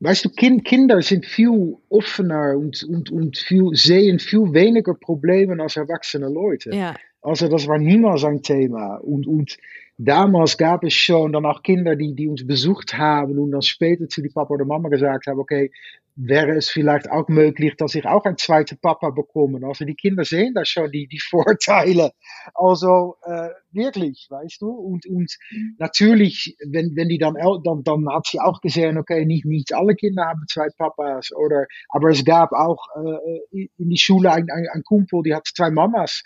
Weißt 0.00 0.24
du, 0.24 0.30
kind, 0.30 0.64
Kinder 0.64 1.02
sind 1.02 1.26
viel 1.26 1.76
offener 1.88 2.56
und, 2.56 2.84
und, 2.84 3.10
und 3.10 3.36
viel, 3.36 3.70
sehen 3.72 4.18
viel 4.18 4.52
weniger 4.52 4.94
Probleme 4.94 5.60
als 5.60 5.76
erwachsene 5.76 6.28
Leute. 6.28 6.70
Ja. 6.74 6.94
Also 7.20 7.48
das 7.48 7.66
war 7.66 7.78
niemals 7.78 8.24
ein 8.24 8.42
Thema. 8.42 8.96
Und, 8.96 9.26
und 9.26 9.58
damals 9.98 10.56
gab 10.56 10.84
es 10.84 10.94
schon 10.94 11.32
dann 11.32 11.46
auch 11.46 11.62
Kinder, 11.62 11.96
die, 11.96 12.14
die 12.14 12.28
uns 12.28 12.46
besucht 12.46 12.96
haben 12.96 13.38
und 13.38 13.50
dann 13.50 13.62
später 13.62 14.08
zu 14.08 14.22
die 14.22 14.28
Papa 14.28 14.54
oder 14.54 14.64
Mama 14.64 14.88
gesagt 14.88 15.26
haben, 15.26 15.40
okay, 15.40 15.72
wäre 16.20 16.56
es 16.56 16.68
vielleicht 16.68 17.08
auch 17.10 17.28
möglich, 17.28 17.76
dass 17.76 17.94
ich 17.94 18.04
auch 18.04 18.24
einen 18.24 18.36
zweiten 18.36 18.76
Papa 18.80 19.10
bekomme. 19.10 19.64
Also 19.64 19.84
die 19.84 19.94
Kinder 19.94 20.24
sehen 20.24 20.52
da 20.52 20.64
schon 20.64 20.90
die, 20.90 21.06
die 21.06 21.20
Vorteile. 21.30 22.10
Also 22.54 23.16
äh, 23.24 23.50
wirklich, 23.70 24.26
weißt 24.28 24.60
du? 24.60 24.68
Und, 24.68 25.06
und 25.06 25.32
natürlich, 25.78 26.56
wenn, 26.66 26.96
wenn 26.96 27.08
die 27.08 27.18
dann, 27.18 27.34
dann, 27.64 27.84
dann 27.84 28.08
hat 28.12 28.26
sie 28.26 28.40
auch 28.40 28.60
gesehen, 28.60 28.98
okay, 28.98 29.24
nicht, 29.24 29.44
nicht 29.44 29.72
alle 29.72 29.94
Kinder 29.94 30.24
haben 30.24 30.44
zwei 30.50 30.66
Papas. 30.76 31.30
Oder, 31.32 31.66
aber 31.90 32.10
es 32.10 32.24
gab 32.24 32.52
auch 32.52 32.84
äh, 32.96 33.68
in 33.76 33.88
die 33.88 33.98
Schule 33.98 34.32
ein, 34.32 34.48
ein, 34.50 34.66
ein 34.72 34.82
Kumpel, 34.82 35.22
die 35.22 35.34
hat 35.34 35.46
zwei 35.46 35.70
Mamas. 35.70 36.24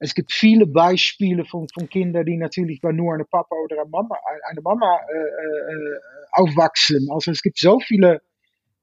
Es 0.00 0.14
gibt 0.14 0.32
viele 0.32 0.66
Beispiele 0.66 1.44
von, 1.46 1.66
von 1.72 1.88
Kindern, 1.88 2.26
die 2.26 2.36
natürlich 2.36 2.80
bei 2.80 2.92
nur 2.92 3.14
eine 3.14 3.24
Papa 3.24 3.54
oder 3.64 3.80
eine 3.80 3.90
Mama, 3.90 4.16
eine 4.50 4.60
Mama 4.60 4.98
äh, 5.12 5.18
äh, 5.18 5.98
aufwachsen. 6.32 7.08
Also 7.10 7.30
es 7.30 7.42
gibt 7.42 7.58
so 7.58 7.80
viele 7.80 8.20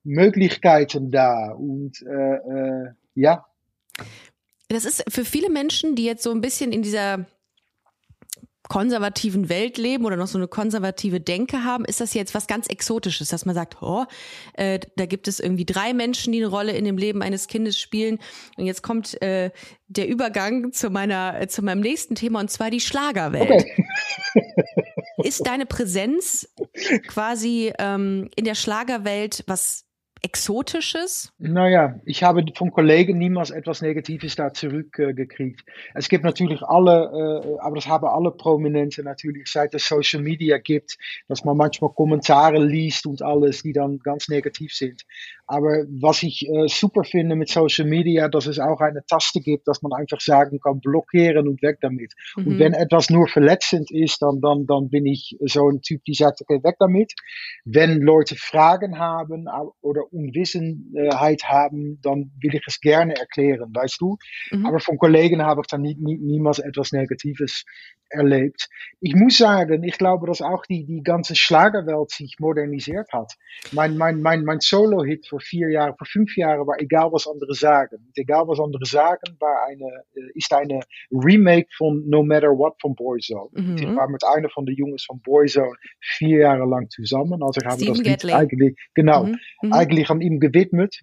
Möglichkeiten 0.08 1.12
da 1.12 1.52
und 1.52 2.02
äh, 2.02 2.36
äh, 2.36 2.92
ja. 3.14 3.46
Das 4.70 4.86
ist 4.86 5.04
für 5.10 5.26
viele 5.26 5.50
Menschen, 5.50 5.96
die 5.96 6.06
jetzt 6.06 6.24
so 6.24 6.32
ein 6.32 6.42
bisschen 6.42 6.72
in 6.72 6.82
dieser 6.82 7.26
konservativen 8.70 9.50
Welt 9.50 9.78
leben 9.78 10.06
oder 10.06 10.18
noch 10.18 10.28
so 10.28 10.38
eine 10.38 10.48
konservative 10.48 11.22
Denke 11.22 11.64
haben, 11.64 11.86
ist 11.86 12.02
das 12.02 12.14
jetzt 12.14 12.36
was 12.36 12.48
ganz 12.48 12.68
Exotisches, 12.68 13.30
dass 13.30 13.46
man 13.46 13.56
sagt, 13.56 13.82
oh, 13.82 14.06
äh, 14.54 14.80
da 14.98 15.06
gibt 15.06 15.28
es 15.28 15.40
irgendwie 15.40 15.66
drei 15.66 15.94
Menschen, 15.94 16.34
die 16.34 16.40
eine 16.40 16.48
Rolle 16.48 16.74
in 16.74 16.84
dem 16.84 16.98
Leben 16.98 17.22
eines 17.22 17.48
Kindes 17.48 17.80
spielen. 17.80 18.20
Und 18.58 18.66
jetzt 18.66 18.84
kommt 18.84 19.22
äh, 19.22 19.52
der 19.88 20.10
Übergang 20.10 20.74
zu 20.74 20.90
meiner, 20.90 21.40
äh, 21.40 21.48
zu 21.48 21.62
meinem 21.62 21.80
nächsten 21.80 22.16
Thema 22.16 22.42
und 22.42 22.52
zwar 22.52 22.70
die 22.70 22.82
Schlagerwelt. 22.82 23.50
Okay. 23.52 23.86
ist 25.24 25.48
deine 25.48 25.66
Präsenz 25.66 26.54
quasi 27.08 27.72
ähm, 27.80 28.30
in 28.36 28.46
der 28.46 28.56
Schlagerwelt 28.56 29.44
was 29.48 29.87
Exotisches? 30.22 31.32
Naja, 31.38 32.00
ich 32.06 32.24
habe 32.24 32.44
von 32.56 32.72
Kollegen 32.72 33.18
niemals 33.18 33.52
etwas 33.52 33.82
Negatives 33.82 34.36
da 34.36 34.54
zurückgekriegt. 34.54 35.64
Es 35.94 36.10
gibt 36.10 36.24
natürlich 36.24 36.62
alle, 36.64 37.44
äh, 37.44 37.60
aber 37.60 37.76
das 37.76 37.88
haben 37.88 38.08
alle 38.08 38.32
Prominente 38.32 39.04
natürlich, 39.04 39.48
seit 39.48 39.74
es 39.74 39.88
Social 39.88 40.22
Media 40.22 40.58
gibt, 40.58 40.98
dass 41.28 41.44
man 41.44 41.58
manchmal 41.58 41.92
Kommentare 41.92 42.64
liest 42.64 43.06
und 43.06 43.22
alles, 43.22 43.64
die 43.64 43.74
dann 43.74 44.00
ganz 44.00 44.28
negativ 44.28 44.74
sind. 44.74 45.04
Aber 45.48 45.86
was 46.02 46.24
ich 46.24 46.48
äh, 46.48 46.68
super 46.68 47.04
finde 47.04 47.36
mit 47.36 47.50
Social 47.50 47.88
Media, 47.88 48.28
dass 48.28 48.48
es 48.48 48.60
auch 48.60 48.82
eine 48.82 49.04
Taste 49.06 49.40
gibt, 49.40 49.68
dass 49.68 49.82
man 49.82 49.94
einfach 49.94 50.20
sagen 50.20 50.60
kann, 50.60 50.82
blockieren 50.82 51.48
und 51.48 51.62
weg 51.62 51.78
damit. 51.82 52.14
Mhm. 52.36 52.48
Und 52.48 52.60
wenn 52.60 52.74
etwas 52.74 53.10
nur 53.10 53.28
verletzend 53.28 53.90
ist, 53.92 54.22
dann, 54.22 54.42
dann, 54.42 54.66
dann 54.68 54.90
bin 54.90 55.06
ich 55.06 55.38
so 55.46 55.70
ein 55.70 55.82
Typ, 55.82 56.04
die 56.04 56.14
sagt, 56.14 56.42
okay, 56.42 56.62
weg 56.64 56.76
damit. 56.80 57.14
Wenn 57.64 58.02
Leute 58.02 58.36
Fragen 58.36 59.00
haben 59.00 59.48
oder 59.82 60.12
Unwissenheit 60.12 61.44
haben, 61.46 62.00
dann 62.02 62.32
will 62.42 62.56
ich 62.56 62.64
es 62.68 62.82
gerne 62.82 63.16
erklären, 63.16 63.74
weißt 63.74 64.02
du. 64.02 64.18
Mhm. 64.52 64.66
Aber 64.66 64.80
von 64.80 64.98
Kollegen 64.98 65.44
habe 65.44 65.62
ich 65.62 65.68
dann 65.68 65.82
nie, 65.82 65.96
nie, 65.96 66.18
niemals 66.18 66.60
etwas 66.60 66.92
Negatives 66.92 67.64
erlebt. 68.10 68.70
Ich 69.00 69.16
muss 69.16 69.38
sagen, 69.38 69.84
ich 69.84 69.98
glaube, 69.98 70.28
dass 70.28 70.42
auch 70.42 70.66
die, 70.66 70.86
die 70.86 71.04
ganze 71.04 71.36
Schlagerwelt 71.36 72.12
sich 72.12 72.38
modernisiert 72.40 73.12
hat. 73.12 73.34
Mein, 73.72 73.98
mein, 73.98 74.22
mein, 74.22 74.44
mein 74.44 74.60
Solo-Hit 74.60 75.28
vor 75.38 75.42
vier 75.42 75.70
Jahren, 75.70 75.96
vor 75.98 76.08
fünf 76.08 76.36
Jahren 76.36 76.66
war 76.66 76.80
Egal 76.80 77.12
was 77.12 77.28
andere 77.28 77.54
sagen. 77.54 77.98
Und 77.98 78.18
Egal 78.18 78.48
was 78.48 78.60
andere 78.60 78.86
sagen 78.86 79.38
war 79.40 79.68
eine, 79.68 79.86
äh, 80.16 80.32
ist 80.34 80.52
eine 80.52 80.80
Remake 81.12 81.68
von 81.78 82.04
No 82.08 82.24
Matter 82.24 82.50
What 82.50 82.76
von 82.82 82.96
Boyzone. 82.96 83.50
Mhm. 83.54 83.78
Ich 83.78 83.96
war 83.96 84.10
mit 84.10 84.24
einer 84.24 84.50
von 84.50 84.66
den 84.66 84.76
Jungs 84.76 85.06
von 85.06 85.22
Boyzone 85.22 85.74
vier 86.00 86.40
Jahre 86.40 86.66
lang 86.66 86.90
zusammen. 86.90 87.42
Also 87.44 87.62
ich 87.62 87.68
habe 87.68 87.86
das 87.86 87.98
Lied 88.00 88.34
eigentlich, 88.34 88.78
genau, 88.96 89.26
mhm. 89.26 89.38
Mhm. 89.62 89.74
eigentlich 89.74 90.10
an 90.10 90.22
ihm 90.22 90.40
gewidmet. 90.40 91.02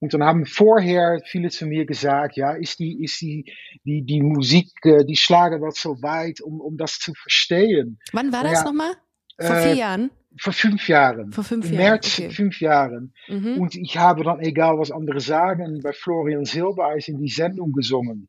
Und 0.00 0.12
dann 0.12 0.22
haben 0.22 0.44
vorher 0.44 1.20
viele 1.24 1.48
zu 1.48 1.66
mir 1.66 1.86
gesagt, 1.86 2.36
ja, 2.36 2.52
ist 2.52 2.78
die, 2.78 3.02
ist 3.02 3.22
die, 3.22 3.50
die, 3.84 4.04
die 4.04 4.20
Musik, 4.20 4.68
äh, 4.82 5.04
die 5.04 5.16
Schlager 5.16 5.62
was 5.62 5.80
so 5.80 6.02
weit, 6.02 6.42
um, 6.42 6.60
um 6.60 6.76
das 6.76 6.98
zu 6.98 7.14
verstehen. 7.14 7.98
Wann 8.12 8.30
war 8.30 8.42
das 8.42 8.52
ja, 8.52 8.64
nochmal? 8.64 8.92
Vor 9.38 9.56
vier 9.56 9.72
äh, 9.72 9.78
Jahren? 9.78 10.10
Vor 10.36 10.52
fünf 10.52 10.88
Jahren. 10.88 11.32
Vor 11.32 11.44
fünf 11.44 11.66
Jahren. 11.66 11.76
März 11.76 12.18
okay. 12.18 12.30
fünf 12.30 12.60
Jahren. 12.60 13.14
Mhm. 13.28 13.58
Und 13.60 13.74
ich 13.76 13.96
habe 13.96 14.24
dann, 14.24 14.40
egal 14.40 14.78
was 14.78 14.90
andere 14.90 15.20
sagen, 15.20 15.80
bei 15.82 15.92
Florian 15.92 16.44
Silbereis 16.44 17.08
in 17.08 17.18
die 17.18 17.28
Sendung 17.28 17.72
gesungen. 17.72 18.28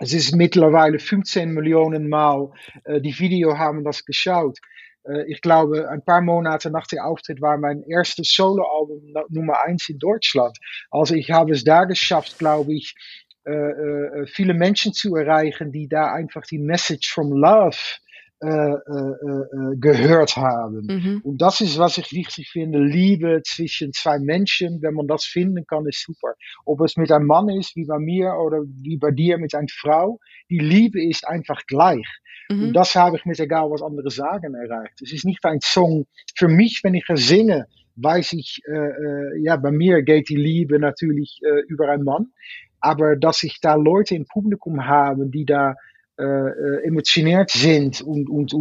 Es 0.00 0.12
ist 0.12 0.34
mittlerweile 0.34 0.98
15 0.98 1.52
Millionen 1.52 2.08
Mal, 2.08 2.50
äh, 2.84 3.00
die 3.00 3.18
Video 3.18 3.56
haben 3.56 3.84
das 3.84 4.04
geschaut. 4.04 4.58
Äh, 5.04 5.30
ich 5.30 5.40
glaube, 5.40 5.88
ein 5.88 6.04
paar 6.04 6.20
Monate 6.20 6.70
nach 6.70 6.86
dem 6.86 7.00
Auftritt 7.00 7.40
war 7.40 7.56
mein 7.58 7.82
erstes 7.82 8.32
Soloalbum 8.32 9.14
Nummer 9.28 9.60
eins 9.62 9.88
in 9.88 9.98
Deutschland. 9.98 10.56
Also 10.90 11.14
ich 11.14 11.30
habe 11.30 11.52
es 11.52 11.64
da 11.64 11.84
geschafft, 11.84 12.38
glaube 12.38 12.74
ich, 12.74 12.94
äh, 13.44 13.52
äh, 13.52 14.26
viele 14.26 14.54
Menschen 14.54 14.92
zu 14.92 15.16
erreichen, 15.16 15.72
die 15.72 15.88
da 15.88 16.12
einfach 16.12 16.42
die 16.46 16.58
Message 16.58 17.12
from 17.12 17.32
Love 17.32 17.76
äh, 17.76 17.76
äh, 17.76 17.76
äh, 17.76 18.07
gehört 18.40 20.36
haben. 20.36 20.86
Mhm. 20.86 21.20
Und 21.24 21.42
das 21.42 21.60
ist, 21.60 21.78
was 21.78 21.98
ich 21.98 22.12
wichtig 22.12 22.50
finde. 22.50 22.78
Liebe 22.78 23.42
zwischen 23.44 23.92
zwei 23.92 24.18
Menschen, 24.18 24.80
wenn 24.82 24.94
man 24.94 25.08
das 25.08 25.24
finden 25.24 25.66
kann, 25.66 25.86
ist 25.86 26.04
super. 26.04 26.34
Ob 26.64 26.80
es 26.82 26.96
mit 26.96 27.10
einem 27.10 27.26
Mann 27.26 27.48
ist, 27.48 27.74
wie 27.74 27.86
bei 27.86 27.98
mir, 27.98 28.34
oder 28.34 28.62
wie 28.82 28.96
bei 28.96 29.10
dir 29.10 29.38
mit 29.38 29.54
einer 29.54 29.66
Frau. 29.70 30.20
Die 30.50 30.58
Liebe 30.58 31.02
ist 31.02 31.26
einfach 31.26 31.62
gleich. 31.66 32.06
Mhm. 32.48 32.68
Und 32.68 32.72
das 32.74 32.94
habe 32.94 33.16
ich 33.16 33.24
mit 33.24 33.40
egal 33.40 33.70
was 33.70 33.82
andere 33.82 34.10
sagen 34.10 34.54
erreicht. 34.54 35.02
Es 35.02 35.12
ist 35.12 35.24
nicht 35.24 35.44
ein 35.44 35.60
Song. 35.60 36.06
Für 36.36 36.48
mich, 36.48 36.80
wenn 36.84 36.94
ich 36.94 37.04
es 37.08 37.26
singe, 37.28 37.66
weiß 37.96 38.34
ich, 38.34 38.60
äh, 38.70 39.42
ja, 39.42 39.56
bei 39.56 39.70
mir 39.70 40.02
geht 40.02 40.28
die 40.28 40.36
Liebe 40.36 40.78
natürlich 40.78 41.40
äh, 41.44 41.62
über 41.68 41.88
einen 41.88 42.04
Mann. 42.04 42.28
Aber 42.80 43.16
dass 43.16 43.42
ich 43.42 43.60
da 43.60 43.74
Leute 43.74 44.14
im 44.14 44.26
Publikum 44.26 44.86
habe, 44.86 45.26
die 45.26 45.44
da 45.44 45.74
emotioniert 46.18 47.50
sind 47.50 48.00
und, 48.00 48.28
und, 48.28 48.52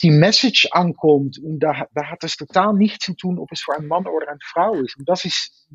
die 0.00 0.10
Message 0.10 0.68
ankommt. 0.72 1.38
Und 1.38 1.60
da, 1.60 1.86
da 1.94 2.04
hat 2.06 2.24
es 2.24 2.36
total 2.36 2.74
nichts 2.74 3.04
zu 3.04 3.14
tun, 3.14 3.38
ob 3.38 3.52
es 3.52 3.60
für 3.60 3.76
einen 3.76 3.86
Mann 3.86 4.06
oder 4.06 4.28
eine 4.28 4.38
Frau 4.42 4.74
ist. 4.74 4.98
Und 4.98 5.08
das 5.08 5.24
ist, 5.24 5.68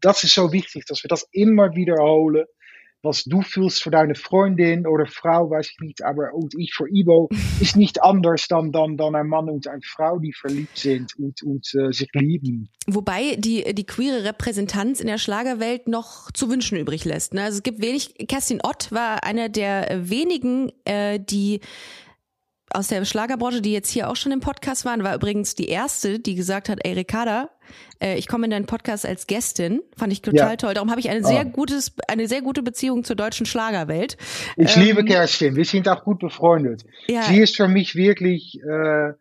das 0.00 0.22
ist 0.24 0.34
so 0.34 0.52
wichtig, 0.52 0.86
dass 0.86 1.02
wir 1.02 1.08
das 1.08 1.26
immer 1.32 1.74
wiederholen. 1.74 2.46
Was 3.04 3.24
du 3.24 3.42
fühlst 3.42 3.82
für 3.82 3.90
deine 3.90 4.14
Freundin 4.14 4.86
oder 4.86 5.06
Frau, 5.06 5.50
weiß 5.50 5.70
ich 5.70 5.80
nicht, 5.80 6.04
aber 6.04 6.32
und 6.34 6.54
ich 6.58 6.72
für 6.74 6.88
Ibo, 6.88 7.28
ist 7.60 7.76
nicht 7.76 8.02
anders 8.02 8.48
dann, 8.48 8.72
dann, 8.72 8.96
dann 8.96 9.14
ein 9.14 9.26
Mann 9.26 9.48
und 9.48 9.68
eine 9.68 9.82
Frau, 9.84 10.18
die 10.18 10.32
verliebt 10.32 10.78
sind 10.78 11.14
und, 11.18 11.42
und 11.42 11.72
äh, 11.74 11.92
sich 11.92 12.08
lieben. 12.14 12.70
Wobei 12.86 13.36
die, 13.36 13.74
die 13.74 13.86
queere 13.86 14.24
Repräsentanz 14.24 15.00
in 15.00 15.06
der 15.06 15.18
Schlagerwelt 15.18 15.88
noch 15.88 16.30
zu 16.32 16.50
wünschen 16.50 16.78
übrig 16.78 17.04
lässt. 17.04 17.34
Ne? 17.34 17.42
Also 17.42 17.58
es 17.58 17.62
gibt 17.62 17.80
wenig, 17.80 18.14
Kerstin 18.28 18.60
Ott 18.62 18.90
war 18.90 19.24
einer 19.24 19.48
der 19.48 20.08
wenigen, 20.08 20.72
äh, 20.84 21.20
die 21.20 21.60
aus 22.74 22.88
der 22.88 23.04
Schlagerbranche, 23.04 23.60
die 23.60 23.72
jetzt 23.72 23.90
hier 23.90 24.10
auch 24.10 24.16
schon 24.16 24.32
im 24.32 24.40
Podcast 24.40 24.84
waren, 24.84 25.04
war 25.04 25.14
übrigens 25.14 25.54
die 25.54 25.68
erste, 25.68 26.18
die 26.18 26.34
gesagt 26.34 26.68
hat, 26.68 26.78
ey 26.82 26.92
Ricarda, 26.92 27.50
äh, 28.00 28.16
ich 28.16 28.28
komme 28.28 28.44
in 28.46 28.50
deinen 28.50 28.66
Podcast 28.66 29.06
als 29.06 29.26
Gästin, 29.26 29.82
fand 29.96 30.12
ich 30.12 30.22
total 30.22 30.50
ja. 30.50 30.56
toll. 30.56 30.74
Darum 30.74 30.90
habe 30.90 31.00
ich 31.00 31.08
eine 31.08 31.24
sehr 31.24 31.46
oh. 31.46 31.50
gutes, 31.50 31.94
eine 32.08 32.28
sehr 32.28 32.42
gute 32.42 32.62
Beziehung 32.62 33.04
zur 33.04 33.16
deutschen 33.16 33.46
Schlagerwelt. 33.46 34.16
Ich 34.56 34.76
ähm, 34.76 34.82
liebe 34.82 35.04
Kerstin, 35.04 35.56
wir 35.56 35.64
sind 35.64 35.88
auch 35.88 36.04
gut 36.04 36.18
befreundet. 36.18 36.84
Ja. 37.06 37.22
Sie 37.22 37.38
ist 37.38 37.56
für 37.56 37.68
mich 37.68 37.94
wirklich 37.94 38.60
äh, 38.62 39.12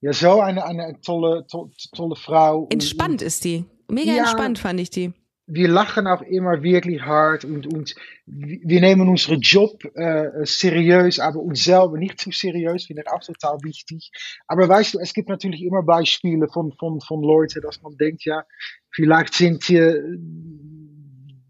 ja 0.00 0.12
so 0.12 0.40
eine, 0.40 0.64
eine 0.64 1.00
tolle, 1.00 1.46
to, 1.46 1.70
tolle 1.94 2.16
Frau. 2.16 2.68
Entspannt 2.70 3.22
und, 3.22 3.22
ist 3.22 3.44
die. 3.44 3.64
Mega 3.88 4.12
ja, 4.12 4.18
entspannt 4.22 4.58
fand 4.58 4.80
ich 4.80 4.90
die 4.90 5.12
wir 5.46 5.68
lachen 5.68 6.06
auch 6.06 6.22
immer 6.22 6.62
wirklich 6.62 7.02
hart 7.02 7.44
und, 7.44 7.66
und 7.66 7.94
wir 8.26 8.80
nehmen 8.80 9.08
unseren 9.08 9.40
Job 9.40 9.84
äh, 9.94 10.30
seriös, 10.44 11.20
aber 11.20 11.40
uns 11.40 11.64
selber 11.64 11.98
nicht 11.98 12.18
zu 12.18 12.30
seriös, 12.30 12.86
finde 12.86 13.02
ich 13.02 13.12
auch 13.12 13.20
total 13.20 13.58
wichtig. 13.62 14.10
Aber 14.46 14.68
weißt 14.68 14.94
du, 14.94 14.98
es 15.00 15.12
gibt 15.12 15.28
natürlich 15.28 15.62
immer 15.62 15.82
Beispiele 15.82 16.48
von, 16.48 16.72
von, 16.72 17.00
von 17.00 17.22
Leuten, 17.22 17.60
dass 17.60 17.82
man 17.82 17.96
denkt, 17.96 18.24
ja, 18.24 18.44
vielleicht 18.90 19.34
sind 19.34 19.68
äh, 19.68 20.00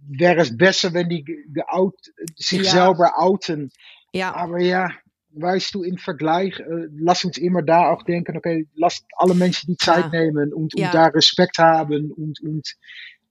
wäre 0.07 0.41
es 0.41 0.57
besser, 0.57 0.93
wenn 0.93 1.09
die 1.09 1.25
geout, 1.25 1.97
sich 2.37 2.63
ja. 2.63 2.71
selber 2.71 3.13
outen. 3.17 3.71
Ja. 4.13 4.35
Aber 4.35 4.61
ja, 4.61 4.91
weißt 5.35 5.75
du, 5.75 5.83
im 5.83 5.99
Vergleich, 5.99 6.59
äh, 6.61 6.89
lass 6.97 7.25
uns 7.25 7.39
immer 7.39 7.63
da 7.63 7.91
auch 7.91 8.03
denken, 8.03 8.37
okay, 8.37 8.67
lass 8.75 9.05
alle 9.17 9.35
Menschen 9.35 9.69
die 9.69 9.77
Zeit 9.77 10.13
ja. 10.13 10.21
nehmen 10.21 10.53
und, 10.53 10.75
und 10.75 10.81
ja. 10.81 10.93
da 10.93 11.07
Respekt 11.07 11.59
haben 11.59 12.13
und, 12.13 12.41
und 12.41 12.75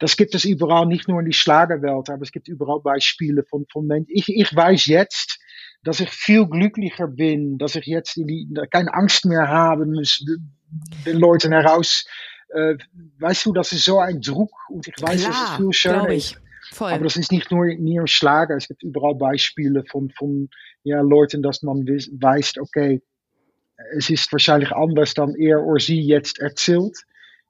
das 0.04 0.18
gibt 0.18 0.36
es 0.36 0.44
überall, 0.44 0.86
nicht 0.86 1.08
nur 1.08 1.22
in 1.22 1.28
die 1.28 1.32
Schlagerwelt, 1.32 2.10
aber 2.10 2.24
es 2.24 2.34
gibt 2.34 2.50
überall 2.50 2.82
Beispiele 2.82 3.46
von, 3.46 3.66
von 3.72 3.88
Menschen. 3.88 4.12
Ich, 4.14 4.28
ich 4.28 4.54
weiß 4.54 4.88
jetzt, 4.88 5.40
dass 5.82 6.02
ich 6.02 6.10
viel 6.10 6.46
glücklicher 6.46 7.08
bin, 7.08 7.58
dass 7.58 7.76
ich 7.76 7.86
jetzt 7.86 8.18
in 8.18 8.28
die, 8.28 8.54
keine 8.70 8.94
Angst 8.94 9.26
mehr 9.26 9.48
habe, 9.48 9.86
den 9.86 11.18
Leuten 11.18 11.54
heraus, 11.54 12.04
äh, 12.50 12.76
weißt 13.20 13.46
du, 13.46 13.54
das 13.54 13.72
ist 13.72 13.86
so 13.86 14.00
ein 14.00 14.20
Druck 14.20 14.52
und 14.68 14.86
ich 14.90 15.02
weiß, 15.02 15.22
Klar, 15.22 15.32
dass 15.32 15.52
es 15.52 15.56
viel 15.56 15.72
schöner 15.72 16.10
ist. 16.10 16.38
Voll. 16.74 16.92
Aber 16.92 17.06
das 17.06 17.16
ist 17.16 17.32
nicht 17.32 17.50
nur, 17.50 17.68
im 17.68 18.06
Schlager, 18.06 18.58
es 18.58 18.68
gibt 18.68 18.84
überall 18.84 19.16
Beispiele 19.16 19.86
von, 19.90 20.10
von 20.10 20.50
ja, 20.84 21.00
Leuten, 21.00 21.42
dass 21.42 21.62
man 21.62 21.86
weiß, 21.86 22.58
okay, 22.60 23.02
es 23.96 24.10
ist 24.10 24.30
wahrscheinlich 24.34 24.74
anders 24.74 25.14
dann 25.14 25.34
er 25.36 25.64
oder 25.64 25.80
sie 25.80 26.02
jetzt 26.02 26.40
erzählt. 26.40 26.98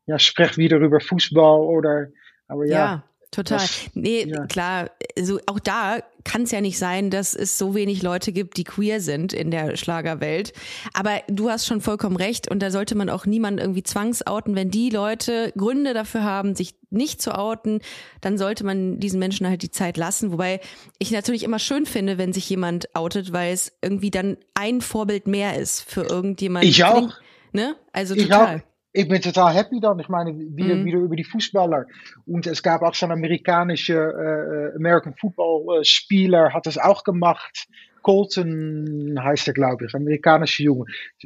Ja, 0.06 0.20
sprech 0.20 0.56
wieder 0.58 0.78
über 0.78 1.00
Fußball 1.00 1.62
oder 1.62 2.10
aber 2.54 2.66
ja. 2.66 2.74
ja. 2.74 3.04
Total. 3.34 3.58
Das, 3.58 3.90
nee, 3.96 4.26
ja. 4.26 4.46
klar, 4.46 4.92
also 5.18 5.40
auch 5.48 5.60
da 5.60 6.04
kann 6.24 6.44
es 6.44 6.52
ja 6.52 6.62
nicht 6.62 6.78
sein, 6.78 7.10
dass 7.10 7.34
es 7.34 7.58
so 7.58 7.74
wenig 7.74 8.04
Leute 8.04 8.32
gibt, 8.32 8.58
die 8.58 8.64
queer 8.64 9.02
sind 9.02 9.34
in 9.34 9.50
der 9.50 9.76
Schlagerwelt. 9.76 10.54
Aber 10.94 11.22
du 11.28 11.50
hast 11.50 11.66
schon 11.66 11.82
vollkommen 11.82 12.16
recht 12.16 12.50
und 12.50 12.62
da 12.62 12.70
sollte 12.70 12.94
man 12.94 13.10
auch 13.10 13.26
niemanden 13.26 13.60
irgendwie 13.60 13.82
zwangsouten. 13.82 14.56
Wenn 14.56 14.70
die 14.70 14.92
Leute 14.92 15.52
Gründe 15.58 15.96
dafür 15.96 16.24
haben, 16.24 16.54
sich 16.54 16.76
nicht 16.92 17.24
zu 17.24 17.36
outen, 17.36 17.82
dann 18.22 18.38
sollte 18.38 18.64
man 18.64 19.00
diesen 19.00 19.20
Menschen 19.20 19.48
halt 19.48 19.64
die 19.64 19.72
Zeit 19.72 19.98
lassen. 19.98 20.32
Wobei 20.32 20.62
ich 21.00 21.10
natürlich 21.10 21.44
immer 21.44 21.60
schön 21.60 21.88
finde, 21.88 22.20
wenn 22.20 22.34
sich 22.34 22.48
jemand 22.48 22.96
outet, 22.96 23.34
weil 23.34 23.52
es 23.52 23.74
irgendwie 23.82 24.12
dann 24.12 24.38
ein 24.54 24.80
Vorbild 24.80 25.26
mehr 25.26 25.58
ist 25.58 25.82
für 25.82 26.04
irgendjemanden. 26.04 26.70
Ich 26.70 26.84
auch. 26.84 27.10
Ne? 27.52 27.76
Also 27.94 28.14
total. 28.16 28.64
Ich 28.94 29.04
ich 29.04 29.10
bin 29.10 29.22
total 29.22 29.54
happy 29.54 29.80
dann. 29.80 30.00
Ich 30.00 30.08
meine, 30.08 30.38
wieder, 30.38 30.76
mm. 30.76 30.86
wieder 30.86 31.00
über 31.00 31.16
die 31.16 31.24
Fußballer. 31.24 31.88
Und 32.26 32.48
es 32.48 32.62
gab 32.62 32.84
auch 32.84 32.94
so 32.94 33.06
einen 33.06 33.14
amerikanischen 33.14 33.98
äh, 33.98 34.76
American 34.76 35.16
Football 35.16 35.82
äh, 35.82 35.84
Spieler, 35.84 36.54
hat 36.54 36.68
es 36.68 36.78
auch 36.78 37.04
gemacht. 37.04 37.68
Colton 38.04 39.18
heißt 39.20 39.48
er, 39.48 39.54
glaube 39.54 39.86
ich, 39.86 39.96
amerikanische 39.96 40.64
Junge. 40.64 40.86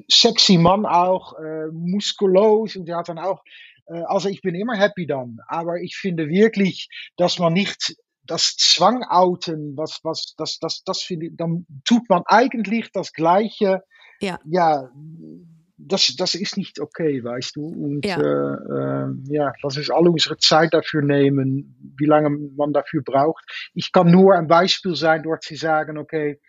Sexy 0.10 0.58
Mann 0.58 0.86
auch, 0.86 1.38
äh, 1.40 1.68
muskulos 1.72 2.76
und 2.76 2.86
der 2.86 2.98
hat 2.98 3.10
dann 3.10 3.20
auch, 3.20 3.44
äh, 3.88 4.02
also 4.06 4.30
ich 4.30 4.42
bin 4.42 4.56
immer 4.56 4.76
happy 4.76 5.06
dann. 5.06 5.40
Aber 5.48 5.82
ich 5.82 5.98
finde 5.98 6.30
wirklich, 6.30 6.90
dass 7.18 7.40
man 7.40 7.54
nicht 7.54 7.96
das 8.24 8.56
Zwang 8.58 9.04
outen, 9.04 9.76
was, 9.76 10.00
was, 10.04 10.36
das, 10.38 10.60
das, 10.60 10.84
das 10.84 11.02
finde 11.02 11.28
ich, 11.28 11.32
dann 11.36 11.66
tut 11.84 12.08
man 12.10 12.24
eigentlich 12.28 12.92
das 12.92 13.12
Gleiche. 13.12 13.84
Ja. 14.22 14.40
Ja 14.46 14.90
das, 15.88 16.16
das 16.16 16.36
ist 16.36 16.58
nicht 16.58 16.80
okay, 16.80 17.24
weißt 17.24 17.56
du. 17.56 17.66
Und 17.66 18.06
ja. 18.06 18.18
Äh, 18.18 19.10
äh, 19.10 19.14
ja, 19.30 19.54
lass 19.64 19.78
uns 19.78 19.90
alle 19.90 20.10
unsere 20.10 20.38
Zeit 20.38 20.74
dafür 20.74 21.02
nehmen, 21.02 21.94
wie 21.98 22.06
lange 22.06 22.30
man 22.30 22.74
dafür 22.74 23.02
braucht. 23.04 23.46
Ich 23.74 23.92
kann 23.92 24.12
nur 24.12 24.36
ein 24.36 24.48
Beispiel 24.48 24.96
sein, 24.96 25.24
dort 25.24 25.44
zu 25.44 25.56
sagen, 25.56 25.98
okay, 25.98 26.40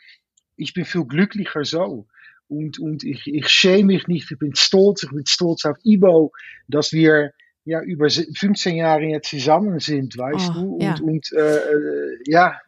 ich 0.57 0.75
bin 0.75 0.85
viel 0.85 1.05
glücklicher 1.05 1.65
so. 1.65 2.07
Und, 2.49 2.79
und 2.79 3.05
ich, 3.05 3.27
ich 3.27 3.49
schäme 3.49 3.85
mich 3.85 4.09
nicht, 4.09 4.31
ich 4.31 4.39
bin 4.39 4.55
stolz, 4.55 5.03
ich 5.03 5.11
bin 5.11 5.27
stolz 5.27 5.65
auf 5.65 5.77
Ibo, 5.85 6.33
dass 6.67 6.93
wir 6.93 7.33
ja 7.65 7.83
über 7.83 8.09
15 8.09 8.77
Jahre 8.77 9.05
jetzt 9.05 9.29
zusammen 9.29 9.79
sind, 9.79 10.17
weißt 10.17 10.51
oh, 10.51 10.61
du. 10.61 10.75
Und, 10.75 10.83
ja. 10.83 10.97
und 11.03 11.33
äh 11.33 12.17
ja, 12.25 12.59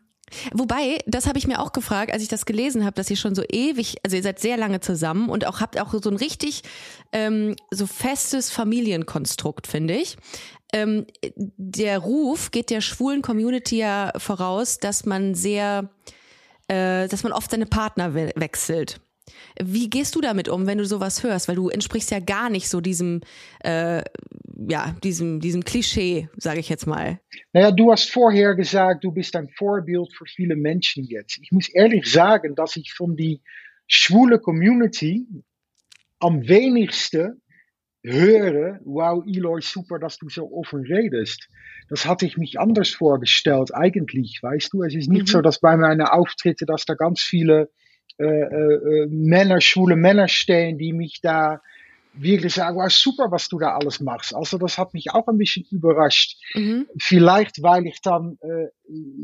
Wobei, 0.52 0.98
das 1.06 1.26
habe 1.26 1.38
ich 1.38 1.46
mir 1.46 1.60
auch 1.60 1.72
gefragt, 1.72 2.12
als 2.12 2.22
ich 2.22 2.28
das 2.28 2.46
gelesen 2.46 2.84
habe, 2.84 2.94
dass 2.94 3.10
ihr 3.10 3.16
schon 3.16 3.34
so 3.34 3.42
ewig, 3.48 3.96
also 4.04 4.16
ihr 4.16 4.22
seid 4.22 4.38
sehr 4.38 4.56
lange 4.56 4.80
zusammen 4.80 5.28
und 5.28 5.46
auch 5.46 5.60
habt 5.60 5.80
auch 5.80 5.92
so 5.92 6.10
ein 6.10 6.16
richtig 6.16 6.62
ähm, 7.12 7.56
so 7.70 7.86
festes 7.86 8.50
Familienkonstrukt, 8.50 9.66
finde 9.66 9.94
ich. 9.94 10.16
Ähm, 10.72 11.06
der 11.36 11.98
Ruf 11.98 12.50
geht 12.50 12.70
der 12.70 12.80
schwulen 12.80 13.22
Community 13.22 13.78
ja 13.78 14.12
voraus, 14.16 14.78
dass 14.78 15.04
man 15.04 15.34
sehr, 15.34 15.90
äh, 16.68 17.08
dass 17.08 17.22
man 17.22 17.32
oft 17.32 17.50
seine 17.50 17.66
Partner 17.66 18.14
we 18.14 18.30
wechselt. 18.36 19.00
Wie 19.62 19.90
gehst 19.90 20.14
du 20.14 20.20
damit 20.20 20.48
um, 20.48 20.66
wenn 20.66 20.78
du 20.78 20.86
sowas 20.86 21.22
hörst? 21.22 21.48
Weil 21.48 21.56
du 21.56 21.68
entsprichst 21.68 22.10
ja 22.10 22.20
gar 22.20 22.50
nicht 22.50 22.68
so 22.68 22.80
diesem, 22.80 23.20
äh, 23.60 24.02
ja, 24.68 24.94
diesem, 25.02 25.40
diesem 25.40 25.64
Klischee, 25.64 26.28
sage 26.36 26.60
ich 26.60 26.68
jetzt 26.68 26.86
mal. 26.86 27.20
Naja, 27.52 27.70
du 27.70 27.90
hast 27.90 28.10
vorher 28.10 28.54
gesagt, 28.54 29.04
du 29.04 29.12
bist 29.12 29.34
ein 29.36 29.48
Vorbild 29.48 30.12
für 30.14 30.26
viele 30.26 30.56
Menschen 30.56 31.04
jetzt. 31.04 31.38
Ich 31.42 31.50
muss 31.50 31.68
ehrlich 31.68 32.10
sagen, 32.10 32.54
dass 32.54 32.76
ich 32.76 32.92
von 32.92 33.16
die 33.16 33.40
schwule 33.86 34.38
Community 34.38 35.26
am 36.18 36.46
wenigsten 36.46 37.40
höre, 38.02 38.80
wow, 38.84 39.24
Eloy, 39.26 39.60
super, 39.62 39.98
dass 39.98 40.18
du 40.18 40.28
so 40.28 40.50
offen 40.52 40.84
redest. 40.84 41.48
Das 41.88 42.06
hatte 42.06 42.26
ich 42.26 42.36
mich 42.36 42.58
anders 42.58 42.90
vorgestellt, 42.90 43.74
eigentlich, 43.74 44.40
weißt 44.42 44.72
du. 44.72 44.82
Es 44.82 44.94
ist 44.94 45.08
nicht 45.08 45.22
mhm. 45.22 45.26
so, 45.26 45.40
dass 45.40 45.60
bei 45.60 45.76
meinen 45.76 46.02
Auftritten, 46.02 46.66
dass 46.66 46.84
da 46.84 46.94
ganz 46.94 47.20
viele 47.20 47.70
äh, 48.18 48.24
äh, 48.24 49.06
Männer, 49.08 49.60
schwule 49.60 49.96
Männer 49.96 50.28
stehen, 50.28 50.78
die 50.78 50.92
mich 50.92 51.20
da 51.22 51.60
wirklich 52.14 52.54
sagen, 52.54 52.76
wow, 52.76 52.90
super, 52.90 53.30
was 53.30 53.48
du 53.48 53.58
da 53.58 53.76
alles 53.76 54.00
machst. 54.00 54.34
Also 54.34 54.58
das 54.58 54.78
hat 54.78 54.94
mich 54.94 55.12
auch 55.12 55.26
ein 55.28 55.38
bisschen 55.38 55.66
überrascht. 55.70 56.36
Mhm. 56.54 56.86
Vielleicht, 56.98 57.62
weil 57.62 57.86
ich 57.86 58.00
dann, 58.02 58.38
äh, 58.42 58.68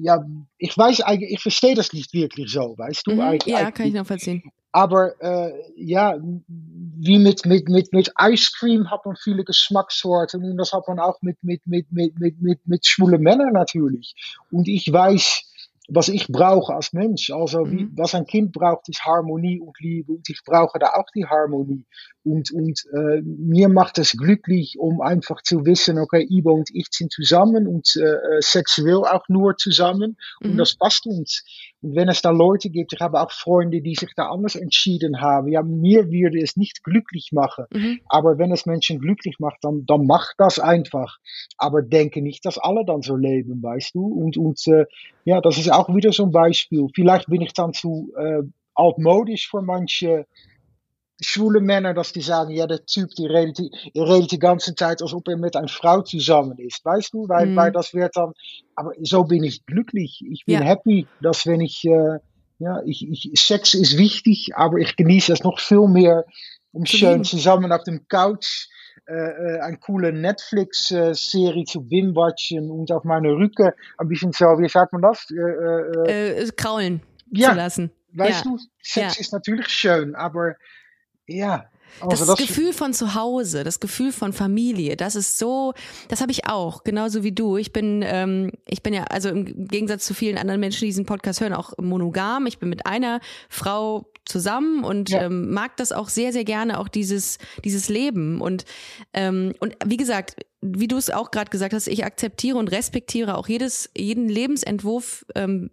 ja, 0.01 0.25
ich 0.59 0.77
weiß 0.77 1.01
eigentlich, 1.03 1.33
ich 1.33 1.43
verstehe 1.43 1.75
das 1.75 1.93
nicht 1.93 2.13
wirklich 2.13 2.51
so, 2.51 2.75
weißt 2.77 3.07
du? 3.07 3.13
Mhm. 3.13 3.21
Eigentlich, 3.21 3.55
ja, 3.55 3.71
kann 3.71 3.89
ich 3.89 3.95
noch 3.95 4.07
verstehen. 4.07 4.43
Aber 4.73 5.15
äh, 5.23 5.53
ja, 5.77 6.19
wie 6.49 7.19
mit, 7.19 7.47
mit, 7.47 7.69
mit, 7.69 7.93
mit 7.95 8.13
Ice 8.21 8.53
Cream 8.59 8.91
hat 8.91 9.07
man 9.07 9.17
viele 9.17 9.43
Geschmackssorten 9.43 10.45
und 10.45 10.59
das 10.59 10.73
hat 10.73 10.87
man 10.87 10.99
auch 10.99 11.17
mit, 11.23 11.43
mit, 11.43 11.67
mit, 11.67 11.91
mit, 11.91 12.19
mit, 12.19 12.43
mit, 12.43 12.67
mit 12.67 12.87
schwule 12.87 13.19
Männern 13.19 13.55
natürlich. 13.55 14.15
Und 14.51 14.69
ich 14.69 14.93
weiß, 14.93 15.45
was 15.89 16.09
ich 16.09 16.29
brauche 16.29 16.75
als 16.75 16.93
Mensch. 16.93 17.31
Also, 17.31 17.71
wie, 17.71 17.85
mhm. 17.85 17.93
was 17.97 18.15
ein 18.15 18.27
Kind 18.27 18.53
braucht, 18.53 18.89
ist 18.89 19.05
Harmonie 19.05 19.61
und 19.61 19.79
Liebe. 19.81 20.13
Und 20.13 20.29
ich 20.29 20.41
brauche 20.45 20.79
da 20.79 20.95
auch 20.95 21.07
die 21.15 21.27
Harmonie. 21.27 21.85
Und, 22.25 22.51
und 22.53 22.83
äh, 22.93 23.23
mir 23.23 23.69
macht 23.69 23.99
es 23.99 24.13
glücklich, 24.13 24.77
um 24.79 25.01
einfach 25.01 25.43
zu 25.43 25.65
wissen, 25.65 25.99
okay, 25.99 26.27
Ibo 26.29 26.53
und 26.53 26.71
ich 26.73 26.89
sind 26.91 27.13
zusammen 27.13 27.69
und 27.69 27.95
äh, 27.97 28.03
äh 28.03 28.41
sexuell 28.41 29.05
auch 29.05 29.29
nur 29.29 29.57
zusammen. 29.57 30.17
Und 30.43 30.55
mhm. 30.55 30.57
das 30.57 30.75
passt 30.75 31.07
uns. 31.07 31.45
Und 31.83 31.95
wenn 31.95 32.09
es 32.09 32.23
da 32.23 32.31
Leute 32.31 32.69
gibt, 32.71 32.93
ich 32.93 33.01
habe 33.01 33.21
auch 33.21 33.31
Freunde, 33.31 33.81
die 33.81 33.95
sich 33.95 34.13
da 34.17 34.29
anders 34.31 34.57
entschieden 34.57 35.21
haben. 35.21 35.49
Ja, 35.49 35.63
mir 35.63 36.11
würde 36.11 36.41
es 36.41 36.57
nicht 36.57 36.83
glücklich 36.83 37.31
machen. 37.33 37.67
Mhm. 37.73 38.01
Aber 38.09 38.39
wenn 38.39 38.51
es 38.51 38.67
Menschen 38.67 38.99
glücklich 38.99 39.37
macht, 39.39 39.59
dann, 39.63 39.85
dann 39.87 40.07
macht 40.07 40.35
das 40.39 40.59
einfach. 40.59 41.19
Aber 41.59 41.83
denke 41.83 42.23
nicht, 42.23 42.45
dass 42.45 42.59
alle 42.59 42.85
dann 42.85 43.03
so 43.03 43.15
leben, 43.15 43.63
weißt 43.63 43.95
du? 43.95 44.05
Und, 44.05 44.37
und 44.37 44.67
äh, 44.67 44.87
ja, 45.25 45.41
das 45.41 45.59
ist 45.59 45.71
auch 45.77 45.95
wieder 45.95 46.13
so 46.13 46.25
ein 46.25 46.33
Beispiel. 46.33 46.87
Vielleicht 46.95 47.27
bin 47.29 47.43
ich 47.43 47.53
dann 47.53 47.73
zu 47.73 48.13
äh, 48.19 48.43
altmodisch 48.75 49.49
für 49.51 49.63
manche 49.63 50.27
schwule 51.21 51.61
Männer, 51.61 51.95
dass 51.95 52.13
die 52.13 52.21
sagen, 52.21 52.51
ja, 52.51 52.67
der 52.67 52.85
Typ, 52.85 53.11
die 53.17 53.27
redet, 53.27 53.59
die, 53.59 53.71
redet 53.99 54.33
die 54.33 54.39
ganze 54.39 54.75
Zeit, 54.75 55.01
als 55.01 55.15
ob 55.15 55.27
er 55.29 55.39
mit 55.39 55.57
einer 55.57 55.69
Frau 55.69 56.03
zusammen 56.03 56.59
ist, 56.59 56.85
weißt 56.85 57.15
du? 57.15 57.29
Weil, 57.29 57.47
Mhm. 57.49 57.57
weil 57.57 57.73
das 57.73 57.95
wird 57.95 58.17
dann, 58.17 58.33
aber 58.75 58.93
so 59.03 59.25
bin 59.25 59.43
ich 59.43 59.65
glücklich. 59.65 60.21
Ich 60.31 60.45
bin 60.45 60.61
Ja. 60.61 60.67
happy, 60.67 61.09
dass 61.21 61.47
wenn 61.47 61.63
ich, 61.63 61.85
äh, 61.85 62.19
ja, 62.59 62.81
ich, 62.85 63.07
ich, 63.09 63.31
Sex 63.41 63.75
ist 63.75 63.97
wichtig, 63.99 64.53
aber 64.57 64.79
ich 64.79 64.97
genieße 64.97 65.33
es 65.33 65.43
noch 65.43 65.59
viel 65.59 65.89
mehr, 65.89 66.25
um 66.77 66.85
Zu 66.85 66.97
schön 66.99 67.25
zusammen 67.25 67.73
auf 67.73 67.83
dem 67.85 68.07
Couch 68.09 68.69
äh, 69.07 69.61
eine 69.61 69.79
coole 69.79 70.13
Netflix-Serie 70.13 71.65
zu 71.65 71.81
binge-watchen 71.83 72.71
und 72.71 72.91
auf 72.93 73.05
meine 73.05 73.29
Rücken 73.33 73.73
ein 73.99 74.09
bisschen 74.09 74.33
so, 74.33 74.45
wie 74.59 74.69
sagt 74.69 74.93
man 74.93 75.03
das? 75.03 75.27
Äh, 75.31 75.35
äh, 75.41 76.11
äh, 76.11 76.43
Äh, 76.43 76.51
kraulen 76.57 77.01
ja, 77.31 77.51
zu 77.51 77.57
lassen. 77.57 77.91
weißt 78.13 78.45
ja. 78.45 78.51
du, 78.51 78.59
Sex 78.83 79.15
Ja. 79.17 79.21
ist 79.21 79.33
natürlich 79.33 79.69
schön, 79.69 80.15
aber 80.15 80.55
ja, 81.27 81.65
Das, 82.09 82.21
also 82.21 82.35
Gefühl 82.35 82.73
von 82.73 82.93
zu 82.93 83.15
Hause, 83.15 83.65
das 83.65 83.81
Gefühl 83.81 84.13
von 84.13 84.33
Familie, 84.33 84.97
das 84.97 85.17
ist 85.17 85.39
so, 85.39 85.73
das 86.09 86.21
habe 86.21 86.31
ich 86.33 86.47
auch, 86.47 86.85
genauso 86.85 87.23
wie 87.23 87.33
du. 87.33 87.57
Ich 87.57 87.73
bin, 87.73 88.03
ähm, 88.07 88.53
ich 88.69 88.83
bin 88.83 88.93
ja, 88.93 89.05
also 89.05 89.29
im 89.31 89.69
Gegensatz 89.69 90.05
zu 90.05 90.13
vielen 90.15 90.37
anderen 90.39 90.61
Menschen, 90.61 90.81
die 90.81 90.87
diesen 90.87 91.07
Podcast 91.07 91.41
hören, 91.41 91.55
auch 91.55 91.73
monogam. 91.81 92.47
Ich 92.47 92.59
bin 92.59 92.69
mit 92.69 92.87
einer 92.87 93.21
Frau 93.49 94.07
zusammen 94.27 94.85
und 94.85 95.09
Ja. 95.11 95.23
ähm, 95.23 95.53
mag 95.53 95.77
das 95.77 95.93
auch 95.93 96.09
sehr, 96.09 96.33
sehr 96.33 96.45
gerne, 96.45 96.81
auch 96.81 96.89
dieses, 96.89 97.39
dieses 97.65 97.89
Leben. 97.89 98.41
Und, 98.41 98.65
ähm, 99.15 99.55
und 99.61 99.77
wie 99.87 99.97
gesagt, 99.97 100.37
wie 100.61 100.89
du 100.89 100.97
es 100.97 101.11
auch 101.11 101.31
gerade 101.31 101.51
gesagt 101.51 101.73
hast, 101.73 101.87
ich 101.87 102.05
akzeptiere 102.05 102.59
und 102.59 102.69
respektiere 102.73 103.37
auch 103.39 103.49
jedes, 103.49 103.89
jeden 103.97 104.29
Lebensentwurf. 104.29 105.25
Ähm, 105.35 105.71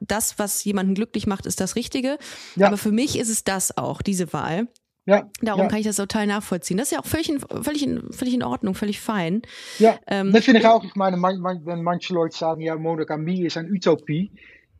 das, 0.00 0.38
was 0.38 0.62
jemanden 0.64 0.94
glücklich 0.94 1.26
macht, 1.26 1.46
ist 1.46 1.60
das 1.60 1.76
Richtige. 1.76 2.18
Ja. 2.56 2.66
Aber 2.66 2.76
für 2.76 2.92
mich 2.92 3.18
ist 3.18 3.30
es 3.30 3.42
das 3.42 3.76
auch, 3.76 4.02
diese 4.02 4.32
Wahl. 4.32 4.68
Ja, 5.04 5.28
Darum 5.40 5.62
ja, 5.62 5.68
kann 5.68 5.78
ich 5.80 5.86
das 5.86 5.96
total 5.96 6.26
nachvollziehen. 6.26 6.76
Das 6.76 6.88
ist 6.88 6.92
ja 6.92 7.00
auch 7.00 7.06
völlig 7.06 7.28
in, 7.28 7.40
völlig 7.40 7.82
in, 7.82 8.12
völlig 8.12 8.34
in 8.34 8.42
Ordnung, 8.42 8.74
völlig 8.74 9.00
fein. 9.00 9.42
ja. 9.78 9.98
Ähm, 10.06 10.32
das 10.32 10.44
finde 10.44 10.60
ich 10.60 10.66
auch. 10.66 10.84
Ich 10.84 10.94
meine, 10.94 11.16
man, 11.16 11.38
man, 11.40 11.66
wenn 11.66 11.82
manche 11.82 12.14
Leute 12.14 12.36
sagen, 12.36 12.60
ja, 12.60 12.76
Monogamie 12.76 13.44
ist 13.44 13.56
eine 13.56 13.68
Utopie, 13.68 14.30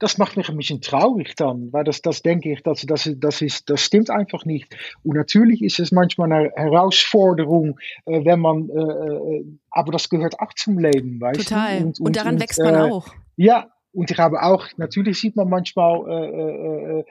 das 0.03 0.19
macht 0.19 0.37
mich 0.37 0.49
ein 0.49 0.57
bisschen 0.57 0.81
traurig 0.81 1.37
dann, 1.37 1.73
weil 1.73 1.85
das, 1.85 2.03
das 2.03 2.23
denke 2.23 2.53
ich, 2.53 2.63
das, 2.65 2.85
das, 2.87 3.09
das, 3.17 3.41
ist, 3.41 3.71
das 3.71 3.81
stimmt 3.81 4.11
einfach 4.11 4.45
nicht. 4.45 4.77
Und 5.05 5.17
natürlich 5.17 5.63
ist 5.63 5.79
es 5.79 5.93
manchmal 5.93 6.33
eine 6.33 6.51
Herausforderung, 6.57 7.79
äh, 8.07 8.25
wenn 8.25 8.41
man, 8.41 8.69
äh, 8.69 8.81
äh, 8.81 9.45
aber 9.71 9.93
das 9.93 10.09
gehört 10.09 10.41
auch 10.41 10.53
zum 10.55 10.79
Leben, 10.79 11.21
weißt 11.21 11.49
Total. 11.49 11.93
du? 11.93 12.03
Und, 12.03 12.17
daran 12.17 12.41
wächst 12.41 12.59
man 12.59 12.75
äh, 12.75 12.79
auch. 12.79 13.15
Ja, 13.37 13.69
und 13.93 14.11
ich 14.11 14.19
habe 14.19 14.43
auch, 14.43 14.67
natürlich 14.77 15.21
sieht 15.21 15.37
man 15.37 15.49
manchmal 15.49 16.01
äh, 16.09 16.31
äh, 16.31 16.99
äh, 17.01 17.05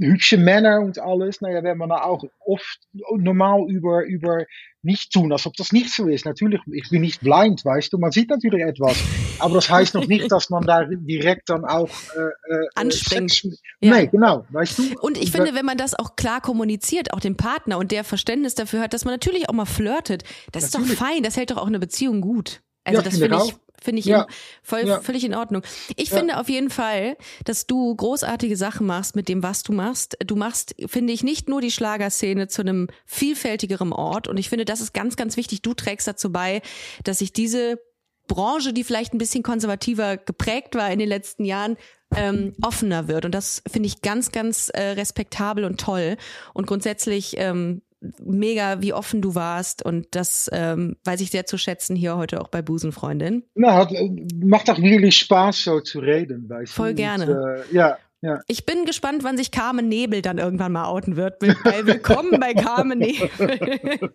hübsche 0.00 0.36
Männer 0.36 0.80
und 0.80 0.98
alles. 0.98 1.40
Naja, 1.40 1.62
wenn 1.62 1.78
man 1.78 1.88
da 1.88 2.02
auch 2.02 2.24
oft 2.44 2.78
normal 2.92 3.66
über, 3.68 4.04
über 4.04 4.44
nicht 4.82 5.12
tun, 5.12 5.32
als 5.32 5.46
ob 5.46 5.54
das 5.56 5.72
nicht 5.72 5.92
so 5.92 6.06
ist. 6.08 6.24
Natürlich, 6.24 6.60
ich 6.72 6.88
bin 6.90 7.02
nicht 7.02 7.20
blind, 7.20 7.64
weißt 7.64 7.92
du, 7.92 7.98
man 7.98 8.12
sieht 8.12 8.30
natürlich 8.30 8.62
etwas. 8.62 8.96
Aber 9.38 9.54
das 9.54 9.68
heißt 9.68 9.94
noch 9.94 10.06
nicht, 10.06 10.30
dass 10.32 10.48
man 10.48 10.64
da 10.64 10.84
direkt 10.84 11.50
dann 11.50 11.64
auch 11.64 11.90
äh, 12.16 12.54
äh, 12.54 12.66
Anspringt. 12.74 13.32
Sex, 13.32 13.60
Ja. 13.80 13.96
Nee, 13.96 14.06
genau, 14.06 14.46
weißt 14.50 14.78
du. 14.78 14.82
Und 15.00 15.18
ich 15.18 15.32
finde, 15.32 15.54
wenn 15.54 15.66
man 15.66 15.76
das 15.76 15.94
auch 15.94 16.16
klar 16.16 16.40
kommuniziert, 16.40 17.12
auch 17.12 17.20
dem 17.20 17.36
Partner 17.36 17.78
und 17.78 17.90
der 17.90 18.04
Verständnis 18.04 18.54
dafür 18.54 18.80
hat, 18.80 18.94
dass 18.94 19.04
man 19.04 19.14
natürlich 19.14 19.48
auch 19.48 19.54
mal 19.54 19.66
flirtet, 19.66 20.22
das 20.52 20.64
ist 20.64 20.74
Natürlich. 20.74 20.98
doch 20.98 21.06
fein, 21.06 21.22
das 21.22 21.36
hält 21.36 21.50
doch 21.50 21.58
auch 21.58 21.66
eine 21.66 21.80
Beziehung 21.80 22.20
gut. 22.20 22.62
Also 22.84 23.00
Ja, 23.00 23.04
das 23.04 23.18
finde 23.18 23.36
ich 23.44 23.50
ich, 23.50 23.65
finde 23.82 24.00
ich 24.00 24.06
Ja. 24.06 24.26
voll, 24.62 24.86
Ja. 24.86 25.00
völlig 25.00 25.24
in 25.24 25.34
Ordnung. 25.34 25.62
Ich 25.96 26.10
Ja. 26.10 26.18
finde 26.18 26.38
auf 26.38 26.48
jeden 26.48 26.70
Fall, 26.70 27.16
dass 27.44 27.66
du 27.66 27.94
großartige 27.94 28.56
Sachen 28.56 28.86
machst 28.86 29.16
mit 29.16 29.28
dem, 29.28 29.42
was 29.42 29.62
du 29.62 29.72
machst. 29.72 30.16
Du 30.26 30.36
machst, 30.36 30.74
finde 30.86 31.12
ich, 31.12 31.22
nicht 31.22 31.48
nur 31.48 31.60
die 31.60 31.70
Schlagerszene 31.70 32.48
zu 32.48 32.62
einem 32.62 32.88
vielfältigeren 33.04 33.92
Ort. 33.92 34.28
Und 34.28 34.36
ich 34.38 34.48
finde, 34.48 34.64
das 34.64 34.80
ist 34.80 34.94
ganz, 34.94 35.16
ganz 35.16 35.36
wichtig. 35.36 35.62
Du 35.62 35.74
trägst 35.74 36.06
dazu 36.06 36.30
bei, 36.32 36.62
dass 37.04 37.18
sich 37.18 37.32
diese 37.32 37.80
Branche, 38.28 38.72
die 38.72 38.82
vielleicht 38.82 39.14
ein 39.14 39.18
bisschen 39.18 39.44
konservativer 39.44 40.16
geprägt 40.16 40.74
war 40.74 40.90
in 40.90 40.98
den 40.98 41.08
letzten 41.08 41.44
Jahren, 41.44 41.76
ähm, 42.14 42.54
offener 42.62 43.08
wird. 43.08 43.24
Und 43.24 43.32
das 43.34 43.62
finde 43.70 43.86
ich 43.86 44.00
ganz, 44.02 44.32
ganz 44.32 44.68
äh, 44.68 44.80
respektabel 44.90 45.64
und 45.64 45.80
toll. 45.80 46.16
Und 46.54 46.66
grundsätzlich 46.66 47.34
ähm, 47.38 47.82
mega, 48.24 48.80
wie 48.82 48.92
offen 48.92 49.22
du 49.22 49.34
warst. 49.34 49.84
Und 49.84 50.08
das 50.12 50.48
ähm, 50.52 50.96
weiß 51.04 51.20
ich 51.20 51.30
sehr 51.30 51.46
zu 51.46 51.58
schätzen 51.58 51.96
hier 51.96 52.16
heute 52.16 52.40
auch 52.40 52.48
bei 52.48 52.62
Busenfreundin. 52.62 53.44
Na, 53.54 53.74
hat, 53.74 53.92
äh, 53.92 54.10
macht 54.42 54.68
auch 54.70 54.78
wirklich 54.78 55.16
Spaß, 55.16 55.64
so 55.64 55.80
zu 55.80 55.98
reden, 56.00 56.48
weißt 56.48 56.72
Voll 56.72 56.90
du. 56.90 56.94
gerne. 56.94 57.26
Und, 57.26 57.70
äh, 57.70 57.74
ja, 57.74 57.98
ja. 58.22 58.40
Ich 58.48 58.64
bin 58.64 58.86
gespannt, 58.86 59.24
wann 59.24 59.36
sich 59.36 59.50
Carmen 59.50 59.88
Nebel 59.88 60.22
dann 60.22 60.38
irgendwann 60.38 60.72
mal 60.72 60.86
outen 60.86 61.16
wird. 61.16 61.38
Bei 61.38 61.86
Willkommen 61.86 62.40
bei 62.40 62.54
Carmen 62.54 62.98
Nebel. 62.98 63.30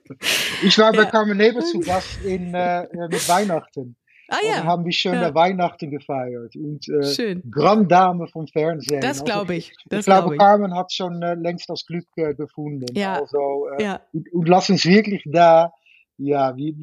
Ich 0.64 0.78
war 0.78 0.92
bei 0.92 1.04
Ja. 1.04 1.10
Carmen 1.10 1.38
Nebel 1.38 1.64
zu 1.64 1.80
Gast 1.80 2.24
in, 2.24 2.54
äh, 2.54 2.84
äh, 2.84 2.88
mit 3.10 3.28
Weihnachten. 3.30 3.96
Ah 4.34 4.38
ja, 4.48 4.64
haben 4.64 4.86
wir 4.86 4.92
schön 4.94 5.14
Ja. 5.14 5.36
Weihnachten 5.36 5.92
gefeiert. 5.92 6.56
Und 6.56 6.88
äh, 6.88 7.04
schön. 7.04 7.44
Grand 7.52 7.92
Dame 7.92 8.28
vom 8.28 8.48
Fernsehen. 8.48 9.02
Das 9.02 9.20
Also, 9.20 9.26
glaube 9.26 9.56
ich. 9.56 9.74
Das 9.90 10.00
ich 10.02 10.06
glaube, 10.06 10.36
ich. 10.36 10.40
Carmen 10.40 10.74
hat 10.74 10.94
schon 10.94 11.22
äh, 11.22 11.34
längst 11.36 11.70
das 11.70 11.86
Glück 11.86 12.06
äh, 12.16 12.34
gefunden. 12.34 12.86
Ja. 12.96 13.20
Also, 13.20 13.68
äh, 13.78 13.84
Ja, 13.84 14.02
und, 14.14 14.32
und 14.34 14.48
lass 14.48 14.70
uns 14.70 14.86
wirklich 14.86 15.22
da, 15.26 15.74
ja, 16.18 16.54
ich, 16.56 16.74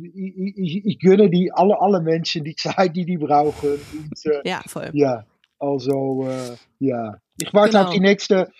ich, 0.56 0.84
ich 0.84 0.98
gönne 1.00 1.30
die 1.30 1.50
alle, 1.52 1.80
alle 1.80 2.00
Menschen 2.02 2.44
die 2.44 2.54
Zeit, 2.56 2.94
die 2.94 3.06
die 3.06 3.16
brauchen. 3.16 3.70
Und, 3.92 4.26
äh, 4.32 4.46
ja, 4.48 4.60
voll. 4.66 4.90
ja, 4.92 5.24
also, 5.58 6.28
äh, 6.28 6.56
ja. 6.80 7.16
Ich 7.40 7.54
warte 7.54 7.70
Genau. 7.72 7.84
auf 7.86 7.94
die 7.94 8.00
nächste 8.00 8.50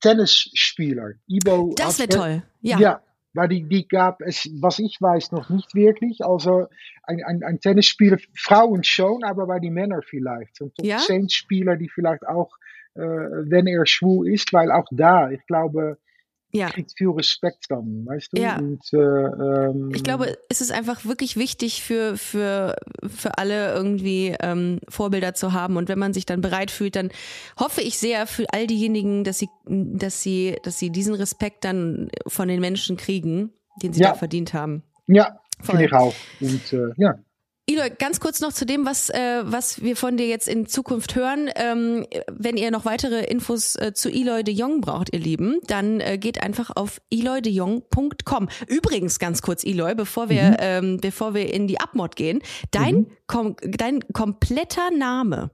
Tennisspieler. 0.00 1.10
Ibo 1.28 1.72
Das 1.76 1.98
wäre 1.98 2.08
toll. 2.08 2.42
Ja. 2.60 3.00
Weil 3.34 3.48
die, 3.48 3.62
die 3.64 3.88
gab 3.88 4.20
es, 4.20 4.48
was 4.60 4.78
ich 4.78 4.98
weiß, 5.00 5.32
noch 5.32 5.48
nicht 5.48 5.74
wirklich. 5.74 6.24
Also 6.24 6.66
ein, 7.04 7.22
ein, 7.24 7.42
ein 7.42 7.60
Tennisspieler, 7.60 8.18
Frauen 8.36 8.84
schon, 8.84 9.24
aber 9.24 9.46
bei 9.46 9.58
den 9.58 9.72
Männern 9.74 10.02
vielleicht. 10.04 10.60
Und 10.60 10.72
Ja? 10.80 10.98
zehn 10.98 11.28
Spieler, 11.28 11.76
die 11.76 11.88
vielleicht 11.88 12.26
auch, 12.26 12.50
äh, 12.94 13.00
wenn 13.00 13.66
er 13.66 13.86
schwul 13.86 14.28
ist, 14.28 14.52
weil 14.52 14.70
auch 14.70 14.86
da, 14.90 15.30
ich 15.30 15.44
glaube, 15.46 15.98
ja. 16.52 16.68
kriegt 16.68 16.92
viel 16.96 17.08
Respekt 17.10 17.66
dann, 17.70 18.04
weißt 18.06 18.28
du? 18.32 18.40
Ja. 18.40 18.58
Und, 18.58 18.82
äh, 18.92 18.96
ähm, 18.98 19.90
Ich 19.94 20.04
glaube, 20.04 20.36
es 20.48 20.60
ist 20.60 20.70
einfach 20.70 21.04
wirklich 21.04 21.36
wichtig 21.36 21.82
für, 21.82 22.16
für, 22.16 22.76
für 23.06 23.38
alle 23.38 23.72
irgendwie 23.74 24.36
ähm, 24.40 24.80
Vorbilder 24.88 25.34
zu 25.34 25.52
haben. 25.52 25.76
Und 25.76 25.88
wenn 25.88 25.98
man 25.98 26.12
sich 26.12 26.26
dann 26.26 26.40
bereit 26.40 26.70
fühlt, 26.70 26.96
dann 26.96 27.10
hoffe 27.58 27.80
ich 27.80 27.98
sehr 27.98 28.26
für 28.26 28.46
all 28.52 28.66
diejenigen, 28.66 29.24
dass 29.24 29.38
sie, 29.38 29.48
dass 29.66 30.22
sie, 30.22 30.56
dass 30.62 30.78
sie 30.78 30.90
diesen 30.90 31.14
Respekt 31.14 31.64
dann 31.64 32.10
von 32.26 32.48
den 32.48 32.60
Menschen 32.60 32.96
kriegen, 32.96 33.52
den 33.82 33.92
sie 33.92 34.02
Ja. 34.02 34.10
da 34.10 34.14
verdient 34.14 34.54
haben. 34.54 34.82
ja, 35.06 35.38
finde 35.60 35.86
ich 35.86 35.92
auch. 35.92 36.14
Und 36.40 36.72
äh, 36.72 36.92
ja. 36.96 37.14
Eloy, 37.72 37.90
ganz 37.98 38.20
kurz 38.20 38.40
noch 38.40 38.52
zu 38.52 38.66
dem, 38.66 38.84
was, 38.86 39.08
äh, 39.10 39.42
was 39.44 39.82
wir 39.82 39.96
von 39.96 40.16
dir 40.16 40.26
jetzt 40.26 40.48
in 40.48 40.66
Zukunft 40.66 41.14
hören. 41.14 41.50
Ähm, 41.56 42.06
wenn 42.30 42.56
ihr 42.56 42.70
noch 42.70 42.84
weitere 42.84 43.24
Infos 43.24 43.76
äh, 43.76 43.92
zu 43.94 44.10
Eloy 44.10 44.44
de 44.44 44.54
Jong 44.54 44.80
braucht, 44.80 45.12
ihr 45.12 45.20
Lieben, 45.20 45.58
dann 45.66 46.00
äh, 46.00 46.18
geht 46.18 46.42
einfach 46.42 46.70
auf 46.74 47.00
eloydejong.com. 47.10 48.48
Übrigens, 48.66 49.18
ganz 49.18 49.42
kurz, 49.42 49.64
Eloy, 49.64 49.94
bevor 49.94 50.28
wir, 50.28 50.56
ähm, 50.60 50.98
bevor 51.00 51.34
wir 51.34 51.52
in 51.52 51.66
die 51.66 51.80
Abmod 51.80 52.16
gehen, 52.16 52.42
dein, 52.70 53.06
kom 53.26 53.56
dein 53.62 54.00
kompletter 54.12 54.90
Name, 54.90 55.50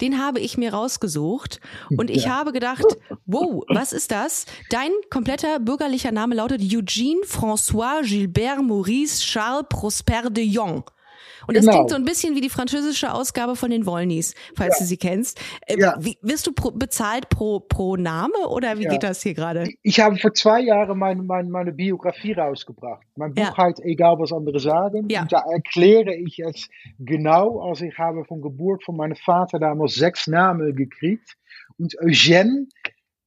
den 0.00 0.18
habe 0.22 0.40
ich 0.40 0.58
mir 0.58 0.72
rausgesucht 0.74 1.60
und 1.96 2.10
ich 2.10 2.24
Ja. 2.24 2.30
habe 2.38 2.52
gedacht, 2.52 2.84
wow, 3.26 3.62
was 3.68 3.92
ist 3.92 4.10
das? 4.10 4.46
Dein 4.70 4.90
kompletter 5.10 5.60
bürgerlicher 5.60 6.10
Name 6.12 6.34
lautet 6.34 6.60
Eugene 6.62 7.20
François 7.24 8.02
Gilbert 8.02 8.62
Maurice 8.62 9.20
Charles 9.22 9.66
Prosper 9.68 10.30
de 10.30 10.44
Jong. 10.44 10.84
Und 11.46 11.56
das 11.56 11.64
Genau. 11.64 11.76
klingt 11.78 11.90
so 11.90 11.96
ein 11.96 12.04
bisschen 12.04 12.34
wie 12.34 12.40
die 12.40 12.50
französische 12.50 13.12
Ausgabe 13.12 13.56
von 13.56 13.70
den 13.70 13.86
Wollnies, 13.86 14.34
falls 14.56 14.78
du 14.78 14.84
sie 14.84 14.96
kennst. 14.96 15.40
Äh, 15.66 15.78
Ja. 15.78 15.96
wie, 15.98 16.18
wirst 16.22 16.46
du 16.46 16.52
pro, 16.52 16.70
bezahlt 16.70 17.28
pro, 17.28 17.60
pro 17.60 17.96
Name 17.96 18.34
oder 18.48 18.78
wie 18.78 18.84
Ja. 18.84 18.90
geht 18.90 19.02
das 19.02 19.22
hier 19.22 19.34
gerade? 19.34 19.68
Ich 19.82 20.00
habe 20.00 20.16
vor 20.16 20.32
zwei 20.34 20.60
Jahren 20.60 20.98
meine, 20.98 21.22
meine, 21.22 21.48
meine 21.48 21.72
Biografie 21.72 22.32
rausgebracht. 22.32 23.02
Mein 23.16 23.34
Buch 23.34 23.42
Ja. 23.42 23.56
heißt 23.56 23.80
Egal 23.84 24.18
was 24.18 24.32
andere 24.32 24.60
sagen. 24.60 25.08
Ja. 25.10 25.22
Und 25.22 25.32
da 25.32 25.42
erkläre 25.52 26.14
ich 26.14 26.38
es 26.38 26.68
genau. 26.98 27.60
Also 27.60 27.84
ich 27.84 27.98
habe 27.98 28.24
von 28.24 28.40
Geburt 28.42 28.84
von 28.84 28.96
meinem 28.96 29.16
Vater 29.16 29.58
damals 29.58 29.94
sechs 29.94 30.26
Namen 30.26 30.74
gekriegt. 30.76 31.36
Und 31.78 31.94
Eugène, 32.00 32.66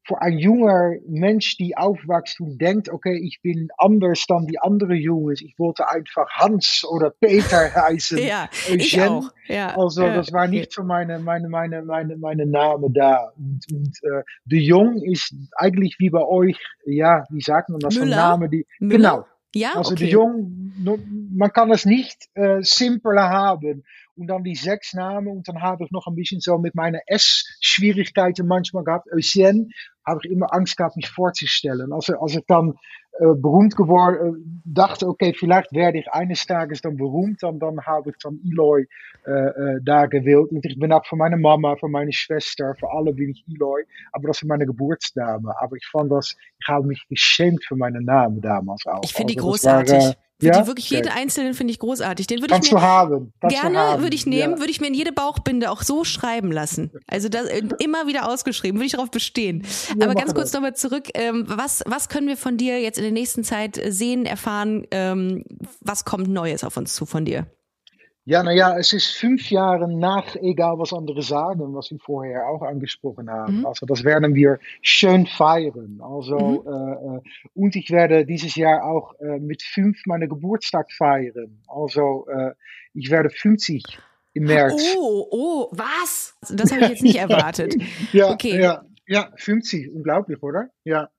für 0.06 0.22
ein 0.22 0.38
junger 0.38 0.94
Mensch, 1.08 1.58
die 1.58 1.76
aufwächst 1.76 2.40
und 2.40 2.60
denkt, 2.60 2.90
okay, 2.90 3.20
ich 3.24 3.42
bin 3.42 3.70
anders 3.78 4.26
dan 4.28 4.46
die 4.46 4.60
anderen 4.60 4.98
Jungs. 4.98 5.42
Ich 5.42 5.58
wollte 5.58 5.88
einfach 5.88 6.30
Hans 6.30 6.86
oder 6.90 7.10
Peter 7.10 7.74
heißen. 7.76 8.20
Ja, 8.20 8.48
ich 8.68 8.96
Eugène. 8.96 9.10
auch. 9.10 9.32
Ja. 9.48 9.76
Also 9.76 10.04
ja. 10.04 10.16
das 10.16 10.32
war 10.32 10.48
nicht 10.48 10.74
für 10.74 10.84
meine, 10.84 11.20
meine, 11.20 11.50
meine, 11.50 11.82
meine, 11.84 12.18
meine 12.18 12.46
Name 12.46 12.88
da. 12.92 13.32
Und, 13.38 13.62
und 13.72 13.98
äh, 14.04 14.24
de 14.46 14.60
Jong 14.60 15.02
ist 15.02 15.34
eigentlich 15.58 15.96
wie 16.00 16.10
bei 16.10 16.24
euch, 16.24 16.58
ja, 16.86 17.24
wie 17.30 17.42
sagt 17.42 17.70
man 17.70 17.80
das, 17.80 17.96
ein 17.96 18.04
Müller? 18.04 18.16
Name, 18.16 18.50
die, 18.50 18.66
Müller? 18.80 18.98
genau, 18.98 19.26
Ja, 19.56 19.74
Also 19.76 19.94
okay. 19.94 20.06
de 20.06 20.14
Jong, 20.14 20.74
man 21.34 21.52
kann 21.54 21.72
es 21.72 21.86
nicht 21.86 22.28
äh, 22.34 22.62
simpler 22.62 23.30
haben. 23.30 23.84
Und 24.18 24.28
dann 24.28 24.44
die 24.44 24.56
sechs 24.56 24.94
Namen 24.94 25.28
und 25.28 25.48
dann 25.48 25.62
habe 25.62 25.84
ich 25.84 25.92
noch 25.92 26.08
ein 26.08 26.16
bisschen 26.16 26.40
so 26.40 26.58
mit 26.58 26.74
meinen 26.74 27.02
S-Schwierigkeiten 27.06 28.48
manchmal 28.48 28.86
gehabt. 28.86 29.08
Eugène 29.12 29.68
habe 30.06 30.22
ich 30.24 30.32
immer 30.32 30.54
Angst 30.54 30.78
gehabt, 30.78 30.96
mich 30.96 31.10
vorzustellen. 31.10 31.92
Als 31.92 32.10
ich 32.10 32.46
dann 32.48 32.70
äh, 32.72 32.74
berühmt 33.20 33.76
geworden, 33.76 34.36
äh, 34.36 34.60
dachte, 34.66 35.08
okay, 35.08 35.34
vielleicht 35.34 35.72
werde 35.74 36.00
ich 36.00 36.12
eines 36.12 36.46
Tages 36.46 36.82
dann 36.82 36.98
berühmt, 36.98 37.42
dann, 37.42 37.60
dann 37.60 37.80
habe 37.86 38.10
ich 38.10 38.16
dann 38.22 38.40
Eloy 38.46 38.88
äh, 39.26 39.32
äh, 39.32 39.80
da 39.84 40.06
gewählt. 40.06 40.52
Und 40.52 40.66
ich 40.66 40.78
bin 40.78 40.92
auch 40.92 41.06
für 41.06 41.16
meine 41.16 41.38
Mama, 41.38 41.76
für 41.76 41.88
meine 41.88 42.12
Schwester, 42.12 42.76
für 42.76 42.92
alle 42.92 43.14
bin 43.14 43.30
ich 43.30 43.46
Eloy. 43.48 43.84
Aber 44.12 44.28
das 44.28 44.42
ist 44.42 44.48
meine 44.48 44.66
Geburtsname. 44.66 45.54
Aber 45.60 45.76
ich 45.76 45.86
fand 45.88 46.12
das, 46.12 46.36
ich 46.60 46.68
habe 46.68 46.88
mich 46.88 47.06
geschämt 47.10 47.64
für 47.64 47.76
meine 47.76 48.02
Namen 48.02 48.42
damals 48.42 48.86
auch. 48.86 49.02
Ich 49.04 49.14
finde 49.14 49.34
die 49.34 49.40
Also 49.40 49.52
das 49.52 49.66
war, 49.66 49.84
großartig. 49.84 50.18
Ja? 50.42 50.60
die 50.62 50.68
wirklich 50.68 50.88
Okay. 50.88 50.96
jeden 50.96 51.10
einzelnen 51.10 51.54
finde 51.54 51.72
ich 51.72 51.80
großartig. 51.80 52.28
Den 52.28 52.42
würde 52.42 52.56
ich 52.62 52.72
mir 52.72 52.82
haben. 52.82 53.34
Kannst 53.42 53.62
gerne 53.62 54.02
würde 54.02 54.16
ich 54.16 54.26
nehmen, 54.26 54.54
Ja. 54.54 54.60
würde 54.60 54.72
ich 54.72 54.82
mir 54.82 54.88
in 54.88 54.94
jede 54.94 55.12
Bauchbinde 55.12 55.72
auch 55.72 55.82
so 55.82 56.04
schreiben 56.04 56.52
lassen. 56.52 56.92
Also 57.08 57.30
das 57.30 57.46
äh, 57.48 57.62
immer 57.80 58.08
wieder 58.08 58.28
ausgeschrieben, 58.30 58.80
würde 58.80 58.88
ich 58.88 58.92
darauf 58.94 59.12
bestehen. 59.12 59.66
Aber 59.94 60.08
mach 60.08 60.16
ganz 60.16 60.34
kurz 60.34 60.52
nochmal 60.54 60.76
zurück. 60.76 61.10
Ähm, 61.14 61.46
was 61.48 61.84
was 61.86 62.10
können 62.10 62.28
wir 62.28 62.38
von 62.38 62.58
dir 62.58 62.82
jetzt 62.82 62.98
in 62.98 63.04
der 63.04 63.14
nächsten 63.14 63.44
Zeit 63.44 63.80
sehen, 63.90 64.26
erfahren? 64.26 64.86
Ähm, 64.92 65.44
was 65.82 66.06
kommt 66.06 66.28
Neues 66.28 66.64
auf 66.64 66.78
uns 66.78 66.94
zu 66.96 67.06
von 67.06 67.26
dir? 67.26 67.48
Ja, 68.28 68.42
naja, 68.42 68.76
es 68.76 68.92
ist 68.92 69.12
fünf 69.12 69.52
Jahre 69.52 69.88
nach 69.88 70.36
Egal 70.36 70.80
was 70.80 70.94
andere 70.94 71.22
sagen, 71.22 71.76
was 71.76 71.92
wir 71.92 72.00
vorher 72.00 72.48
auch 72.48 72.64
angesprochen 72.64 73.30
haben. 73.30 73.60
Mhm. 73.60 73.66
Also 73.68 73.86
das 73.86 74.04
werden 74.04 74.34
wir 74.34 74.58
schön 74.82 75.28
feiern. 75.28 76.00
Also, 76.02 76.66
äh, 76.66 77.18
äh, 77.18 77.22
und 77.54 77.76
ich 77.76 77.92
werde 77.92 78.26
dieses 78.26 78.56
Jahr 78.56 78.84
auch 78.84 79.14
äh, 79.20 79.40
mit 79.40 79.62
fünf 79.62 80.02
meine 80.08 80.28
Geburtstag 80.28 80.92
feiern. 80.92 81.62
Also 81.68 82.26
äh, 82.28 82.54
ich 82.96 83.12
werde 83.12 83.30
50 83.30 83.84
im 84.34 84.46
März. 84.46 84.96
Oh, 84.98 85.28
oh, 85.30 85.68
was? 85.72 86.36
Das 86.50 86.72
habe 86.72 86.86
ich 86.86 86.90
jetzt 86.90 87.04
nicht 87.04 87.18
erwartet. 87.18 87.76
ja, 88.12 88.32
okay. 88.32 88.60
ja, 88.60 88.84
ja, 89.08 89.32
50, 89.36 89.92
unglaublich, 89.94 90.42
oder? 90.42 90.70
Ja, 90.84 91.10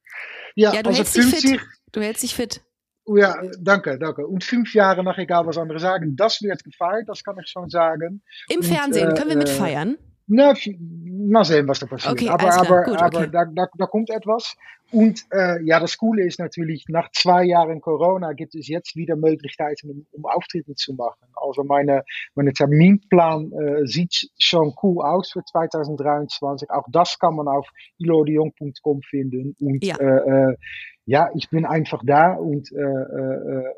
ja, 0.57 0.74
Ja, 0.74 0.82
du 0.82 0.88
also 0.88 0.98
hältst 0.98 1.16
dich 1.16 1.22
50. 1.22 1.50
fit. 1.50 1.61
Du 1.92 2.00
hältst 2.00 2.22
dich 2.24 2.34
fit. 2.34 2.62
Oh 3.09 3.16
ja, 3.16 3.40
danke, 3.61 3.98
danke. 3.98 4.26
Und 4.26 4.42
fünf 4.42 4.74
Jahre 4.74 5.04
nach 5.04 5.16
Egal 5.16 5.46
was 5.46 5.57
andere 5.57 5.78
sagen, 5.78 6.16
das 6.16 6.42
wird 6.42 6.64
gefeiert, 6.64 7.09
das 7.09 7.22
kann 7.22 7.36
ich 7.40 7.48
schon 7.48 7.70
sagen. 7.70 8.20
Im 8.48 8.59
Und, 8.59 8.66
Fernsehen 8.66 9.12
äh, 9.12 9.14
können 9.14 9.30
wir 9.30 9.36
äh, 9.36 9.38
mitfeiern. 9.38 9.96
Na, 10.29 10.55
mal 10.79 11.45
sehen, 11.45 11.68
was 11.68 11.79
da 11.79 11.87
passiert. 11.87 12.14
Okay, 12.14 12.29
aber 12.29 12.53
aber, 12.53 12.83
Gut, 12.83 13.01
aber 13.01 13.18
okay. 13.20 13.31
da, 13.33 13.45
da, 13.45 13.66
da 13.77 13.87
kommt 13.87 14.11
etwas. 14.11 14.57
Und 14.93 15.24
äh, 15.33 15.62
ja, 15.64 15.81
das 15.81 15.99
Coole 15.99 16.24
ist 16.24 16.39
natürlich, 16.39 16.85
nach 16.89 17.11
zwei 17.12 17.45
Jahren 17.45 17.81
Corona 17.81 18.33
gibt 18.33 18.55
es 18.55 18.68
jetzt 18.68 18.95
wieder 18.95 19.16
Möglichkeiten, 19.16 19.91
um, 19.91 20.07
um 20.12 20.24
Auftritte 20.27 20.74
zu 20.74 20.95
machen. 20.95 21.27
Also 21.35 21.64
meine, 21.64 22.05
meine 22.35 22.53
Terminplan 22.53 23.53
äh, 23.53 23.87
sieht 23.87 24.31
schon 24.39 24.74
cool 24.83 25.05
aus 25.05 25.33
für 25.33 25.45
2023. 25.45 26.70
Auch 26.70 26.87
das 26.91 27.18
kann 27.18 27.35
man 27.35 27.49
auf 27.49 27.68
ilodion.com 27.99 29.03
finden. 29.03 29.57
Und 29.61 29.85
Ja. 29.85 29.97
äh, 29.97 30.51
äh, 30.51 30.57
ja, 31.05 31.31
ich 31.35 31.51
bin 31.51 31.64
einfach 31.64 32.03
da 32.05 32.35
und 32.35 32.70
äh, 32.72 32.81
äh, 32.81 33.64
äh, 33.64 33.72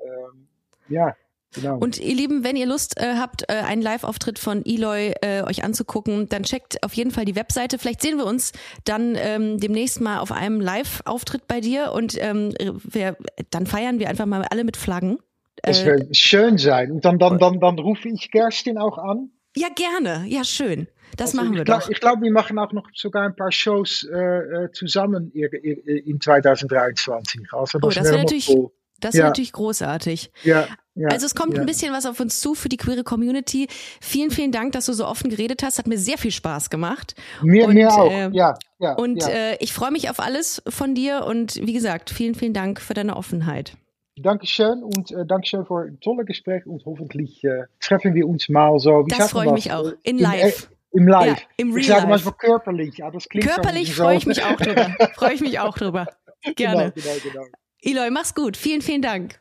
ja, 0.89 1.15
genau. 1.55 1.79
Und 1.79 1.99
ihr 1.99 2.15
Lieben, 2.15 2.45
wenn 2.45 2.57
ihr 2.57 2.67
Lust 2.67 2.99
äh, 2.99 3.15
habt, 3.17 3.43
äh, 3.49 3.55
einen 3.55 3.83
Live-Auftritt 3.83 4.39
von 4.39 4.65
Eloy 4.65 5.13
äh, 5.23 5.43
euch 5.43 5.65
anzugucken, 5.65 6.29
dann 6.29 6.43
checkt 6.43 6.83
auf 6.83 6.93
jeden 6.95 7.11
Fall 7.11 7.25
die 7.25 7.37
Webseite. 7.37 7.79
Vielleicht 7.79 8.03
sehen 8.03 8.19
wir 8.19 8.27
uns 8.27 8.53
dann 8.85 9.15
ähm, 9.17 9.59
demnächst 9.59 10.01
mal 10.01 10.19
auf 10.19 10.33
einem 10.33 10.61
Live-Auftritt 10.61 11.47
bei 11.49 11.61
dir 11.61 11.93
und 11.93 12.17
ähm, 12.21 12.53
wir, 12.85 13.17
dann 13.51 13.67
feiern 13.67 13.99
wir 13.99 14.09
einfach 14.09 14.27
mal 14.27 14.45
alle 14.51 14.65
mit 14.65 14.77
Flaggen. 14.77 15.19
das 15.63 15.83
Äh, 15.83 15.87
wird 15.87 16.17
schön 16.17 16.59
sein. 16.59 16.93
Und 16.93 17.05
dann, 17.05 17.19
dann, 17.19 17.39
dann, 17.39 17.61
dann 17.61 17.79
rufe 17.79 18.09
ich 18.09 18.31
Kerstin 18.31 18.79
auch 18.79 18.99
an. 18.99 19.31
ja, 19.57 19.69
gerne. 19.75 20.25
Ja, 20.29 20.45
schön. 20.45 20.89
Das 21.17 21.31
Also 21.31 21.43
machen 21.43 21.57
wir 21.57 21.65
glaub, 21.65 21.81
doch. 21.81 21.89
Ich 21.91 22.01
glaube, 22.01 22.23
wir 22.23 22.31
machen 22.31 22.59
auch 22.59 22.71
noch 22.73 22.87
sogar 22.95 23.25
ein 23.25 23.35
paar 23.35 23.51
Shows 23.51 24.07
äh, 24.13 24.17
äh, 24.19 24.71
zusammen 24.73 25.33
in 25.33 26.21
2023. 26.21 27.41
Also 27.53 27.79
Oh, 27.83 27.87
das, 27.87 27.95
das 27.97 28.05
wäre 28.05 28.19
natürlich, 28.19 28.49
cool. 28.51 28.71
das 29.01 29.15
wäre 29.15 29.23
Ja. 29.25 29.29
natürlich 29.29 29.53
großartig. 29.53 30.31
Ja, 30.45 30.69
ja, 30.99 31.09
Also 31.09 31.27
es 31.27 31.35
kommt 31.35 31.55
ja. 31.55 31.61
ein 31.61 31.67
bisschen 31.67 31.93
was 31.93 32.07
auf 32.07 32.19
uns 32.19 32.41
zu 32.41 32.55
für 32.55 32.69
die 32.69 32.77
queere 32.77 33.05
Community. 33.05 33.69
Vielen, 34.01 34.31
vielen 34.31 34.51
Dank, 34.53 34.73
dass 34.73 34.87
du 34.87 34.93
so 34.93 35.07
offen 35.07 35.31
geredet 35.31 35.63
hast. 35.63 35.79
Hat 35.79 35.87
mir 35.87 35.99
sehr 35.99 36.19
viel 36.19 36.33
Spaß 36.33 36.71
gemacht. 36.71 37.15
Mir, 37.43 37.67
und, 37.67 37.75
mir 37.75 37.93
auch. 37.93 38.11
äh, 38.11 38.31
ja, 38.33 38.55
ja. 38.81 38.95
Und 38.95 39.23
ja. 39.23 39.29
äh, 39.29 39.57
ich 39.61 39.73
freue 39.73 39.93
mich 39.93 40.11
auf 40.11 40.19
alles 40.19 40.63
von 40.69 40.95
dir 40.95 41.25
und 41.25 41.57
wie 41.65 41.73
gesagt, 41.73 42.11
vielen, 42.11 42.35
vielen 42.35 42.53
Dank 42.53 42.81
für 42.81 42.95
deine 42.95 43.17
Offenheit. 43.17 43.77
Dankeschön 44.17 44.83
und 44.83 45.13
äh, 45.13 45.25
Dankeschön 45.25 45.65
für 45.65 45.87
ein 45.87 46.01
tolles 46.01 46.27
Gespräch 46.27 46.67
und 46.67 46.85
hoffentlich 46.85 47.45
äh, 47.45 47.65
treffen 47.81 48.15
wir 48.15 48.27
uns 48.27 48.49
mal 48.49 48.79
so. 48.79 49.07
Wie 49.07 49.17
Das 49.17 49.33
ich 49.33 49.53
mich 49.53 49.73
auch. 49.73 49.87
Äh, 49.87 49.95
In 50.03 50.19
Im, 50.19 50.23
live. 50.25 50.69
Im 50.91 51.07
Live. 51.07 51.47
Im 51.57 51.69
ich 51.69 51.75
Real 51.77 51.85
sage 51.85 52.01
Life. 52.01 52.09
manchmal 52.09 52.35
körperlich. 52.35 52.99
Ja, 52.99 53.11
das 53.11 53.29
klingt 53.29 53.47
Körperlich 53.47 53.95
freue 53.95 54.17
ich 54.17 54.27
mich 54.27 54.43
auch 54.43 54.57
drüber. 54.57 54.97
freue 55.15 55.35
ich 55.35 55.41
mich 55.41 55.61
auch 55.61 55.79
drüber. 55.79 56.07
Gerne. 56.57 56.93
Genau, 56.95 57.09
genau, 57.23 57.33
genau. 57.33 57.47
Eloy, 57.83 58.11
mach's 58.11 58.35
gut. 58.35 58.57
Vielen, 58.57 58.83
vielen 58.83 59.03
Dank. 59.03 59.41